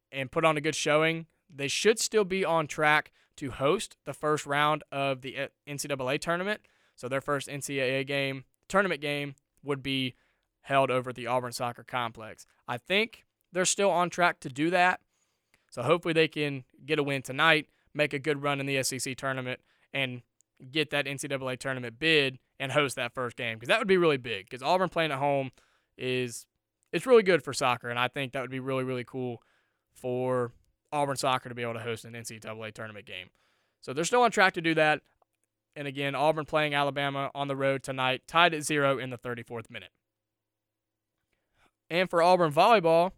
and 0.10 0.32
put 0.32 0.46
on 0.46 0.56
a 0.56 0.62
good 0.62 0.74
showing, 0.74 1.26
they 1.54 1.68
should 1.68 2.00
still 2.00 2.24
be 2.24 2.46
on 2.46 2.66
track 2.66 3.12
to 3.36 3.52
host 3.52 3.98
the 4.06 4.14
first 4.14 4.46
round 4.46 4.86
of 4.90 5.22
the 5.22 5.38
uh, 5.38 5.48
NCAA 5.68 6.22
tournament. 6.22 6.62
So 6.96 7.10
their 7.10 7.20
first 7.20 7.50
NCAA 7.50 8.08
game, 8.08 8.46
tournament 8.70 9.02
game, 9.02 9.36
would 9.64 9.84
be 9.84 10.16
held 10.62 10.90
over 10.90 11.10
at 11.10 11.18
the 11.18 11.28
Auburn 11.28 11.52
Soccer 11.52 11.84
Complex. 11.84 12.46
I 12.70 12.78
think 12.78 13.26
they're 13.52 13.66
still 13.66 13.92
on 13.92 14.10
track 14.10 14.40
to 14.40 14.50
do 14.50 14.70
that. 14.70 15.02
So 15.70 15.82
hopefully 15.84 16.14
they 16.14 16.30
can 16.30 16.64
get 16.86 17.00
a 17.00 17.04
win 17.04 17.22
tonight, 17.22 17.68
make 17.94 18.14
a 18.14 18.20
good 18.20 18.42
run 18.42 18.62
in 18.62 18.66
the 18.66 18.82
SEC 18.82 19.18
tournament, 19.18 19.60
and 19.94 20.22
get 20.72 20.90
that 20.92 21.06
NCAA 21.06 21.60
tournament 21.60 22.00
bid 22.00 22.40
and 22.62 22.72
host 22.72 22.96
that 22.96 23.14
first 23.14 23.36
game 23.36 23.58
because 23.58 23.68
that 23.68 23.80
would 23.80 23.90
be 23.90 23.98
really 23.98 24.16
big. 24.16 24.46
Because 24.46 24.64
Auburn 24.64 24.88
playing 24.88 25.12
at 25.12 25.20
home 25.20 25.52
is 25.98 26.46
it's 26.94 27.06
really 27.06 27.24
good 27.24 27.44
for 27.44 27.52
soccer, 27.52 27.90
and 27.90 28.00
I 28.00 28.08
think 28.08 28.32
that 28.32 28.42
would 28.42 28.52
be 28.52 28.62
really 28.62 28.84
really 28.84 29.04
cool 29.04 29.42
for 29.94 30.52
Auburn 30.92 31.18
soccer 31.18 31.50
to 31.50 31.56
be 31.56 31.64
able 31.64 31.74
to 31.74 31.80
host 31.80 32.06
an 32.06 32.14
NCAA 32.14 32.74
tournament 32.74 33.06
game. 33.06 33.30
So 33.82 33.92
they're 33.92 34.06
still 34.06 34.22
on 34.22 34.32
track 34.32 34.54
to 34.54 34.62
do 34.62 34.74
that. 34.76 35.02
And 35.76 35.88
again, 35.88 36.14
Auburn 36.14 36.46
playing 36.46 36.76
Alabama 36.76 37.32
on 37.34 37.48
the 37.48 37.56
road 37.56 37.84
tonight, 37.84 38.22
tied 38.28 38.54
at 38.54 38.64
zero 38.64 39.00
in 39.00 39.10
the 39.10 39.18
34th 39.18 39.70
minute. 39.70 39.90
And 41.90 42.10
for 42.10 42.22
Auburn 42.22 42.54
volleyball, 42.54 43.12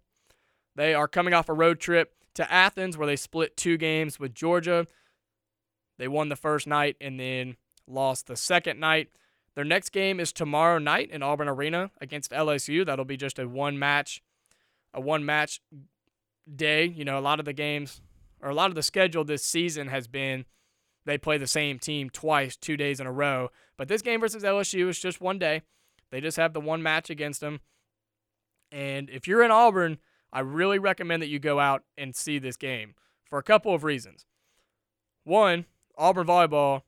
they 0.76 0.93
are 0.93 1.07
coming 1.07 1.34
off 1.34 1.49
a 1.49 1.53
road 1.53 1.80
trip 1.80 2.13
to 2.36 2.51
Athens 2.51 2.97
where 2.97 3.07
they 3.07 3.15
split 3.15 3.57
two 3.57 3.78
games 3.78 4.19
with 4.19 4.34
Georgia. 4.34 4.88
They 5.97 6.07
won 6.07 6.30
the 6.30 6.36
first 6.36 6.65
night 6.65 6.95
and 6.99 7.19
then 7.19 7.57
lost 7.88 8.28
the 8.28 8.36
second 8.36 8.80
night. 8.80 9.09
Their 9.56 9.64
next 9.64 9.91
game 9.91 10.20
is 10.20 10.34
tomorrow 10.34 10.80
night 10.80 11.10
in 11.10 11.24
Auburn 11.24 11.47
Arena 11.47 11.91
against 12.01 12.32
LSU. 12.32 12.86
That'll 12.86 13.06
be 13.06 13.18
just 13.18 13.39
a 13.39 13.47
one 13.47 13.80
match, 13.80 14.22
a 14.93 14.99
one 14.99 15.26
match 15.26 15.62
day. 16.53 16.86
You 16.86 17.06
know, 17.06 17.18
a 17.18 17.22
lot 17.22 17.39
of 17.39 17.45
the 17.45 17.53
games 17.53 18.01
or 18.41 18.49
a 18.49 18.53
lot 18.53 18.70
of 18.70 18.76
the 18.76 18.84
schedule 18.84 19.24
this 19.24 19.43
season 19.43 19.88
has 19.88 20.08
been 20.08 20.45
they 21.06 21.18
play 21.18 21.38
the 21.38 21.47
same 21.47 21.80
team 21.80 22.10
twice, 22.10 22.58
two 22.58 22.76
days 22.76 22.99
in 22.99 23.08
a 23.08 23.12
row. 23.12 23.49
But 23.78 23.88
this 23.88 24.01
game 24.01 24.20
versus 24.20 24.43
LSU 24.43 24.89
is 24.89 24.99
just 24.99 25.22
one 25.22 25.39
day. 25.39 25.62
They 26.12 26.20
just 26.20 26.38
have 26.38 26.53
the 26.53 26.60
one 26.60 26.84
match 26.84 27.10
against 27.10 27.41
them. 27.41 27.60
And 28.72 29.10
if 29.10 29.28
you're 29.28 29.43
in 29.43 29.51
Auburn, 29.51 29.99
I 30.34 30.39
really 30.41 30.80
recommend 30.80 31.22
that 31.22 31.30
you 31.30 31.39
go 31.39 31.60
out 31.60 31.84
and 31.97 32.16
see 32.16 32.39
this 32.39 32.58
game 32.58 32.95
for 33.30 33.39
a 33.39 33.43
couple 33.43 33.74
of 33.74 33.84
reasons. 33.84 34.26
One, 35.24 35.66
Auburn 35.97 36.28
volleyball 36.28 36.82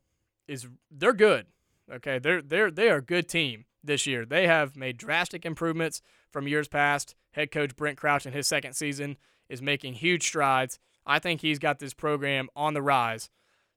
is 0.48 0.68
they're 0.92 1.14
good. 1.14 1.46
Okay, 1.92 2.20
they're 2.20 2.42
they're 2.42 2.70
they 2.72 2.90
are 2.90 2.98
a 2.98 3.02
good 3.02 3.28
team 3.30 3.66
this 3.84 4.06
year. 4.06 4.26
They 4.26 4.48
have 4.48 4.76
made 4.76 4.98
drastic 4.98 5.46
improvements 5.46 6.02
from 6.32 6.48
years 6.48 6.68
past. 6.68 7.16
Head 7.32 7.52
coach 7.52 7.76
Brent 7.76 7.98
Crouch 7.98 8.26
in 8.26 8.34
his 8.34 8.48
second 8.48 8.74
season 8.74 9.18
is 9.50 9.62
making 9.62 9.94
huge 9.94 10.24
strides. 10.24 10.80
I 11.06 11.20
think 11.20 11.42
he's 11.42 11.60
got 11.60 11.80
this 11.80 11.94
program 11.94 12.50
on 12.56 12.74
the 12.74 12.82
rise. 12.82 13.30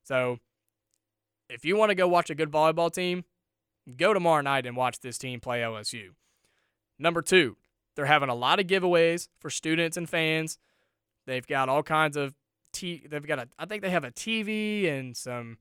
So, 0.03 0.39
if 1.49 1.63
you 1.63 1.77
want 1.77 1.89
to 1.89 1.95
go 1.95 2.07
watch 2.07 2.29
a 2.29 2.35
good 2.35 2.51
volleyball 2.51 2.91
team, 2.91 3.23
go 3.97 4.13
tomorrow 4.13 4.41
night 4.41 4.65
and 4.65 4.75
watch 4.75 4.99
this 4.99 5.17
team 5.17 5.39
play 5.39 5.61
LSU. 5.61 6.09
Number 6.99 7.21
two, 7.21 7.55
they're 7.95 8.05
having 8.05 8.29
a 8.29 8.35
lot 8.35 8.59
of 8.59 8.67
giveaways 8.67 9.29
for 9.39 9.49
students 9.49 9.95
and 9.95 10.09
fans. 10.09 10.57
They've 11.25 11.47
got 11.47 11.69
all 11.69 11.83
kinds 11.83 12.17
of 12.17 12.33
t. 12.73 13.05
They've 13.09 13.25
got 13.25 13.39
a. 13.39 13.47
I 13.57 13.65
think 13.65 13.81
they 13.81 13.89
have 13.91 14.03
a 14.03 14.11
TV 14.11 14.89
and 14.91 15.15
some, 15.15 15.57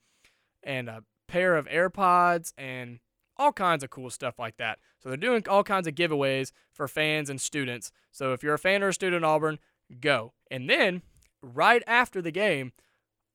and 0.62 0.88
a 0.88 1.04
pair 1.30 1.56
of 1.56 1.66
AirPods 1.66 2.52
and 2.58 2.98
all 3.36 3.52
kinds 3.52 3.82
of 3.82 3.90
cool 3.90 4.10
stuff 4.10 4.38
like 4.38 4.56
that. 4.58 4.78
So 5.02 5.08
they're 5.08 5.16
doing 5.16 5.44
all 5.48 5.64
kinds 5.64 5.86
of 5.86 5.94
giveaways 5.94 6.52
for 6.72 6.88
fans 6.88 7.30
and 7.30 7.40
students. 7.40 7.90
So 8.10 8.32
if 8.32 8.42
you're 8.42 8.54
a 8.54 8.58
fan 8.58 8.82
or 8.82 8.88
a 8.88 8.94
student 8.94 9.18
in 9.18 9.24
Auburn, 9.24 9.58
go. 10.00 10.34
And 10.50 10.68
then 10.68 11.02
right 11.42 11.82
after 11.86 12.20
the 12.20 12.30
game, 12.30 12.72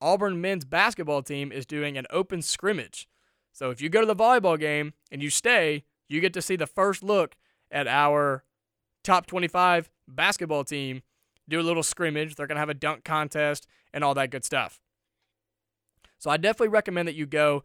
Auburn 0.01 0.41
men's 0.41 0.65
basketball 0.65 1.23
team 1.23 1.51
is 1.51 1.65
doing 1.65 1.97
an 1.97 2.05
open 2.11 2.41
scrimmage. 2.41 3.07
So 3.51 3.71
if 3.71 3.81
you 3.81 3.89
go 3.89 4.01
to 4.01 4.07
the 4.07 4.15
volleyball 4.15 4.59
game 4.59 4.93
and 5.11 5.23
you 5.23 5.29
stay, 5.29 5.85
you 6.07 6.21
get 6.21 6.33
to 6.33 6.41
see 6.41 6.55
the 6.55 6.67
first 6.67 7.01
look 7.01 7.35
at 7.71 7.87
our 7.87 8.43
top 9.03 9.25
25 9.25 9.89
basketball 10.07 10.63
team 10.63 11.01
do 11.47 11.59
a 11.59 11.63
little 11.63 11.83
scrimmage. 11.83 12.35
They're 12.35 12.47
going 12.47 12.57
to 12.57 12.59
have 12.59 12.69
a 12.69 12.73
dunk 12.73 13.03
contest 13.03 13.67
and 13.93 14.03
all 14.03 14.13
that 14.15 14.29
good 14.29 14.43
stuff. 14.43 14.81
So 16.17 16.29
I 16.29 16.37
definitely 16.37 16.69
recommend 16.69 17.07
that 17.07 17.15
you 17.15 17.25
go 17.25 17.63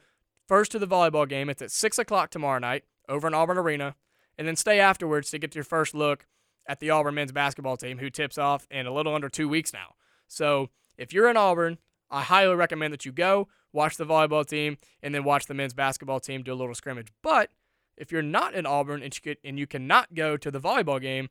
first 0.51 0.73
to 0.73 0.81
the 0.81 0.87
volleyball 0.87 1.29
game. 1.29 1.49
It's 1.49 1.63
at 1.63 1.71
6 1.71 1.97
o'clock 2.01 2.29
tomorrow 2.29 2.59
night 2.59 2.83
over 3.09 3.29
in 3.29 3.35
Auburn 3.35 3.57
Arena, 3.57 3.95
and 4.37 4.49
then 4.49 4.57
stay 4.57 4.81
afterwards 4.81 5.31
to 5.31 5.39
get 5.39 5.55
your 5.55 5.63
first 5.63 5.95
look 5.95 6.27
at 6.67 6.81
the 6.81 6.91
Auburn 6.91 7.15
men's 7.15 7.31
basketball 7.31 7.77
team, 7.77 7.99
who 7.99 8.11
tips 8.11 8.37
off 8.37 8.67
in 8.69 8.85
a 8.85 8.93
little 8.93 9.15
under 9.15 9.29
two 9.29 9.49
weeks 9.49 9.73
now. 9.73 9.95
So 10.27 10.71
if 10.99 11.13
you're 11.13 11.31
in 11.31 11.37
Auburn, 11.37 11.79
I 12.11 12.23
highly 12.23 12.57
recommend 12.57 12.93
that 12.93 13.07
you 13.07 13.13
go 13.13 13.47
watch 13.73 13.97
the 13.97 14.05
volleyball 14.05 14.45
team 14.45 14.79
and 15.05 15.15
then 15.15 15.23
watch 15.23 15.47
the 15.47 15.55
men's 15.55 15.73
basketball 15.73 16.19
team 16.19 16.43
do 16.43 16.53
a 16.53 16.55
little 16.55 16.75
scrimmage. 16.75 17.13
But 17.23 17.51
if 17.97 18.11
you're 18.11 18.21
not 18.21 18.53
in 18.53 18.67
Auburn 18.67 19.05
and 19.05 19.15
you, 19.15 19.21
could, 19.23 19.39
and 19.45 19.57
you 19.57 19.69
cannot 19.69 20.15
go 20.15 20.37
to 20.37 20.51
the 20.51 20.61
volleyball 20.61 21.01
game, 21.01 21.29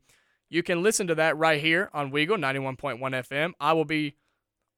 you 0.48 0.62
can 0.62 0.82
listen 0.82 1.06
to 1.08 1.14
that 1.16 1.36
right 1.36 1.60
here 1.60 1.90
on 1.92 2.10
Weagle 2.10 2.38
91.1 2.38 2.98
FM. 2.98 3.52
I 3.60 3.74
will 3.74 3.84
be 3.84 4.14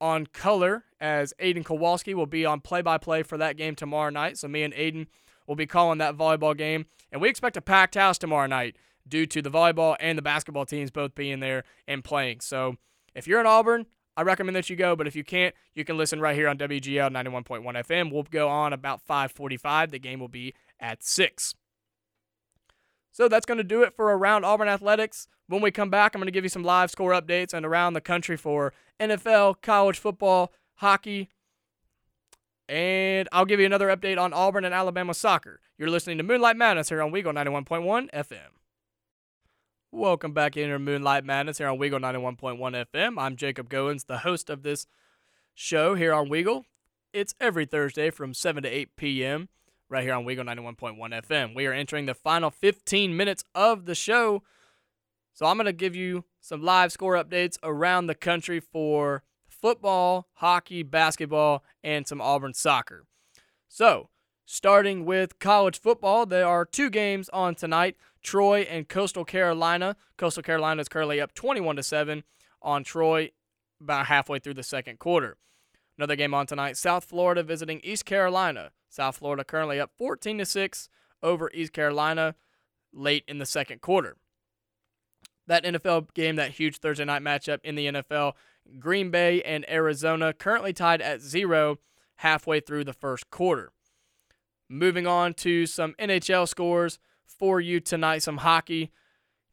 on 0.03 0.27
color 0.27 0.83
as 0.99 1.33
Aiden 1.39 1.63
Kowalski 1.63 2.13
will 2.13 2.25
be 2.25 2.45
on 2.45 2.59
play 2.59 2.81
by 2.81 2.97
play 2.97 3.23
for 3.23 3.37
that 3.37 3.55
game 3.55 3.73
tomorrow 3.73 4.09
night. 4.09 4.37
So 4.37 4.49
me 4.49 4.63
and 4.63 4.73
Aiden 4.73 5.07
will 5.47 5.55
be 5.55 5.65
calling 5.65 5.97
that 5.99 6.17
volleyball 6.17 6.55
game. 6.55 6.85
And 7.09 7.21
we 7.21 7.29
expect 7.29 7.55
a 7.55 7.61
packed 7.61 7.95
house 7.95 8.17
tomorrow 8.17 8.47
night 8.47 8.75
due 9.07 9.25
to 9.27 9.41
the 9.41 9.49
volleyball 9.49 9.95
and 10.01 10.17
the 10.17 10.21
basketball 10.21 10.65
teams 10.65 10.91
both 10.91 11.15
being 11.15 11.39
there 11.39 11.63
and 11.87 12.03
playing. 12.03 12.41
So 12.41 12.75
if 13.15 13.27
you're 13.27 13.39
in 13.39 13.45
Auburn, 13.45 13.85
I 14.17 14.23
recommend 14.23 14.57
that 14.57 14.69
you 14.69 14.75
go, 14.75 14.95
but 14.95 15.07
if 15.07 15.15
you 15.15 15.23
can't, 15.23 15.55
you 15.73 15.85
can 15.85 15.97
listen 15.97 16.19
right 16.19 16.35
here 16.35 16.49
on 16.49 16.57
WEGL 16.57 17.09
91.1 17.09 17.63
FM. 17.63 18.11
We'll 18.11 18.23
go 18.23 18.49
on 18.49 18.73
about 18.73 19.01
5:45. 19.07 19.91
The 19.91 19.99
game 19.99 20.19
will 20.19 20.27
be 20.27 20.53
at 20.79 21.01
6. 21.01 21.55
So 23.13 23.29
that's 23.29 23.45
going 23.45 23.59
to 23.59 23.63
do 23.63 23.83
it 23.83 23.93
for 23.95 24.07
around 24.07 24.43
Auburn 24.43 24.67
athletics. 24.67 25.27
When 25.47 25.61
we 25.61 25.69
come 25.69 25.91
back, 25.91 26.13
I'm 26.13 26.19
going 26.19 26.25
to 26.25 26.31
give 26.31 26.43
you 26.43 26.49
some 26.49 26.63
live 26.63 26.89
score 26.89 27.11
updates 27.11 27.53
and 27.53 27.65
around 27.65 27.93
the 27.93 28.01
country 28.01 28.35
for 28.35 28.73
NFL, 28.99 29.61
college 29.61 29.99
football, 29.99 30.51
hockey, 30.75 31.29
and 32.67 33.29
I'll 33.31 33.45
give 33.45 33.59
you 33.59 33.67
another 33.67 33.95
update 33.95 34.17
on 34.17 34.33
Auburn 34.33 34.65
and 34.65 34.73
Alabama 34.73 35.13
soccer. 35.13 35.59
You're 35.77 35.89
listening 35.89 36.17
to 36.17 36.23
Moonlight 36.23 36.57
Madness 36.57 36.89
here 36.89 37.03
on 37.03 37.11
Weagle 37.11 37.33
91.1 37.33 38.09
FM. 38.11 38.49
Welcome 39.91 40.33
back 40.33 40.57
into 40.57 40.79
Moonlight 40.79 41.23
Madness 41.23 41.59
here 41.59 41.67
on 41.67 41.77
Weagle 41.77 42.01
91.1 42.01 42.85
FM. 42.91 43.21
I'm 43.21 43.35
Jacob 43.35 43.69
Goins, 43.69 44.07
the 44.07 44.19
host 44.19 44.49
of 44.49 44.63
this 44.63 44.87
show 45.53 45.93
here 45.93 46.13
on 46.13 46.29
Weagle. 46.29 46.63
It's 47.11 47.35
every 47.39 47.67
Thursday 47.67 48.09
from 48.09 48.33
7 48.33 48.63
to 48.63 48.69
8 48.69 48.95
p.m. 48.95 49.49
right 49.93 50.03
here 50.03 50.15
on 50.15 50.25
Weagle 50.25 50.43
91.1 50.43 50.97
FM. 50.97 51.53
We 51.53 51.67
are 51.67 51.71
entering 51.71 52.07
the 52.07 52.15
final 52.15 52.49
15 52.49 53.15
minutes 53.15 53.43
of 53.53 53.85
the 53.85 53.93
show. 53.93 54.41
So 55.35 55.45
I'm 55.45 55.55
going 55.55 55.67
to 55.67 55.71
give 55.71 55.95
you 55.95 56.25
some 56.41 56.63
live 56.63 56.91
score 56.91 57.13
updates 57.13 57.59
around 57.61 58.07
the 58.07 58.15
country 58.15 58.59
for 58.59 59.21
football, 59.47 60.29
hockey, 60.37 60.81
basketball, 60.81 61.63
and 61.83 62.07
some 62.07 62.21
Auburn 62.21 62.55
soccer. 62.55 63.05
So, 63.67 64.09
starting 64.45 65.05
with 65.05 65.37
college 65.37 65.79
football, 65.79 66.25
there 66.25 66.47
are 66.47 66.65
two 66.65 66.89
games 66.89 67.29
on 67.29 67.53
tonight. 67.53 67.95
Troy 68.23 68.61
and 68.61 68.89
Coastal 68.89 69.25
Carolina. 69.25 69.95
Coastal 70.17 70.41
Carolina 70.41 70.81
is 70.81 70.89
currently 70.89 71.21
up 71.21 71.35
21 71.35 71.75
to 71.75 71.83
7 71.83 72.23
on 72.63 72.83
Troy 72.83 73.29
about 73.79 74.07
halfway 74.07 74.39
through 74.39 74.55
the 74.55 74.63
second 74.63 74.97
quarter. 74.97 75.37
Another 75.99 76.15
game 76.15 76.33
on 76.33 76.47
tonight, 76.47 76.77
South 76.77 77.05
Florida 77.05 77.43
visiting 77.43 77.79
East 77.83 78.05
Carolina. 78.05 78.71
South 78.93 79.17
Florida 79.17 79.43
currently 79.43 79.79
up 79.79 79.91
14 79.97 80.37
to 80.37 80.45
6 80.45 80.89
over 81.23 81.49
East 81.53 81.73
Carolina 81.73 82.35
late 82.93 83.23
in 83.27 83.39
the 83.39 83.45
second 83.45 83.81
quarter. 83.81 84.17
That 85.47 85.63
NFL 85.63 86.13
game, 86.13 86.35
that 86.35 86.51
huge 86.51 86.77
Thursday 86.77 87.03
night 87.03 87.23
matchup 87.23 87.59
in 87.63 87.73
the 87.73 87.87
NFL, 87.87 88.33
Green 88.79 89.09
Bay 89.09 89.41
and 89.41 89.67
Arizona 89.69 90.31
currently 90.31 90.73
tied 90.73 91.01
at 91.01 91.21
zero 91.21 91.79
halfway 92.17 92.59
through 92.59 92.83
the 92.83 92.93
first 92.93 93.31
quarter. 93.31 93.71
Moving 94.69 95.07
on 95.07 95.33
to 95.35 95.65
some 95.65 95.95
NHL 95.99 96.47
scores 96.47 96.99
for 97.25 97.59
you 97.59 97.79
tonight, 97.79 98.19
some 98.19 98.37
hockey. 98.37 98.91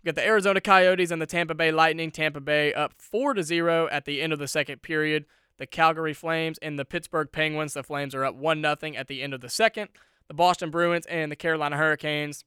You 0.03 0.13
got 0.13 0.17
the 0.17 0.27
Arizona 0.27 0.61
Coyotes 0.61 1.11
and 1.11 1.21
the 1.21 1.27
Tampa 1.27 1.55
Bay 1.55 1.73
Lightning. 1.73 2.11
Tampa 2.11 2.41
Bay 2.41 2.75
up 2.75 2.93
4 2.99 3.35
to 3.35 3.43
0 3.43 3.89
at 3.91 4.05
the 4.05 4.21
end 4.21 4.33
of 4.35 4.39
the 4.39 4.49
second 4.49 4.83
period. 4.83 5.25
The 5.61 5.67
Calgary 5.67 6.15
Flames 6.15 6.57
and 6.63 6.79
the 6.79 6.87
Pittsburgh 6.87 7.31
Penguins. 7.31 7.75
The 7.75 7.83
Flames 7.83 8.15
are 8.15 8.25
up 8.25 8.35
1 8.35 8.63
0 8.63 8.95
at 8.97 9.09
the 9.09 9.23
end 9.23 9.35
of 9.35 9.43
the 9.43 9.51
second. 9.51 9.91
The 10.27 10.33
Boston 10.33 10.71
Bruins 10.71 11.05
and 11.05 11.31
the 11.31 11.37
Carolina 11.37 11.77
Hurricanes. 11.77 12.47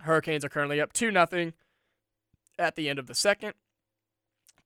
Hurricanes 0.00 0.44
are 0.44 0.48
currently 0.48 0.80
up 0.80 0.92
2 0.92 1.12
0 1.12 1.52
at 2.58 2.74
the 2.74 2.88
end 2.88 2.98
of 2.98 3.06
the 3.06 3.14
second. 3.14 3.54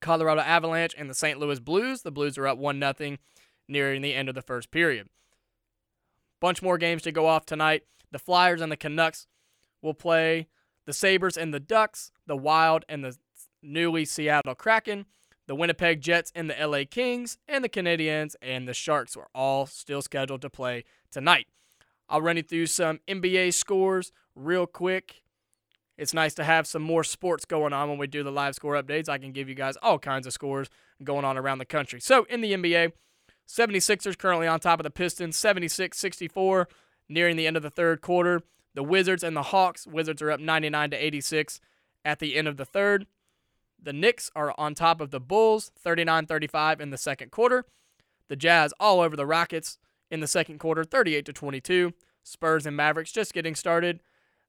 Colorado 0.00 0.40
Avalanche 0.40 0.94
and 0.96 1.10
the 1.10 1.14
St. 1.14 1.38
Louis 1.38 1.60
Blues. 1.60 2.00
The 2.00 2.10
Blues 2.10 2.38
are 2.38 2.46
up 2.46 2.56
1 2.56 2.80
0 2.80 3.18
nearing 3.68 4.00
the 4.00 4.14
end 4.14 4.30
of 4.30 4.34
the 4.34 4.40
first 4.40 4.70
period. 4.70 5.10
Bunch 6.40 6.62
more 6.62 6.78
games 6.78 7.02
to 7.02 7.12
go 7.12 7.26
off 7.26 7.44
tonight. 7.44 7.82
The 8.10 8.18
Flyers 8.18 8.62
and 8.62 8.72
the 8.72 8.76
Canucks 8.78 9.26
will 9.82 9.92
play 9.92 10.48
the 10.86 10.94
Sabres 10.94 11.36
and 11.36 11.52
the 11.52 11.60
Ducks, 11.60 12.10
the 12.26 12.38
Wild 12.38 12.86
and 12.88 13.04
the 13.04 13.18
newly 13.62 14.06
Seattle 14.06 14.54
Kraken, 14.54 15.04
the 15.50 15.56
Winnipeg 15.56 16.00
Jets 16.00 16.30
and 16.36 16.48
the 16.48 16.54
LA 16.64 16.84
Kings, 16.88 17.36
and 17.48 17.64
the 17.64 17.68
Canadiens 17.68 18.36
and 18.40 18.68
the 18.68 18.72
Sharks 18.72 19.16
are 19.16 19.26
all 19.34 19.66
still 19.66 20.00
scheduled 20.00 20.42
to 20.42 20.48
play 20.48 20.84
tonight. 21.10 21.48
I'll 22.08 22.22
run 22.22 22.36
you 22.36 22.44
through 22.44 22.66
some 22.66 23.00
NBA 23.08 23.52
scores 23.54 24.12
real 24.36 24.64
quick. 24.64 25.22
It's 25.98 26.14
nice 26.14 26.34
to 26.34 26.44
have 26.44 26.68
some 26.68 26.82
more 26.82 27.02
sports 27.02 27.44
going 27.46 27.72
on 27.72 27.88
when 27.88 27.98
we 27.98 28.06
do 28.06 28.22
the 28.22 28.30
live 28.30 28.54
score 28.54 28.80
updates. 28.80 29.08
I 29.08 29.18
can 29.18 29.32
give 29.32 29.48
you 29.48 29.56
guys 29.56 29.76
all 29.82 29.98
kinds 29.98 30.24
of 30.24 30.32
scores 30.32 30.70
going 31.02 31.24
on 31.24 31.36
around 31.36 31.58
the 31.58 31.64
country. 31.64 31.98
So, 31.98 32.28
in 32.30 32.42
the 32.42 32.52
NBA, 32.52 32.92
76ers 33.48 34.16
currently 34.16 34.46
on 34.46 34.60
top 34.60 34.78
of 34.78 34.84
the 34.84 34.90
Pistons, 34.90 35.36
76 35.36 35.98
64, 35.98 36.68
nearing 37.08 37.34
the 37.34 37.48
end 37.48 37.56
of 37.56 37.64
the 37.64 37.70
third 37.70 38.02
quarter. 38.02 38.40
The 38.74 38.84
Wizards 38.84 39.24
and 39.24 39.36
the 39.36 39.42
Hawks, 39.42 39.84
Wizards 39.84 40.22
are 40.22 40.30
up 40.30 40.38
99 40.38 40.92
to 40.92 40.96
86 40.96 41.60
at 42.04 42.20
the 42.20 42.36
end 42.36 42.46
of 42.46 42.56
the 42.56 42.64
third. 42.64 43.08
The 43.82 43.92
Knicks 43.92 44.30
are 44.36 44.54
on 44.58 44.74
top 44.74 45.00
of 45.00 45.10
the 45.10 45.20
Bulls, 45.20 45.72
39 45.78 46.26
35 46.26 46.80
in 46.80 46.90
the 46.90 46.98
second 46.98 47.30
quarter. 47.30 47.64
The 48.28 48.36
Jazz 48.36 48.72
all 48.78 49.00
over 49.00 49.16
the 49.16 49.26
Rockets 49.26 49.78
in 50.10 50.20
the 50.20 50.26
second 50.26 50.58
quarter, 50.58 50.84
38 50.84 51.24
to 51.26 51.32
22. 51.32 51.92
Spurs 52.22 52.66
and 52.66 52.76
Mavericks 52.76 53.12
just 53.12 53.32
getting 53.32 53.54
started, 53.54 54.00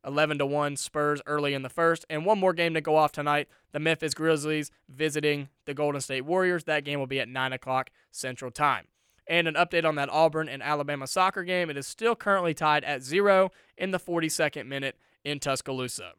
11 0.05 0.39
to 0.39 0.45
1 0.45 0.75
Spurs 0.75 1.21
early 1.25 1.53
in 1.53 1.61
the 1.61 1.69
first. 1.69 2.05
And 2.09 2.25
one 2.25 2.39
more 2.39 2.53
game 2.53 2.73
to 2.73 2.82
go 2.82 2.95
off 2.95 3.11
tonight 3.11 3.47
the 3.71 3.79
Memphis 3.79 4.13
Grizzlies 4.13 4.71
visiting 4.89 5.49
the 5.65 5.73
Golden 5.73 6.01
State 6.01 6.25
Warriors. 6.25 6.65
That 6.65 6.84
game 6.84 6.99
will 6.99 7.07
be 7.07 7.19
at 7.19 7.29
9 7.29 7.53
o'clock 7.53 7.89
Central 8.11 8.51
Time. 8.51 8.88
And 9.27 9.47
an 9.47 9.53
update 9.53 9.86
on 9.86 9.95
that 9.95 10.09
Auburn 10.09 10.49
and 10.49 10.61
Alabama 10.61 11.07
soccer 11.07 11.43
game. 11.43 11.69
It 11.69 11.77
is 11.77 11.88
still 11.88 12.15
currently 12.15 12.53
tied 12.53 12.84
at 12.84 13.01
zero 13.01 13.51
in 13.77 13.91
the 13.91 13.99
42nd 13.99 14.65
minute 14.67 14.97
in 15.23 15.39
Tuscaloosa. 15.39 16.13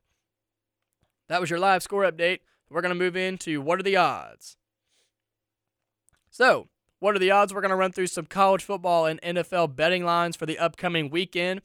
That 1.28 1.40
was 1.40 1.50
your 1.50 1.58
live 1.58 1.82
score 1.82 2.10
update. 2.10 2.40
We're 2.72 2.80
going 2.80 2.94
to 2.94 2.98
move 2.98 3.16
into 3.16 3.60
what 3.60 3.78
are 3.78 3.82
the 3.82 3.96
odds? 3.96 4.56
So, 6.30 6.68
what 7.00 7.14
are 7.14 7.18
the 7.18 7.30
odds? 7.30 7.52
We're 7.52 7.60
going 7.60 7.70
to 7.70 7.76
run 7.76 7.92
through 7.92 8.06
some 8.06 8.26
college 8.26 8.62
football 8.62 9.06
and 9.06 9.20
NFL 9.20 9.76
betting 9.76 10.04
lines 10.04 10.36
for 10.36 10.46
the 10.46 10.58
upcoming 10.58 11.10
weekend. 11.10 11.60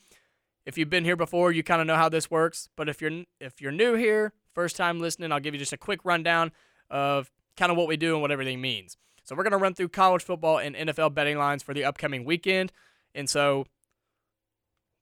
If 0.66 0.78
you've 0.78 0.90
been 0.90 1.06
here 1.06 1.16
before, 1.16 1.52
you 1.52 1.64
kind 1.64 1.80
of 1.80 1.88
know 1.88 1.96
how 1.96 2.10
this 2.10 2.30
works. 2.30 2.68
But 2.76 2.90
if 2.90 3.02
you're 3.02 3.24
if 3.40 3.62
you're 3.62 3.72
new 3.72 3.94
here, 3.94 4.34
first 4.54 4.76
time 4.76 5.00
listening, 5.00 5.32
I'll 5.32 5.40
give 5.40 5.54
you 5.54 5.60
just 5.60 5.74
a 5.74 5.78
quick 5.78 6.02
rundown 6.04 6.52
of 6.90 7.32
kind 7.56 7.72
of 7.72 7.78
what 7.78 7.88
we 7.88 7.96
do 7.98 8.14
and 8.14 8.22
what 8.22 8.32
everything 8.32 8.60
means. 8.60 8.98
So 9.24 9.36
we're 9.36 9.44
going 9.44 9.52
to 9.52 9.58
run 9.58 9.74
through 9.74 9.90
college 9.90 10.24
football 10.24 10.58
and 10.58 10.76
NFL 10.76 11.14
betting 11.14 11.38
lines 11.38 11.64
for 11.64 11.74
the 11.74 11.86
upcoming 11.86 12.26
weekend. 12.26 12.72
And 13.14 13.30
so 13.30 13.66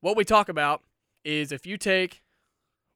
what 0.02 0.18
we 0.18 0.24
talk 0.24 0.50
about 0.50 0.84
is 1.24 1.52
if 1.52 1.66
you 1.66 1.78
take 1.78 2.22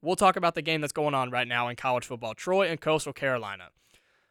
we'll 0.02 0.16
talk 0.16 0.36
about 0.36 0.56
the 0.56 0.62
game 0.62 0.82
that's 0.82 0.94
going 0.94 1.14
on 1.14 1.30
right 1.30 1.48
now 1.48 1.68
in 1.68 1.76
college 1.76 2.06
football, 2.06 2.34
Troy 2.34 2.68
and 2.68 2.80
Coastal 2.80 3.14
Carolina. 3.14 3.70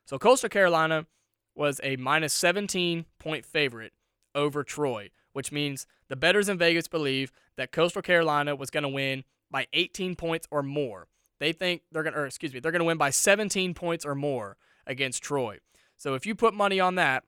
So 0.04 0.18
Coastal 0.18 0.48
Carolina 0.48 1.06
was 1.54 1.80
a 1.82 1.96
minus 1.96 2.32
17 2.34 3.04
point 3.18 3.44
favorite 3.44 3.92
over 4.34 4.62
Troy, 4.62 5.10
which 5.32 5.52
means 5.52 5.86
the 6.08 6.16
bettors 6.16 6.48
in 6.48 6.58
Vegas 6.58 6.88
believe 6.88 7.32
that 7.56 7.72
Coastal 7.72 8.02
Carolina 8.02 8.54
was 8.56 8.70
going 8.70 8.82
to 8.82 8.88
win 8.88 9.24
by 9.50 9.66
18 9.72 10.16
points 10.16 10.46
or 10.50 10.62
more. 10.62 11.08
They 11.40 11.52
think 11.52 11.82
they're 11.92 12.02
going 12.02 12.14
to, 12.14 12.20
or 12.20 12.26
excuse 12.26 12.52
me, 12.52 12.60
they're 12.60 12.72
going 12.72 12.80
to 12.80 12.86
win 12.86 12.98
by 12.98 13.10
17 13.10 13.74
points 13.74 14.04
or 14.04 14.14
more 14.14 14.56
against 14.86 15.22
Troy. 15.22 15.58
So 15.96 16.14
if 16.14 16.26
you 16.26 16.34
put 16.34 16.54
money 16.54 16.80
on 16.80 16.94
that, 16.94 17.24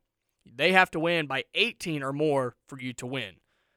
they 0.47 0.73
have 0.73 0.91
to 0.93 1.01
win 1.01 1.27
by 1.27 1.45
18 1.55 2.03
or 2.03 2.13
more 2.13 2.57
for 2.67 2.81
you 2.81 2.93
to 2.95 3.07
win. 3.07 3.37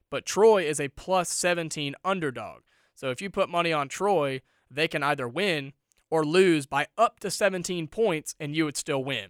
But 0.10 0.26
Troy 0.26 0.64
is 0.64 0.80
a 0.80 0.90
plus 0.90 1.30
17 1.30 1.96
underdog. 2.06 2.62
So 2.96 3.10
if 3.10 3.22
you 3.22 3.30
put 3.30 3.50
money 3.50 3.74
on 3.74 3.90
Troy, 3.90 4.42
they 4.76 4.88
can 4.88 5.04
either 5.04 5.28
win 5.28 5.74
or 6.10 6.26
lose 6.26 6.66
by 6.66 6.88
up 6.98 7.20
to 7.20 7.32
17 7.32 7.88
points 7.88 8.36
and 8.40 8.56
you 8.56 8.66
would 8.66 8.78
still 8.78 9.04
win. 9.04 9.30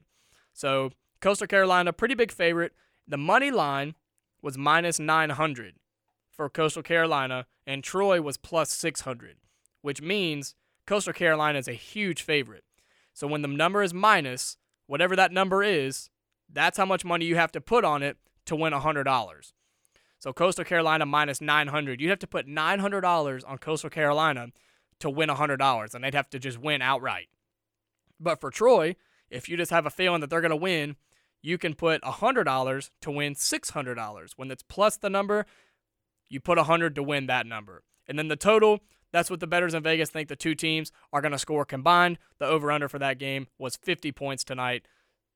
So 0.54 0.92
Coastal 1.22 1.48
Carolina, 1.48 1.94
pretty 1.94 2.16
big 2.16 2.32
favorite. 2.32 2.74
The 3.08 3.18
money 3.18 3.52
line 3.52 3.96
was 4.42 4.58
minus 4.58 5.00
900 5.00 5.76
for 6.30 6.50
Coastal 6.50 6.84
Carolina, 6.84 7.46
and 7.66 7.84
Troy 7.84 8.22
was 8.22 8.38
plus 8.38 8.72
600, 8.72 9.38
which 9.82 10.02
means 10.02 10.56
Coastal 10.86 11.14
Carolina 11.14 11.60
is 11.60 11.68
a 11.68 11.74
huge 11.74 12.22
favorite. 12.24 12.64
So 13.14 13.28
when 13.28 13.42
the 13.42 13.48
number 13.48 13.84
is 13.84 13.94
minus, 13.94 14.58
whatever 14.88 15.16
that 15.16 15.32
number 15.32 15.64
is, 15.64 16.10
that's 16.52 16.78
how 16.78 16.86
much 16.86 17.06
money 17.06 17.26
you 17.26 17.36
have 17.36 17.52
to 17.54 17.62
put 17.62 17.86
on 17.86 18.04
it 18.04 18.18
to 18.46 18.56
win 18.56 18.74
$100. 18.74 19.54
So 20.20 20.34
Coastal 20.34 20.66
Carolina 20.66 21.06
minus 21.06 21.40
900. 21.40 22.02
You'd 22.02 22.10
have 22.10 22.20
to 22.20 22.28
put 22.28 22.48
$900 22.48 23.44
on 23.48 23.58
Coastal 23.58 23.90
Carolina 23.90 24.48
to 25.04 25.10
win 25.10 25.30
$100, 25.30 25.94
and 25.94 26.04
they'd 26.04 26.14
have 26.14 26.30
to 26.32 26.40
just 26.40 26.58
win 26.58 26.82
outright. 26.82 27.28
But 28.20 28.42
for 28.42 28.50
Troy, 28.50 28.96
if 29.30 29.48
you 29.48 29.58
just 29.58 29.72
have 29.72 29.86
a 29.86 29.92
feeling 29.92 30.22
that 30.22 30.30
they're 30.30 30.42
going 30.42 30.50
to 30.50 30.56
win, 30.56 30.96
you 31.42 31.58
can 31.58 31.74
put 31.74 32.02
$100 32.02 32.90
to 33.02 33.12
win 33.12 33.36
$600. 33.36 34.32
When 34.38 34.50
it's 34.50 34.64
plus 34.64 34.98
the 34.98 35.10
number, 35.10 35.46
you 36.30 36.40
put 36.40 36.58
100 36.58 36.96
to 36.96 37.04
win 37.04 37.28
that 37.28 37.46
number. 37.46 37.84
And 38.08 38.18
then 38.18 38.30
the 38.30 38.36
total, 38.36 38.80
that's 39.12 39.30
what 39.30 39.42
the 39.42 39.48
bettors 39.48 39.74
in 39.74 39.84
Vegas 39.84 40.10
think 40.10 40.30
the 40.30 40.36
two 40.36 40.56
teams 40.56 40.92
are 41.12 41.22
going 41.22 41.34
to 41.34 41.38
score 41.38 41.66
combined. 41.66 42.18
The 42.40 42.46
over 42.46 42.72
under 42.72 42.88
for 42.88 43.00
that 43.00 43.20
game 43.20 43.48
was 43.58 43.76
50 43.76 44.12
points 44.14 44.44
tonight. 44.44 44.88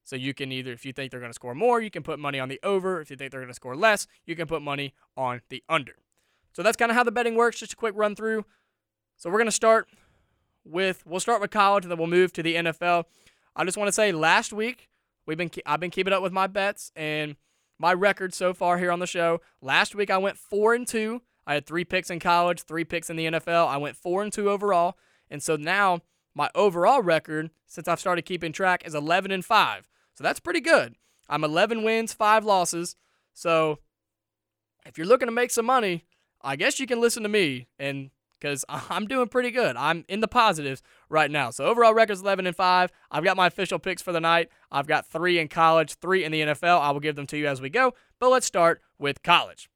So 0.05 0.15
you 0.15 0.33
can 0.33 0.53
either, 0.53 0.71
if 0.71 0.85
you 0.85 0.93
think 0.93 1.11
they're 1.11 1.19
going 1.19 1.31
to 1.31 1.35
score 1.35 1.53
more, 1.53 1.81
you 1.81 1.91
can 1.91 2.03
put 2.03 2.19
money 2.19 2.39
on 2.39 2.47
the 2.47 2.61
over. 2.63 3.01
If 3.01 3.11
you 3.11 3.17
think 3.17 3.31
they're 3.31 3.41
going 3.41 3.49
to 3.49 3.53
score 3.53 3.75
less, 3.75 4.07
you 4.25 4.37
can 4.37 4.47
put 4.47 4.61
money 4.61 4.93
on 5.17 5.41
the 5.49 5.61
under. 5.67 5.97
So 6.53 6.63
that's 6.63 6.77
kind 6.77 6.89
of 6.89 6.95
how 6.95 7.03
the 7.03 7.11
betting 7.11 7.35
works. 7.35 7.59
Just 7.59 7.73
a 7.73 7.75
quick 7.75 7.93
run 7.97 8.15
through. 8.15 8.45
So 9.17 9.29
we're 9.29 9.37
going 9.37 9.45
to 9.47 9.51
start 9.51 9.87
with, 10.63 11.05
we'll 11.05 11.19
start 11.19 11.41
with 11.41 11.51
college 11.51 11.83
and 11.83 11.91
then 11.91 11.97
we'll 11.97 12.07
move 12.07 12.33
to 12.33 12.43
the 12.43 12.55
NFL. 12.55 13.05
I 13.55 13.65
just 13.65 13.77
want 13.77 13.87
to 13.87 13.93
say 13.93 14.11
last 14.11 14.53
week, 14.53 14.89
we've 15.25 15.37
been, 15.37 15.51
I've 15.65 15.79
been 15.79 15.91
keeping 15.91 16.13
up 16.13 16.23
with 16.23 16.31
my 16.31 16.47
bets 16.47 16.91
and 16.95 17.35
my 17.79 17.93
record 17.93 18.33
so 18.33 18.53
far 18.53 18.77
here 18.77 18.91
on 18.91 18.99
the 18.99 19.07
show. 19.07 19.41
Last 19.61 19.95
week 19.95 20.09
I 20.09 20.17
went 20.17 20.37
four 20.37 20.73
and 20.73 20.87
two 20.87 21.21
I 21.47 21.53
had 21.53 21.65
three 21.65 21.85
picks 21.85 22.09
in 22.09 22.19
college, 22.19 22.61
three 22.61 22.83
picks 22.83 23.09
in 23.09 23.15
the 23.15 23.25
NFL. 23.25 23.67
I 23.67 23.77
went 23.77 23.95
four 23.95 24.21
and 24.21 24.33
two 24.33 24.49
overall. 24.49 24.97
And 25.31 25.41
so 25.41 25.55
now 25.55 26.01
my 26.35 26.49
overall 26.53 27.01
record, 27.01 27.49
since 27.65 27.87
I've 27.87 28.01
started 28.01 28.23
keeping 28.23 28.51
track, 28.51 28.85
is 28.85 28.93
11 28.93 29.31
and 29.31 29.43
five. 29.43 29.87
So 30.13 30.25
that's 30.25 30.41
pretty 30.41 30.59
good. 30.59 30.95
I'm 31.29 31.45
11 31.45 31.83
wins, 31.83 32.11
five 32.11 32.43
losses. 32.43 32.97
So 33.33 33.79
if 34.85 34.97
you're 34.97 35.07
looking 35.07 35.29
to 35.29 35.31
make 35.31 35.51
some 35.51 35.65
money, 35.65 36.03
I 36.41 36.57
guess 36.57 36.81
you 36.81 36.85
can 36.85 36.99
listen 36.99 37.23
to 37.23 37.29
me 37.29 37.67
and 37.79 38.11
because 38.39 38.65
I'm 38.69 39.07
doing 39.07 39.27
pretty 39.27 39.51
good. 39.51 39.75
I'm 39.75 40.05
in 40.07 40.19
the 40.19 40.27
positives 40.27 40.81
right 41.09 41.29
now. 41.29 41.49
So 41.49 41.65
overall 41.65 41.93
record's 41.93 42.21
11 42.21 42.47
and 42.47 42.55
5. 42.55 42.91
I've 43.11 43.23
got 43.23 43.37
my 43.37 43.47
official 43.47 43.79
picks 43.79 44.01
for 44.01 44.11
the 44.11 44.19
night. 44.21 44.49
I've 44.71 44.87
got 44.87 45.05
3 45.07 45.39
in 45.39 45.47
college, 45.47 45.93
3 45.95 46.23
in 46.23 46.31
the 46.31 46.41
NFL. 46.41 46.81
I 46.81 46.91
will 46.91 46.99
give 46.99 47.15
them 47.15 47.27
to 47.27 47.37
you 47.37 47.47
as 47.47 47.61
we 47.61 47.69
go. 47.69 47.93
But 48.19 48.29
let's 48.29 48.45
start 48.45 48.81
with 48.99 49.23
college. 49.23 49.69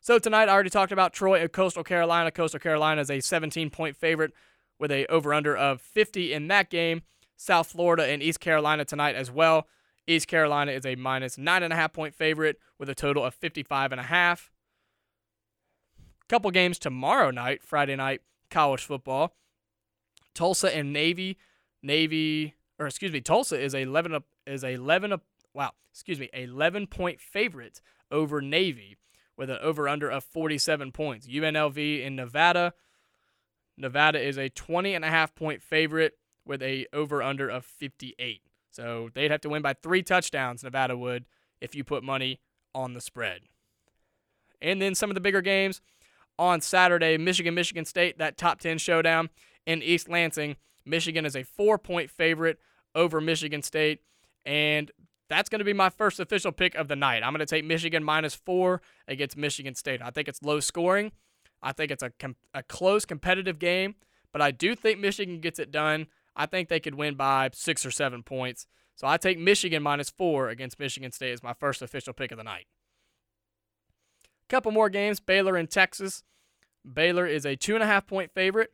So 0.00 0.18
tonight 0.18 0.48
I 0.48 0.52
already 0.52 0.70
talked 0.70 0.92
about 0.92 1.14
Troy 1.14 1.40
and 1.40 1.50
Coastal 1.50 1.82
Carolina. 1.82 2.30
Coastal 2.30 2.60
Carolina 2.60 3.00
is 3.00 3.10
a 3.10 3.20
17 3.20 3.70
point 3.70 3.96
favorite 3.96 4.32
with 4.78 4.90
a 4.90 5.06
over 5.06 5.32
under 5.32 5.56
of 5.56 5.80
50 5.80 6.32
in 6.32 6.48
that 6.48 6.68
game. 6.68 7.02
South 7.36 7.68
Florida 7.68 8.04
and 8.06 8.22
East 8.22 8.40
Carolina 8.40 8.84
tonight 8.84 9.16
as 9.16 9.30
well. 9.30 9.66
East 10.06 10.28
Carolina 10.28 10.72
is 10.72 10.84
a 10.84 10.96
minus 10.96 11.38
nine 11.38 11.62
and 11.62 11.72
a 11.72 11.76
half 11.76 11.92
point 11.92 12.14
favorite 12.14 12.58
with 12.78 12.88
a 12.88 12.94
total 12.94 13.24
of 13.24 13.34
55 13.34 13.92
and 13.92 14.00
a 14.00 14.04
half. 14.04 14.50
Couple 16.28 16.50
games 16.50 16.78
tomorrow 16.78 17.30
night, 17.30 17.62
Friday 17.62 17.96
night, 17.96 18.22
college 18.50 18.84
football. 18.84 19.34
Tulsa 20.34 20.74
and 20.74 20.92
Navy. 20.92 21.36
Navy, 21.82 22.54
or 22.78 22.86
excuse 22.86 23.12
me, 23.12 23.20
Tulsa 23.20 23.60
is 23.60 23.74
a 23.74 23.80
11 23.80 24.18
is 24.46 24.64
a 24.64 24.70
11 24.70 25.20
wow, 25.52 25.72
excuse 25.92 26.18
me, 26.18 26.30
11 26.32 26.86
point 26.86 27.20
favorite 27.20 27.80
over 28.10 28.40
Navy 28.40 28.96
with 29.36 29.50
an 29.50 29.58
over 29.60 29.88
under 29.88 30.10
of 30.10 30.24
47 30.24 30.92
points. 30.92 31.26
UNLV 31.26 32.02
in 32.02 32.16
Nevada. 32.16 32.72
Nevada 33.76 34.20
is 34.20 34.38
a 34.38 34.48
20 34.48 34.94
and 34.94 35.04
a 35.04 35.08
half 35.08 35.34
point 35.34 35.62
favorite 35.62 36.14
with 36.46 36.62
a 36.62 36.86
over 36.92 37.22
under 37.22 37.48
of 37.48 37.64
58. 37.64 38.42
So 38.70 39.10
they'd 39.14 39.30
have 39.30 39.40
to 39.42 39.48
win 39.48 39.62
by 39.62 39.74
three 39.74 40.02
touchdowns, 40.02 40.62
Nevada 40.62 40.96
would, 40.96 41.26
if 41.60 41.74
you 41.74 41.84
put 41.84 42.02
money 42.02 42.40
on 42.74 42.94
the 42.94 43.00
spread. 43.00 43.42
And 44.60 44.80
then 44.80 44.94
some 44.94 45.10
of 45.10 45.14
the 45.14 45.20
bigger 45.20 45.42
games 45.42 45.80
on 46.38 46.60
Saturday 46.60 47.16
Michigan, 47.16 47.54
Michigan 47.54 47.84
State, 47.84 48.18
that 48.18 48.36
top 48.36 48.60
10 48.60 48.78
showdown 48.78 49.30
in 49.66 49.82
East 49.82 50.08
Lansing. 50.08 50.56
Michigan 50.84 51.24
is 51.24 51.36
a 51.36 51.42
four 51.42 51.78
point 51.78 52.10
favorite 52.10 52.58
over 52.94 53.20
Michigan 53.20 53.62
State. 53.62 54.00
And 54.44 54.90
that's 55.28 55.48
going 55.48 55.60
to 55.60 55.64
be 55.64 55.72
my 55.72 55.90
first 55.90 56.20
official 56.20 56.52
pick 56.52 56.74
of 56.74 56.88
the 56.88 56.96
night. 56.96 57.22
I'm 57.22 57.32
going 57.32 57.40
to 57.40 57.46
take 57.46 57.64
Michigan 57.64 58.04
minus 58.04 58.34
four 58.34 58.82
against 59.08 59.36
Michigan 59.36 59.74
State. 59.74 60.02
I 60.02 60.10
think 60.10 60.28
it's 60.28 60.42
low 60.42 60.60
scoring. 60.60 61.12
I 61.62 61.72
think 61.72 61.90
it's 61.90 62.02
a, 62.02 62.10
com- 62.10 62.36
a 62.52 62.62
close, 62.62 63.06
competitive 63.06 63.58
game, 63.58 63.94
but 64.32 64.42
I 64.42 64.50
do 64.50 64.74
think 64.74 64.98
Michigan 64.98 65.40
gets 65.40 65.58
it 65.58 65.70
done. 65.70 66.06
I 66.36 66.46
think 66.46 66.68
they 66.68 66.80
could 66.80 66.94
win 66.94 67.14
by 67.14 67.50
six 67.54 67.86
or 67.86 67.90
seven 67.90 68.22
points. 68.22 68.66
So 68.96 69.06
I 69.06 69.16
take 69.16 69.38
Michigan 69.38 69.82
minus 69.82 70.10
four 70.10 70.50
against 70.50 70.78
Michigan 70.78 71.10
State 71.10 71.32
as 71.32 71.42
my 71.42 71.54
first 71.54 71.80
official 71.80 72.12
pick 72.12 72.30
of 72.32 72.38
the 72.38 72.44
night. 72.44 72.66
Couple 74.48 74.72
more 74.72 74.88
games 74.88 75.20
Baylor 75.20 75.56
and 75.56 75.70
Texas. 75.70 76.22
Baylor 76.90 77.26
is 77.26 77.46
a 77.46 77.56
two 77.56 77.74
and 77.74 77.82
a 77.82 77.86
half 77.86 78.06
point 78.06 78.30
favorite 78.34 78.70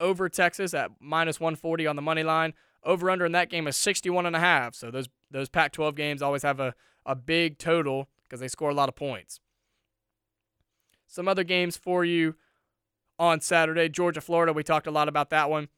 over 0.00 0.28
Texas 0.28 0.72
at 0.72 0.90
minus 0.98 1.38
140 1.38 1.86
on 1.86 1.96
the 1.96 2.02
money 2.02 2.22
line. 2.22 2.54
Over 2.82 3.10
under 3.10 3.26
in 3.26 3.32
that 3.32 3.50
game 3.50 3.66
is 3.68 3.76
61 3.76 4.24
and 4.24 4.34
a 4.34 4.40
half. 4.40 4.74
So 4.74 4.90
those 4.90 5.08
those 5.30 5.50
Pac-12 5.50 5.94
games 5.94 6.22
always 6.22 6.42
have 6.42 6.58
a, 6.58 6.74
a 7.04 7.14
big 7.14 7.58
total 7.58 8.08
because 8.24 8.40
they 8.40 8.48
score 8.48 8.70
a 8.70 8.74
lot 8.74 8.88
of 8.88 8.96
points. 8.96 9.40
Some 11.06 11.28
other 11.28 11.44
games 11.44 11.76
for 11.76 12.04
you 12.04 12.36
on 13.18 13.40
Saturday. 13.40 13.88
Georgia, 13.88 14.20
Florida. 14.20 14.52
We 14.52 14.62
talked 14.62 14.86
a 14.86 14.92
lot 14.92 15.08
about 15.08 15.30
that 15.30 15.50
one. 15.50 15.68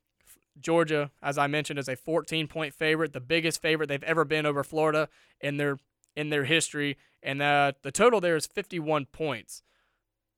Georgia, 0.61 1.11
as 1.23 1.39
I 1.39 1.47
mentioned, 1.47 1.79
is 1.79 1.89
a 1.89 1.97
14 1.97 2.47
point 2.47 2.75
favorite, 2.75 3.13
the 3.13 3.21
biggest 3.21 3.61
favorite 3.61 3.89
they've 3.89 4.03
ever 4.05 4.25
been 4.25 4.47
over 4.47 4.63
Florida 4.63 5.09
in 5.41 5.57
their 5.57 5.79
in 6.17 6.31
their 6.31 6.45
history, 6.45 6.97
and 7.23 7.41
uh, 7.41 7.73
the 7.83 7.93
total 7.93 8.21
there 8.21 8.37
is 8.37 8.47
51 8.47 9.07
points. 9.07 9.63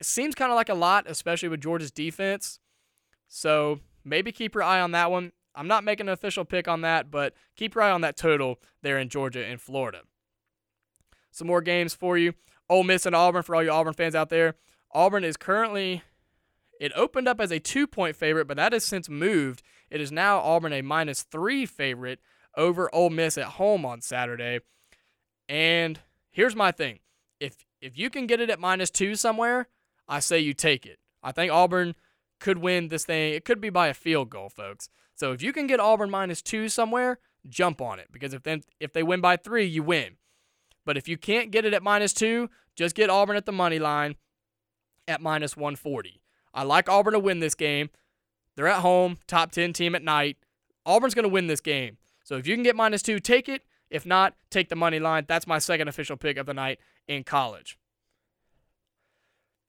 It 0.00 0.06
seems 0.06 0.34
kind 0.34 0.50
of 0.50 0.56
like 0.56 0.68
a 0.68 0.74
lot, 0.74 1.04
especially 1.08 1.48
with 1.48 1.60
Georgia's 1.60 1.90
defense. 1.90 2.58
So 3.28 3.80
maybe 4.04 4.32
keep 4.32 4.54
your 4.54 4.62
eye 4.62 4.80
on 4.80 4.92
that 4.92 5.10
one. 5.10 5.32
I'm 5.54 5.68
not 5.68 5.84
making 5.84 6.08
an 6.08 6.12
official 6.12 6.44
pick 6.44 6.66
on 6.66 6.80
that, 6.82 7.10
but 7.10 7.34
keep 7.56 7.74
your 7.74 7.82
eye 7.82 7.90
on 7.90 8.00
that 8.00 8.16
total 8.16 8.60
there 8.82 8.98
in 8.98 9.08
Georgia 9.08 9.44
and 9.44 9.60
Florida. 9.60 10.00
Some 11.30 11.46
more 11.46 11.62
games 11.62 11.94
for 11.94 12.18
you. 12.18 12.34
Ole 12.68 12.84
Miss 12.84 13.06
and 13.06 13.14
Auburn 13.14 13.42
for 13.42 13.54
all 13.54 13.62
you 13.62 13.70
Auburn 13.70 13.94
fans 13.94 14.14
out 14.14 14.30
there. 14.30 14.54
Auburn 14.92 15.24
is 15.24 15.36
currently 15.36 16.02
it 16.80 16.92
opened 16.94 17.28
up 17.28 17.40
as 17.40 17.50
a 17.50 17.58
two 17.58 17.86
point 17.86 18.16
favorite, 18.16 18.46
but 18.46 18.56
that 18.56 18.72
has 18.72 18.84
since 18.84 19.08
moved. 19.08 19.62
It 19.90 20.00
is 20.00 20.10
now 20.10 20.38
Auburn 20.38 20.72
a 20.72 20.82
minus 20.82 21.22
three 21.22 21.66
favorite 21.66 22.20
over 22.56 22.92
Ole 22.94 23.10
Miss 23.10 23.38
at 23.38 23.44
home 23.44 23.84
on 23.84 24.00
Saturday. 24.00 24.60
And 25.48 26.00
here's 26.30 26.56
my 26.56 26.72
thing: 26.72 27.00
if 27.40 27.64
if 27.80 27.98
you 27.98 28.10
can 28.10 28.26
get 28.26 28.40
it 28.40 28.50
at 28.50 28.60
minus 28.60 28.90
two 28.90 29.14
somewhere, 29.14 29.68
I 30.08 30.20
say 30.20 30.38
you 30.38 30.54
take 30.54 30.86
it. 30.86 30.98
I 31.22 31.32
think 31.32 31.52
Auburn 31.52 31.94
could 32.40 32.58
win 32.58 32.88
this 32.88 33.04
thing. 33.04 33.34
It 33.34 33.44
could 33.44 33.60
be 33.60 33.70
by 33.70 33.88
a 33.88 33.94
field 33.94 34.30
goal, 34.30 34.48
folks. 34.48 34.88
So 35.14 35.32
if 35.32 35.42
you 35.42 35.52
can 35.52 35.66
get 35.66 35.80
Auburn 35.80 36.10
minus 36.10 36.42
two 36.42 36.68
somewhere, 36.68 37.18
jump 37.48 37.80
on 37.80 37.98
it 37.98 38.08
because 38.10 38.34
if 38.34 38.42
then 38.42 38.62
if 38.80 38.92
they 38.92 39.02
win 39.02 39.20
by 39.20 39.36
three, 39.36 39.64
you 39.64 39.82
win. 39.82 40.16
But 40.84 40.96
if 40.96 41.08
you 41.08 41.16
can't 41.16 41.50
get 41.50 41.64
it 41.64 41.72
at 41.72 41.82
minus 41.82 42.12
two, 42.12 42.50
just 42.76 42.94
get 42.94 43.10
Auburn 43.10 43.36
at 43.36 43.46
the 43.46 43.52
money 43.52 43.78
line 43.78 44.16
at 45.08 45.20
minus 45.20 45.56
140. 45.56 46.20
I 46.52 46.62
like 46.62 46.88
Auburn 46.88 47.14
to 47.14 47.18
win 47.18 47.40
this 47.40 47.54
game. 47.54 47.90
They're 48.56 48.68
at 48.68 48.80
home, 48.80 49.18
top 49.26 49.50
10 49.50 49.72
team 49.72 49.94
at 49.94 50.02
night. 50.02 50.36
Auburn's 50.86 51.14
going 51.14 51.24
to 51.24 51.28
win 51.28 51.46
this 51.46 51.60
game. 51.60 51.96
So 52.24 52.36
if 52.36 52.46
you 52.46 52.54
can 52.54 52.62
get 52.62 52.76
minus 52.76 53.02
two, 53.02 53.18
take 53.18 53.48
it. 53.48 53.62
If 53.90 54.04
not, 54.06 54.34
take 54.50 54.68
the 54.68 54.76
money 54.76 54.98
line. 54.98 55.24
That's 55.28 55.46
my 55.46 55.58
second 55.58 55.88
official 55.88 56.16
pick 56.16 56.36
of 56.36 56.46
the 56.46 56.54
night 56.54 56.78
in 57.06 57.24
college. 57.24 57.78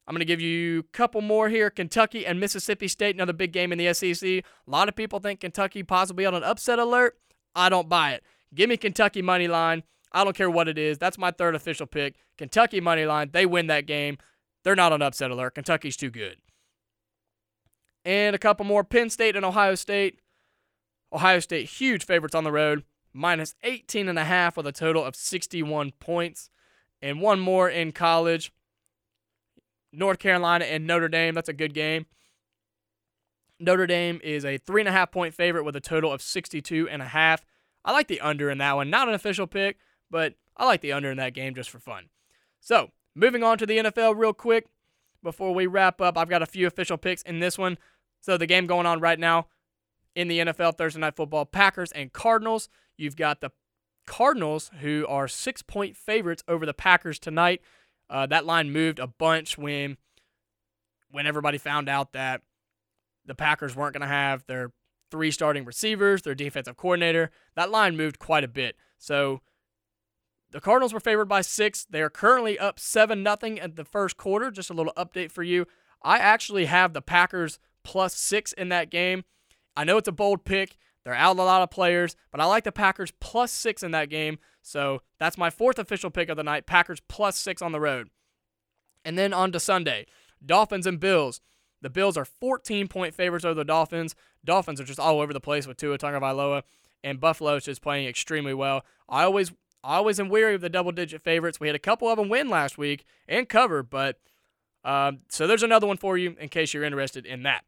I'm 0.07 0.13
going 0.13 0.19
to 0.19 0.25
give 0.25 0.41
you 0.41 0.79
a 0.79 0.83
couple 0.95 1.21
more 1.21 1.49
here. 1.49 1.69
Kentucky 1.69 2.25
and 2.25 2.39
Mississippi 2.39 2.87
State, 2.87 3.15
another 3.15 3.33
big 3.33 3.51
game 3.51 3.71
in 3.71 3.77
the 3.77 3.93
SEC. 3.93 4.27
A 4.29 4.43
lot 4.67 4.87
of 4.87 4.95
people 4.95 5.19
think 5.19 5.39
Kentucky 5.39 5.81
possibly 5.83 6.25
on 6.25 6.35
an 6.35 6.43
upset 6.43 6.77
alert. 6.77 7.17
I 7.55 7.69
don't 7.69 7.89
buy 7.89 8.13
it. 8.13 8.23
Give 8.53 8.69
me 8.69 8.77
Kentucky 8.77 9.21
money 9.21 9.47
line. 9.47 9.83
I 10.11 10.23
don't 10.23 10.35
care 10.35 10.49
what 10.49 10.67
it 10.67 10.77
is. 10.77 10.97
That's 10.97 11.17
my 11.17 11.31
third 11.31 11.55
official 11.55 11.87
pick. 11.87 12.15
Kentucky 12.37 12.79
money 12.79 13.05
line. 13.05 13.31
They 13.33 13.45
win 13.45 13.67
that 13.67 13.87
game. 13.87 14.17
They're 14.63 14.75
not 14.75 14.93
on 14.93 15.01
upset 15.01 15.31
alert. 15.31 15.55
Kentucky's 15.55 15.97
too 15.97 16.09
good. 16.09 16.37
And 18.03 18.35
a 18.35 18.39
couple 18.39 18.65
more 18.65 18.83
Penn 18.83 19.09
State 19.09 19.35
and 19.35 19.45
Ohio 19.45 19.75
State. 19.75 20.19
Ohio 21.11 21.39
State 21.39 21.67
huge 21.69 22.05
favorites 22.05 22.35
on 22.35 22.43
the 22.43 22.51
road, 22.51 22.83
minus 23.15 23.55
18 23.63 24.09
and 24.09 24.19
a 24.19 24.25
half 24.25 24.57
with 24.57 24.67
a 24.67 24.71
total 24.71 25.03
of 25.03 25.15
61 25.15 25.93
points. 25.99 26.49
And 27.01 27.21
one 27.21 27.39
more 27.39 27.69
in 27.69 27.91
college. 27.91 28.51
North 29.91 30.19
Carolina 30.19 30.65
and 30.65 30.85
Notre 30.85 31.07
Dame. 31.07 31.33
That's 31.33 31.49
a 31.49 31.53
good 31.53 31.73
game. 31.73 32.05
Notre 33.59 33.87
Dame 33.87 34.19
is 34.23 34.43
a 34.43 34.57
three 34.57 34.81
and 34.81 34.89
a 34.89 34.91
half 34.91 35.11
point 35.11 35.33
favorite 35.33 35.63
with 35.63 35.75
a 35.75 35.81
total 35.81 36.11
of 36.11 36.21
62 36.21 36.89
and 36.89 37.01
a 37.01 37.05
half. 37.05 37.45
I 37.85 37.93
like 37.93 38.07
the 38.07 38.19
under 38.19 38.49
in 38.49 38.57
that 38.57 38.75
one. 38.75 38.89
Not 38.89 39.07
an 39.07 39.13
official 39.13 39.47
pick, 39.47 39.77
but 40.11 40.33
I 40.57 40.65
like 40.65 40.81
the 40.81 40.91
under 40.91 41.11
in 41.11 41.17
that 41.17 41.33
game 41.33 41.55
just 41.55 41.69
for 41.69 41.79
fun. 41.79 42.09
So, 42.59 42.89
moving 43.13 43.43
on 43.43 43.57
to 43.59 43.65
the 43.65 43.77
NFL 43.77 44.17
real 44.17 44.33
quick 44.33 44.67
before 45.23 45.53
we 45.53 45.67
wrap 45.67 46.01
up. 46.01 46.17
I've 46.17 46.29
got 46.29 46.41
a 46.41 46.47
few 46.47 46.67
official 46.67 46.97
picks 46.97 47.21
in 47.21 47.39
this 47.39 47.57
one. 47.57 47.77
So, 48.19 48.37
the 48.37 48.47
game 48.47 48.65
going 48.65 48.85
on 48.85 48.99
right 48.99 49.19
now 49.19 49.47
in 50.15 50.27
the 50.27 50.39
NFL 50.39 50.77
Thursday 50.77 50.99
Night 50.99 51.15
Football 51.15 51.45
Packers 51.45 51.91
and 51.91 52.11
Cardinals. 52.11 52.67
You've 52.97 53.15
got 53.15 53.41
the 53.41 53.51
Cardinals, 54.05 54.71
who 54.81 55.05
are 55.07 55.27
six 55.27 55.61
point 55.61 55.97
favorites 55.97 56.43
over 56.47 56.65
the 56.65 56.73
Packers 56.73 57.19
tonight. 57.19 57.61
Uh, 58.09 58.25
that 58.27 58.45
line 58.45 58.71
moved 58.71 58.99
a 58.99 59.07
bunch 59.07 59.57
when 59.57 59.97
when 61.09 61.25
everybody 61.25 61.57
found 61.57 61.89
out 61.89 62.13
that 62.13 62.41
the 63.25 63.35
Packers 63.35 63.75
weren't 63.75 63.93
going 63.93 64.01
to 64.01 64.07
have 64.07 64.45
their 64.47 64.71
three 65.09 65.31
starting 65.31 65.65
receivers, 65.65 66.21
their 66.21 66.35
defensive 66.35 66.77
coordinator. 66.77 67.31
That 67.55 67.71
line 67.71 67.95
moved 67.95 68.19
quite 68.19 68.43
a 68.43 68.49
bit. 68.49 68.75
So 68.97 69.41
the 70.51 70.61
Cardinals 70.61 70.93
were 70.93 70.99
favored 70.99 71.25
by 71.25 71.41
six. 71.41 71.85
They 71.89 72.01
are 72.01 72.09
currently 72.09 72.59
up 72.59 72.79
seven 72.79 73.23
nothing 73.23 73.59
at 73.59 73.75
the 73.75 73.85
first 73.85 74.17
quarter. 74.17 74.51
Just 74.51 74.69
a 74.69 74.73
little 74.73 74.93
update 74.95 75.31
for 75.31 75.43
you. 75.43 75.65
I 76.03 76.17
actually 76.19 76.65
have 76.65 76.93
the 76.93 77.01
Packers 77.01 77.59
plus 77.83 78.15
six 78.15 78.53
in 78.53 78.69
that 78.69 78.89
game. 78.89 79.23
I 79.75 79.83
know 79.83 79.97
it's 79.97 80.07
a 80.07 80.13
bold 80.13 80.45
pick. 80.45 80.77
They're 81.05 81.13
out 81.13 81.37
a 81.37 81.43
lot 81.43 81.61
of 81.61 81.69
players, 81.69 82.15
but 82.31 82.41
I 82.41 82.45
like 82.45 82.63
the 82.63 82.71
Packers 82.71 83.13
plus 83.19 83.51
six 83.51 83.83
in 83.83 83.91
that 83.91 84.09
game. 84.09 84.39
So 84.63 85.03
that's 85.19 85.37
my 85.37 85.51
fourth 85.51 85.77
official 85.77 86.09
pick 86.09 86.29
of 86.29 86.35
the 86.35 86.43
night. 86.43 86.65
Packers 86.65 86.99
plus 87.07 87.37
six 87.37 87.61
on 87.61 87.71
the 87.71 87.79
road. 87.79 88.09
And 89.05 89.17
then 89.17 89.31
on 89.31 89.51
to 89.51 89.59
Sunday 89.59 90.07
Dolphins 90.43 90.87
and 90.87 90.99
Bills. 90.99 91.41
The 91.81 91.89
Bills 91.91 92.17
are 92.17 92.25
14 92.25 92.87
point 92.87 93.13
favorites 93.13 93.45
over 93.45 93.53
the 93.53 93.63
Dolphins. 93.63 94.15
Dolphins 94.43 94.81
are 94.81 94.85
just 94.85 94.99
all 94.99 95.21
over 95.21 95.31
the 95.31 95.39
place 95.39 95.67
with 95.67 95.77
Tua 95.77 95.99
Tagovailoa, 95.99 96.63
and 97.03 97.19
Buffalo 97.19 97.55
is 97.55 97.65
just 97.65 97.83
playing 97.83 98.07
extremely 98.07 98.55
well. 98.55 98.83
I 99.07 99.23
always, 99.23 99.51
I 99.83 99.97
always 99.97 100.19
am 100.19 100.29
weary 100.29 100.55
of 100.55 100.61
the 100.61 100.69
double 100.69 100.91
digit 100.91 101.21
favorites. 101.23 101.59
We 101.59 101.67
had 101.67 101.75
a 101.75 101.79
couple 101.79 102.09
of 102.09 102.17
them 102.17 102.29
win 102.29 102.49
last 102.49 102.79
week 102.79 103.05
and 103.27 103.47
cover, 103.47 103.83
but 103.83 104.19
um, 104.83 105.19
so 105.29 105.45
there's 105.45 105.63
another 105.63 105.85
one 105.85 105.97
for 105.97 106.17
you 106.17 106.35
in 106.39 106.49
case 106.49 106.73
you're 106.73 106.83
interested 106.83 107.25
in 107.27 107.43
that. 107.43 107.65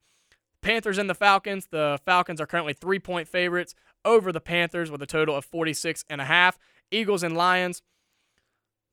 Panthers 0.68 0.97
and 0.97 1.09
the 1.09 1.15
Falcons. 1.15 1.68
The 1.68 1.97
Falcons 2.03 2.41
are 2.41 2.45
currently 2.45 2.74
three 2.74 2.99
point 2.99 3.30
favorites 3.30 3.74
over 4.03 4.34
the 4.34 4.41
Panthers 4.41 4.91
with 4.91 5.01
a 5.01 5.05
total 5.05 5.34
of 5.34 5.45
46 5.45 6.03
and 6.09 6.20
a 6.20 6.26
half. 6.26 6.59
Eagles 6.91 7.24
and 7.24 7.38
Lions. 7.38 7.82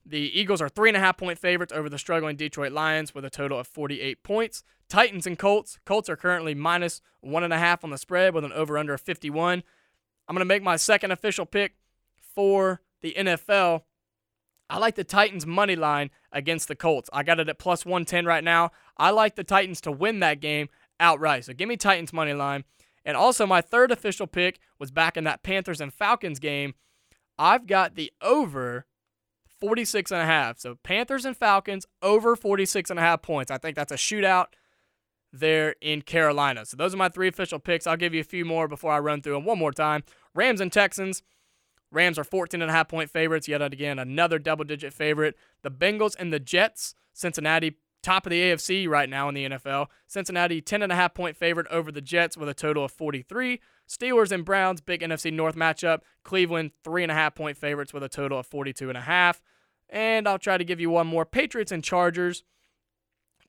The 0.07 0.31
Eagles 0.39 0.63
are 0.63 0.69
three 0.69 0.89
and 0.91 0.97
a 0.97 1.01
half 1.01 1.17
point 1.17 1.37
favorites 1.37 1.73
over 1.73 1.89
the 1.89 1.99
struggling 1.99 2.37
Detroit 2.37 2.71
Lions 2.71 3.13
with 3.13 3.25
a 3.25 3.31
total 3.31 3.59
of 3.59 3.67
48 3.67 4.23
points. 4.23 4.63
Titans 4.89 5.27
and 5.27 5.37
Colts. 5.37 5.81
Colts 5.85 6.09
are 6.09 6.15
currently 6.15 6.55
minus 6.55 7.01
one 7.23 7.43
and 7.43 7.53
a 7.53 7.59
half 7.59 7.83
on 7.83 7.91
the 7.91 7.99
spread 7.99 8.35
with 8.35 8.45
an 8.45 8.53
over 8.53 8.79
under 8.79 8.95
of 8.95 9.01
51. 9.01 9.65
I'm 10.29 10.35
going 10.37 10.41
to 10.41 10.45
make 10.45 10.63
my 10.63 10.77
second 10.77 11.11
official 11.11 11.45
pick 11.45 11.75
for 12.21 12.83
the 13.03 13.15
NFL. 13.19 13.83
I 14.71 14.79
like 14.79 14.95
the 14.95 15.03
Titans 15.03 15.45
money 15.45 15.75
line 15.75 16.11
against 16.31 16.69
the 16.69 16.77
Colts. 16.77 17.11
I 17.13 17.25
got 17.25 17.41
it 17.41 17.49
at 17.49 17.59
plus 17.59 17.85
110 17.85 18.27
right 18.27 18.45
now. 18.45 18.71
I 18.97 19.11
like 19.11 19.35
the 19.35 19.45
Titans 19.45 19.81
to 19.83 19.93
win 19.93 20.21
that 20.21 20.39
game 20.39 20.69
outright. 21.01 21.45
So 21.45 21.53
give 21.53 21.69
me 21.69 21.77
Titans 21.77 22.13
money 22.13 22.35
line. 22.35 22.65
And 23.05 23.17
also 23.17 23.47
my 23.47 23.61
third 23.61 23.91
official 23.91 24.27
pick 24.27 24.59
was 24.79 24.91
back 24.91 25.17
in 25.17 25.25
that 25.25 25.43
Panthers 25.43 25.81
and 25.81 25.93
Falcons 25.93 26.39
game. 26.39 26.75
I've 27.39 27.67
got 27.67 27.95
the 27.95 28.13
over 28.23 28.87
46 29.61 30.11
and 30.11 30.23
a 30.23 30.27
half. 30.27 30.59
So 30.59 30.77
Panthers 30.83 31.25
and 31.25 31.37
Falcons 31.37 31.87
over 32.03 32.37
46 32.37 32.91
and 32.91 32.99
a 32.99 33.03
half 33.03 33.23
points. 33.23 33.51
I 33.51 33.59
think 33.59 33.77
that's 33.77 33.93
a 33.93 33.97
shootout 33.97 34.47
there 35.33 35.75
in 35.81 36.03
Carolina. 36.03 36.65
So 36.65 36.77
those 36.77 36.95
are 36.95 36.99
my 36.99 37.09
three 37.09 37.29
official 37.29 37.59
picks. 37.59 37.87
I'll 37.87 37.97
give 37.97 38.15
you 38.15 38.21
a 38.21 38.25
few 38.25 38.45
more 38.45 38.69
before 38.69 38.93
I 38.93 39.01
run 39.01 39.21
through 39.21 39.35
them 39.35 39.45
one 39.45 39.59
more 39.59 39.73
time. 39.73 40.05
Rams 40.35 40.61
and 40.61 40.73
Texans. 40.73 41.23
Rams 41.91 42.19
are 42.19 42.25
14 42.25 42.63
and 42.63 42.71
a 42.71 42.75
half 42.75 42.89
point 42.89 43.11
favorites. 43.11 43.49
Yet 43.49 43.61
again, 43.63 43.99
another 43.99 44.39
double 44.39 44.65
digit 44.65 44.93
favorite. 44.93 45.37
The 45.63 45.71
Bengals 45.71 46.17
and 46.19 46.33
the 46.33 46.41
Jets. 46.41 46.95
Cincinnati 47.17 47.77
top 48.05 48.27
of 48.27 48.31
the 48.31 48.41
AFC 48.41 48.89
right 48.89 49.09
now 49.09 49.29
in 49.29 49.35
the 49.35 49.49
NFL. 49.49 49.87
Cincinnati 50.07 50.61
10 50.61 50.83
and 50.83 50.93
a 50.93 50.95
half 50.95 51.15
point 51.15 51.37
favorite 51.37 51.67
over 51.69 51.91
the 51.91 52.01
Jets 52.01 52.37
with 52.37 52.49
a 52.49 52.55
total 52.55 52.85
of 52.85 52.93
43. 52.93 53.61
Steelers 53.89 54.31
and 54.31 54.45
Browns, 54.45 54.81
big 54.81 55.01
NFC 55.01 55.33
North 55.33 55.57
matchup. 55.57 56.01
Cleveland 56.23 56.73
three 56.83 57.03
and 57.03 57.11
a 57.11 57.15
half 57.15 57.35
point 57.35 57.57
favorites 57.57 57.93
with 57.93 58.03
a 58.03 58.09
total 58.09 58.39
of 58.39 58.47
42 58.47 58.91
and 59.91 60.29
I'll 60.29 60.39
try 60.39 60.59
to 60.59 60.65
give 60.65 60.81
you 60.81 60.91
one 60.91 61.07
more. 61.07 61.25
Patriots 61.25 61.73
and 61.73 61.83
Chargers. 61.85 62.43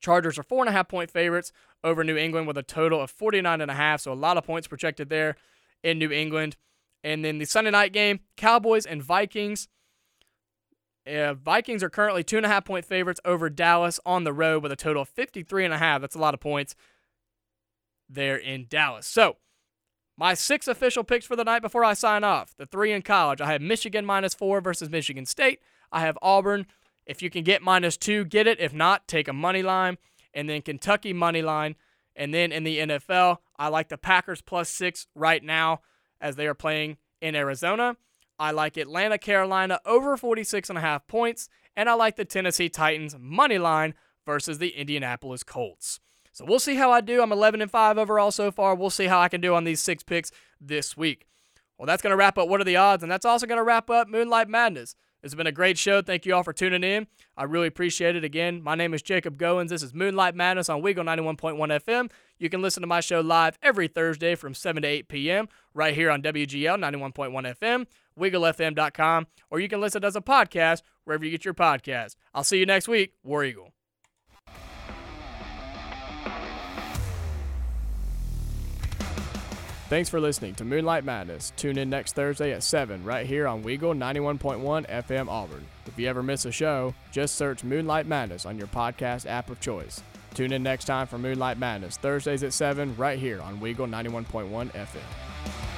Chargers 0.00 0.38
are 0.38 0.42
four 0.42 0.60
and 0.60 0.68
a 0.68 0.72
half 0.72 0.88
point 0.88 1.10
favorites 1.10 1.52
over 1.82 2.04
New 2.04 2.16
England 2.16 2.46
with 2.46 2.58
a 2.58 2.62
total 2.62 3.00
of 3.00 3.10
49 3.10 3.60
and 3.60 3.70
a 3.70 3.74
half. 3.74 4.00
So 4.00 4.12
a 4.12 4.14
lot 4.14 4.36
of 4.36 4.44
points 4.44 4.68
projected 4.68 5.08
there 5.08 5.36
in 5.82 5.98
New 5.98 6.10
England. 6.10 6.56
And 7.02 7.24
then 7.24 7.38
the 7.38 7.44
Sunday 7.44 7.70
night 7.70 7.92
game, 7.92 8.20
Cowboys 8.36 8.86
and 8.86 9.02
Vikings. 9.02 9.68
Uh, 11.06 11.34
Vikings 11.34 11.82
are 11.82 11.90
currently 11.90 12.24
two 12.24 12.36
and 12.36 12.46
a 12.46 12.48
half 12.48 12.64
point 12.64 12.84
favorites 12.84 13.20
over 13.24 13.48
Dallas 13.48 14.00
on 14.04 14.24
the 14.24 14.32
road 14.32 14.62
with 14.62 14.72
a 14.72 14.76
total 14.76 15.02
of 15.02 15.08
53 15.08 15.64
and 15.64 15.74
a 15.74 15.78
half. 15.78 16.00
That's 16.00 16.16
a 16.16 16.20
lot 16.20 16.34
of 16.34 16.40
points 16.40 16.74
there 18.08 18.36
in 18.36 18.66
Dallas. 18.68 19.06
So 19.06 19.36
my 20.16 20.34
six 20.34 20.66
official 20.66 21.04
picks 21.04 21.26
for 21.26 21.36
the 21.36 21.44
night 21.44 21.62
before 21.62 21.84
I 21.84 21.94
sign 21.94 22.24
off. 22.24 22.54
The 22.56 22.66
three 22.66 22.92
in 22.92 23.02
college. 23.02 23.40
I 23.40 23.52
have 23.52 23.60
Michigan 23.60 24.04
minus 24.04 24.34
four 24.34 24.60
versus 24.60 24.90
Michigan 24.90 25.26
State. 25.26 25.60
I 25.92 26.00
have 26.00 26.18
Auburn. 26.22 26.66
If 27.06 27.22
you 27.22 27.30
can 27.30 27.44
get 27.44 27.62
minus 27.62 27.96
two, 27.96 28.24
get 28.24 28.46
it. 28.46 28.58
If 28.58 28.72
not, 28.72 29.06
take 29.06 29.28
a 29.28 29.32
money 29.32 29.62
line. 29.62 29.98
And 30.34 30.48
then 30.48 30.62
Kentucky 30.62 31.12
money 31.12 31.42
line. 31.42 31.76
And 32.16 32.32
then 32.32 32.50
in 32.50 32.64
the 32.64 32.78
NFL, 32.78 33.38
I 33.58 33.68
like 33.68 33.88
the 33.88 33.98
Packers 33.98 34.40
plus 34.40 34.68
six 34.68 35.06
right 35.14 35.42
now 35.42 35.82
as 36.20 36.36
they 36.36 36.46
are 36.46 36.54
playing 36.54 36.96
in 37.20 37.34
Arizona. 37.34 37.96
I 38.38 38.50
like 38.50 38.76
Atlanta, 38.76 39.18
Carolina 39.18 39.80
over 39.84 40.16
46 40.16 40.68
and 40.68 40.78
a 40.78 40.82
half 40.82 41.06
points, 41.06 41.48
and 41.76 41.88
I 41.88 41.94
like 41.94 42.16
the 42.16 42.24
Tennessee 42.24 42.68
Titans 42.68 43.16
money 43.18 43.58
line 43.58 43.94
versus 44.24 44.58
the 44.58 44.70
Indianapolis 44.70 45.42
Colts. 45.42 46.00
So 46.32 46.44
we'll 46.44 46.58
see 46.58 46.74
how 46.74 46.90
I 46.90 47.00
do. 47.00 47.22
I'm 47.22 47.32
11 47.32 47.62
and 47.62 47.70
5 47.70 47.96
overall 47.96 48.30
so 48.30 48.50
far. 48.50 48.74
We'll 48.74 48.90
see 48.90 49.06
how 49.06 49.20
I 49.20 49.28
can 49.28 49.40
do 49.40 49.54
on 49.54 49.64
these 49.64 49.80
six 49.80 50.02
picks 50.02 50.30
this 50.60 50.96
week. 50.96 51.26
Well, 51.78 51.86
that's 51.86 52.02
going 52.02 52.10
to 52.10 52.16
wrap 52.16 52.36
up 52.36 52.48
What 52.48 52.60
Are 52.60 52.64
the 52.64 52.76
Odds, 52.76 53.02
and 53.02 53.10
that's 53.10 53.24
also 53.24 53.46
going 53.46 53.58
to 53.58 53.64
wrap 53.64 53.88
up 53.88 54.08
Moonlight 54.08 54.48
Madness. 54.48 54.96
It's 55.22 55.34
been 55.34 55.46
a 55.46 55.52
great 55.52 55.76
show. 55.76 56.02
Thank 56.02 56.24
you 56.24 56.34
all 56.34 56.42
for 56.42 56.52
tuning 56.52 56.84
in. 56.84 57.06
I 57.36 57.44
really 57.44 57.66
appreciate 57.66 58.16
it. 58.16 58.22
Again, 58.22 58.62
my 58.62 58.74
name 58.74 58.94
is 58.94 59.02
Jacob 59.02 59.36
Goins. 59.38 59.70
This 59.70 59.82
is 59.82 59.92
Moonlight 59.92 60.34
Madness 60.34 60.68
on 60.68 60.82
Weagle 60.82 61.04
91.1 61.04 61.56
FM. 61.56 62.10
You 62.38 62.48
can 62.48 62.62
listen 62.62 62.82
to 62.82 62.86
my 62.86 63.00
show 63.00 63.20
live 63.20 63.58
every 63.62 63.88
Thursday 63.88 64.34
from 64.34 64.54
7 64.54 64.82
to 64.82 64.88
8 64.88 65.08
p.m. 65.08 65.48
right 65.74 65.94
here 65.94 66.10
on 66.10 66.22
WEGL 66.22 66.78
91.1 66.78 67.56
FM, 67.58 67.86
WeagleFM.com, 68.18 69.26
or 69.50 69.60
you 69.60 69.68
can 69.68 69.80
listen 69.80 70.04
as 70.04 70.16
a 70.16 70.20
podcast 70.20 70.82
wherever 71.04 71.24
you 71.24 71.30
get 71.30 71.44
your 71.44 71.54
podcast. 71.54 72.16
I'll 72.34 72.44
see 72.44 72.58
you 72.58 72.66
next 72.66 72.88
week. 72.88 73.14
War 73.22 73.44
Eagle. 73.44 73.72
Thanks 79.88 80.08
for 80.08 80.18
listening 80.18 80.56
to 80.56 80.64
Moonlight 80.64 81.04
Madness. 81.04 81.52
Tune 81.56 81.78
in 81.78 81.88
next 81.88 82.16
Thursday 82.16 82.52
at 82.52 82.64
7 82.64 83.04
right 83.04 83.24
here 83.24 83.46
on 83.46 83.62
Weagle 83.62 83.96
91.1 83.96 84.84
FM 84.88 85.28
Auburn. 85.28 85.64
If 85.86 85.96
you 85.96 86.08
ever 86.08 86.24
miss 86.24 86.44
a 86.44 86.50
show, 86.50 86.92
just 87.12 87.36
search 87.36 87.62
Moonlight 87.62 88.06
Madness 88.06 88.46
on 88.46 88.58
your 88.58 88.66
podcast 88.66 89.26
app 89.26 89.48
of 89.48 89.60
choice. 89.60 90.02
Tune 90.34 90.52
in 90.52 90.64
next 90.64 90.86
time 90.86 91.06
for 91.06 91.18
Moonlight 91.18 91.58
Madness, 91.58 91.98
Thursdays 91.98 92.42
at 92.42 92.52
7 92.52 92.96
right 92.96 93.16
here 93.16 93.40
on 93.40 93.60
Weagle 93.60 93.88
91.1 93.88 94.72
FM. 94.72 95.75